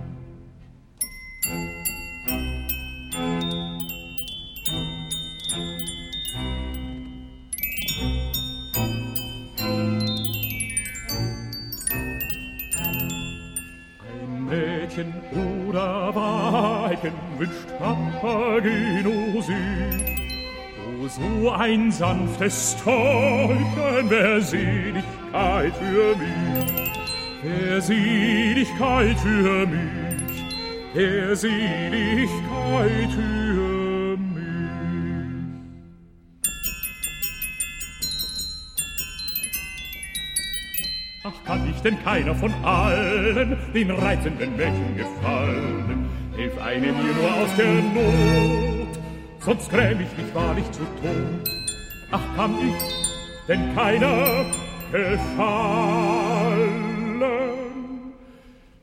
Weibchen 17.03 17.15
wünscht 17.39 17.79
Papageno 17.79 19.41
sie. 19.41 19.53
O, 21.03 21.09
so 21.09 21.51
ein 21.51 21.91
sanftes 21.91 22.77
Täubchen, 22.83 24.09
wer 24.09 24.41
Seligkeit 24.41 25.75
für 25.77 26.17
mich, 26.17 26.93
wer 27.43 27.81
Seligkeit 27.81 29.19
für 29.19 29.67
mich, 29.67 30.45
wer 30.95 31.35
Seligkeit 31.35 33.11
für 33.11 34.17
mich. 34.17 34.43
Ach, 41.25 41.45
kann 41.45 41.69
ich 41.69 41.81
denn 41.83 42.03
keiner 42.05 42.35
von 42.35 42.53
allen 42.65 43.57
den 43.75 43.91
reizenden 43.91 44.57
Mädchen 44.57 44.97
gefallen? 44.97 46.02
Hilf 46.37 46.59
eine 46.63 46.87
mir 46.87 47.13
nur 47.15 47.35
aus 47.35 47.55
der 47.59 47.75
Not, 47.75 48.99
sonst 49.41 49.71
gräm 49.71 50.01
ich 50.01 50.17
mich 50.17 50.35
wahrlich 50.35 50.65
zu 50.73 50.81
Tod. 50.81 51.51
Ach, 52.11 52.37
kann 52.37 52.55
ich 52.59 52.75
denn 53.47 53.75
keiner 53.75 54.47
gefallen? 54.91 56.13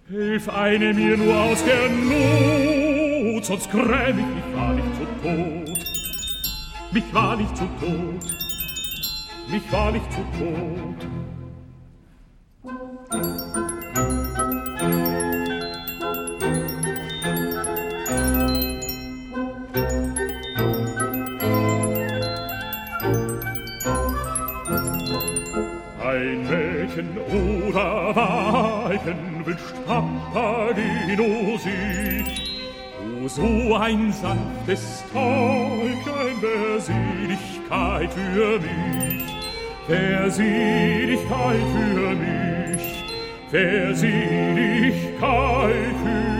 Hilf 0.09 0.49
eine 0.49 0.93
mir 0.93 1.17
nur 1.17 1.35
aus 1.35 1.63
der 1.65 1.89
Not, 1.89 3.45
sonst 3.45 3.71
gräm 3.71 4.19
ich 4.19 4.25
mich 4.25 4.55
wahrlich 4.55 4.85
zu 4.97 5.05
Tod. 5.23 5.69
Mich 6.91 7.13
wahrlich 7.13 7.53
zu 7.53 7.65
Tod, 7.79 8.23
mich 9.47 9.71
wahrlich 9.71 10.03
zu 10.09 10.21
Tod. 10.37 11.07
Oder 28.09 28.89
Weibchen 28.89 29.45
wünscht 29.45 29.75
Papageno 29.85 31.57
sich. 31.57 32.57
O, 33.23 33.27
so 33.27 33.75
ein 33.75 34.11
sanftes 34.11 35.03
Täubchen, 35.13 36.35
wer 36.41 36.79
Seligkeit 36.79 38.11
für 38.13 38.59
mich, 38.59 39.23
wer 39.87 40.29
Seligkeit 40.29 41.59
für 41.73 42.15
mich, 42.15 43.05
wer 43.51 43.95
Seligkeit 43.95 45.09
für 46.03 46.38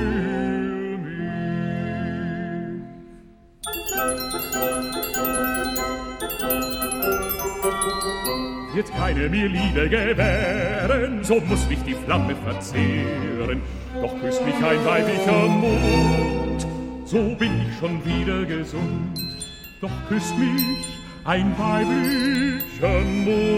Wird 8.80 8.95
keine 8.95 9.27
mir 9.27 9.49
Liebe 9.49 9.89
gewähren, 9.89 11.22
so 11.22 11.41
muss 11.41 11.68
mich 11.68 11.80
die 11.85 11.95
Flamme 11.95 12.34
verzehren. 12.34 13.61
Doch 14.01 14.18
küsst 14.22 14.41
mich 14.45 14.56
ein 14.56 14.85
weiblicher 14.85 15.47
Mund, 15.49 16.65
so 17.03 17.35
bin 17.35 17.51
ich 17.68 17.77
schon 17.77 18.06
wieder 18.06 18.45
gesund. 18.45 19.19
Doch 19.81 19.91
küsst 20.07 20.34
mich 20.38 20.64
ein 21.26 21.53
weiblicher 21.60 23.01
Mund. 23.26 23.51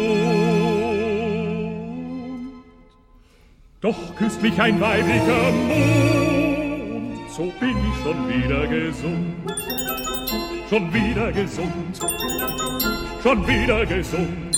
Doch 3.79 4.15
küsst 4.15 4.41
mich 4.41 4.59
ein 4.59 4.81
weiblicher 4.81 5.51
Mund, 5.67 7.29
so 7.29 7.53
bin 7.59 7.77
ich 7.77 8.01
schon 8.01 8.27
wieder 8.27 8.65
gesund. 8.65 9.35
Schon 10.67 10.91
wieder 10.91 11.31
gesund, 11.31 11.99
schon 13.21 13.47
wieder 13.47 13.85
gesund. 13.85 14.50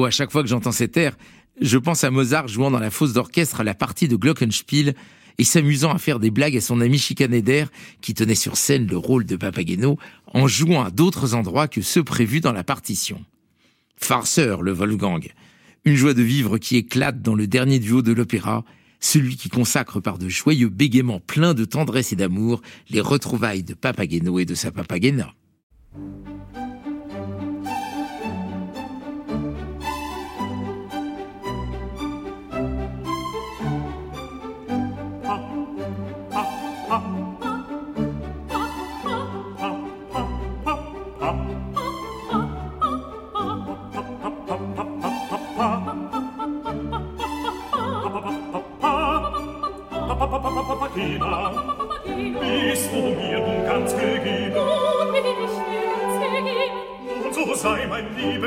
Oh, 0.00 0.04
à 0.04 0.12
chaque 0.12 0.30
fois 0.30 0.44
que 0.44 0.48
j'entends 0.48 0.70
cet 0.70 0.96
air, 0.96 1.16
je 1.60 1.76
pense 1.76 2.04
à 2.04 2.12
Mozart 2.12 2.46
jouant 2.46 2.70
dans 2.70 2.78
la 2.78 2.88
fosse 2.88 3.14
d'orchestre 3.14 3.62
à 3.62 3.64
la 3.64 3.74
partie 3.74 4.06
de 4.06 4.14
Glockenspiel 4.14 4.94
et 5.38 5.42
s'amusant 5.42 5.92
à 5.92 5.98
faire 5.98 6.20
des 6.20 6.30
blagues 6.30 6.56
à 6.56 6.60
son 6.60 6.80
ami 6.80 6.98
Chicaneder 6.98 7.64
qui 8.00 8.14
tenait 8.14 8.36
sur 8.36 8.56
scène 8.56 8.86
le 8.86 8.96
rôle 8.96 9.24
de 9.24 9.34
Papageno 9.34 9.98
en 10.32 10.46
jouant 10.46 10.84
à 10.84 10.92
d'autres 10.92 11.34
endroits 11.34 11.66
que 11.66 11.82
ceux 11.82 12.04
prévus 12.04 12.38
dans 12.38 12.52
la 12.52 12.62
partition. 12.62 13.24
Farceur, 13.96 14.62
le 14.62 14.70
Wolfgang. 14.70 15.32
Une 15.84 15.96
joie 15.96 16.14
de 16.14 16.22
vivre 16.22 16.58
qui 16.58 16.76
éclate 16.76 17.20
dans 17.20 17.34
le 17.34 17.48
dernier 17.48 17.80
duo 17.80 18.00
de 18.00 18.12
l'opéra, 18.12 18.64
celui 19.00 19.34
qui 19.34 19.48
consacre 19.48 19.98
par 19.98 20.18
de 20.18 20.28
joyeux 20.28 20.68
bégaiements 20.68 21.18
pleins 21.18 21.54
de 21.54 21.64
tendresse 21.64 22.12
et 22.12 22.16
d'amour 22.16 22.62
les 22.88 23.00
retrouvailles 23.00 23.64
de 23.64 23.74
Papageno 23.74 24.38
et 24.38 24.44
de 24.44 24.54
sa 24.54 24.70
Papagena. 24.70 25.34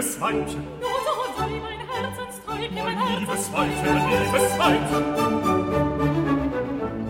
Liebes 0.02 0.20
Weibchen. 0.20 0.64
Nur 0.80 0.98
so 1.06 1.14
sei 1.38 1.52
mein 1.62 1.82
Herzensträubchen, 1.88 2.84
mein 2.84 3.00
liebes 3.20 3.54
Weibchen, 3.54 3.94
mein 3.94 4.10
liebes 4.10 4.52
Weibchen. 4.58 5.04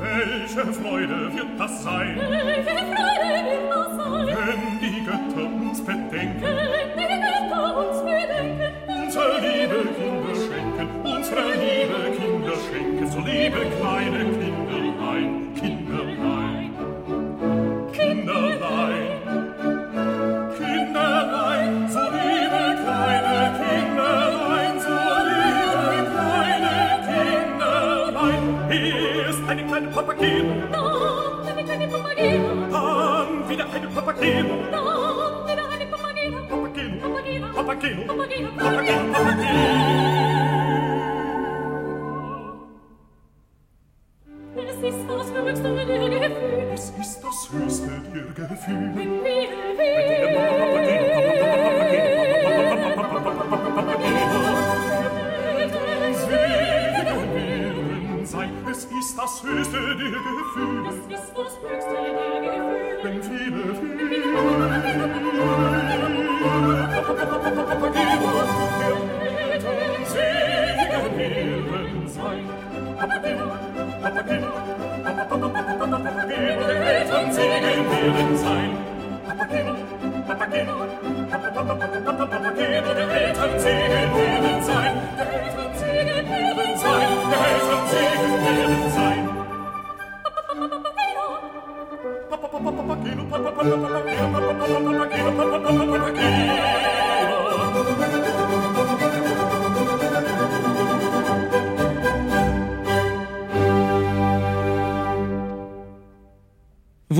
Welche 0.01 0.65
Freude 0.73 1.18
wird 1.34 1.59
das 1.59 1.84
sein? 1.84 2.15
Welche 2.18 2.76
Freude 2.91 3.30
wird 3.47 3.72
das 3.72 3.89
sein? 3.97 4.27
Wenn 4.27 4.63
die 4.81 4.99
Götter 5.05 5.45
uns 5.45 5.80
bedenken. 5.81 6.41
Wenn 6.41 6.91
die 6.97 7.15
Götter 7.27 7.65
uns 7.77 7.97
bedenken. 8.03 8.72
Unsere 9.03 9.35
liebe 9.39 9.80
Kinder 9.95 10.35
schenken, 10.35 10.88
unsere 11.03 11.43
liebe 11.63 11.99
Kinder 12.18 12.55
schenken, 12.69 13.05
so 13.11 13.19
liebe 13.19 13.59
kleine 13.80 14.19
Kinderlein, 14.19 14.51
eine 29.52 29.65
kleine 29.65 29.88
Papageno. 29.90 30.53
Dann 30.72 31.48
eine 31.48 31.64
kleine 31.65 31.88
Papageno. 31.88 32.49
Dann 32.72 33.49
wieder 33.49 33.65
eine 33.73 33.88
Papageno. 33.88 34.56
Dann 34.72 34.90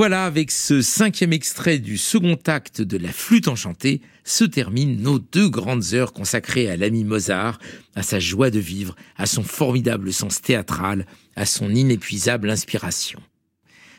Voilà, 0.02 0.26
avec 0.26 0.50
ce 0.50 0.82
cinquième 0.82 1.32
extrait 1.32 1.78
du 1.78 1.96
second 1.96 2.40
acte 2.48 2.82
de 2.82 2.98
La 2.98 3.12
Flûte 3.12 3.48
enchantée, 3.48 4.02
se 4.24 4.44
terminent 4.44 5.00
nos 5.00 5.20
deux 5.20 5.48
grandes 5.48 5.94
heures 5.94 6.12
consacrées 6.12 6.72
à 6.72 6.76
l'ami 6.76 7.04
Mozart, 7.04 7.60
à 7.94 8.02
sa 8.02 8.20
joie 8.20 8.50
de 8.50 8.58
vivre, 8.58 8.96
à 9.16 9.28
son 9.28 9.44
formidable 9.44 10.12
sens 10.12 10.42
théâtral, 10.42 11.06
à 11.36 11.46
son 11.46 11.70
inépuisable 11.70 12.50
inspiration. 12.50 13.20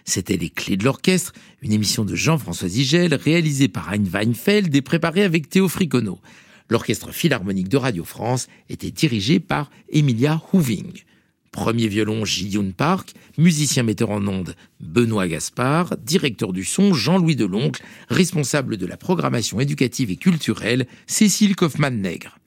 C'était 0.04 0.36
Les 0.36 0.50
Clés 0.50 0.76
de 0.76 0.82
l'Orchestre, 0.82 1.34
une 1.62 1.70
émission 1.70 2.04
de 2.04 2.16
Jean-François 2.16 2.66
Zigel, 2.66 3.14
réalisée 3.14 3.68
par 3.68 3.90
Hein 3.90 4.02
Weinfeld 4.12 4.74
et 4.74 4.82
préparée 4.82 5.22
avec 5.22 5.48
Théo 5.48 5.68
Fricono. 5.68 6.18
L'Orchestre 6.68 7.12
Philharmonique 7.12 7.68
de 7.68 7.76
Radio 7.76 8.02
France 8.02 8.48
était 8.68 8.90
dirigé 8.90 9.38
par 9.38 9.70
Emilia 9.88 10.42
Houving. 10.52 11.04
Premier 11.52 11.86
violon 11.86 12.24
Ji-Yoon 12.24 12.72
Park, 12.72 13.12
musicien 13.36 13.82
metteur 13.82 14.10
en 14.10 14.26
ondes 14.26 14.56
Benoît 14.80 15.28
Gaspard, 15.28 15.96
directeur 15.98 16.52
du 16.52 16.64
son 16.64 16.94
Jean-Louis 16.94 17.36
Deloncle, 17.36 17.82
responsable 18.08 18.78
de 18.78 18.86
la 18.86 18.96
programmation 18.96 19.60
éducative 19.60 20.10
et 20.10 20.16
culturelle 20.16 20.86
Cécile 21.06 21.54
Kaufmann-Nègre. 21.54 22.38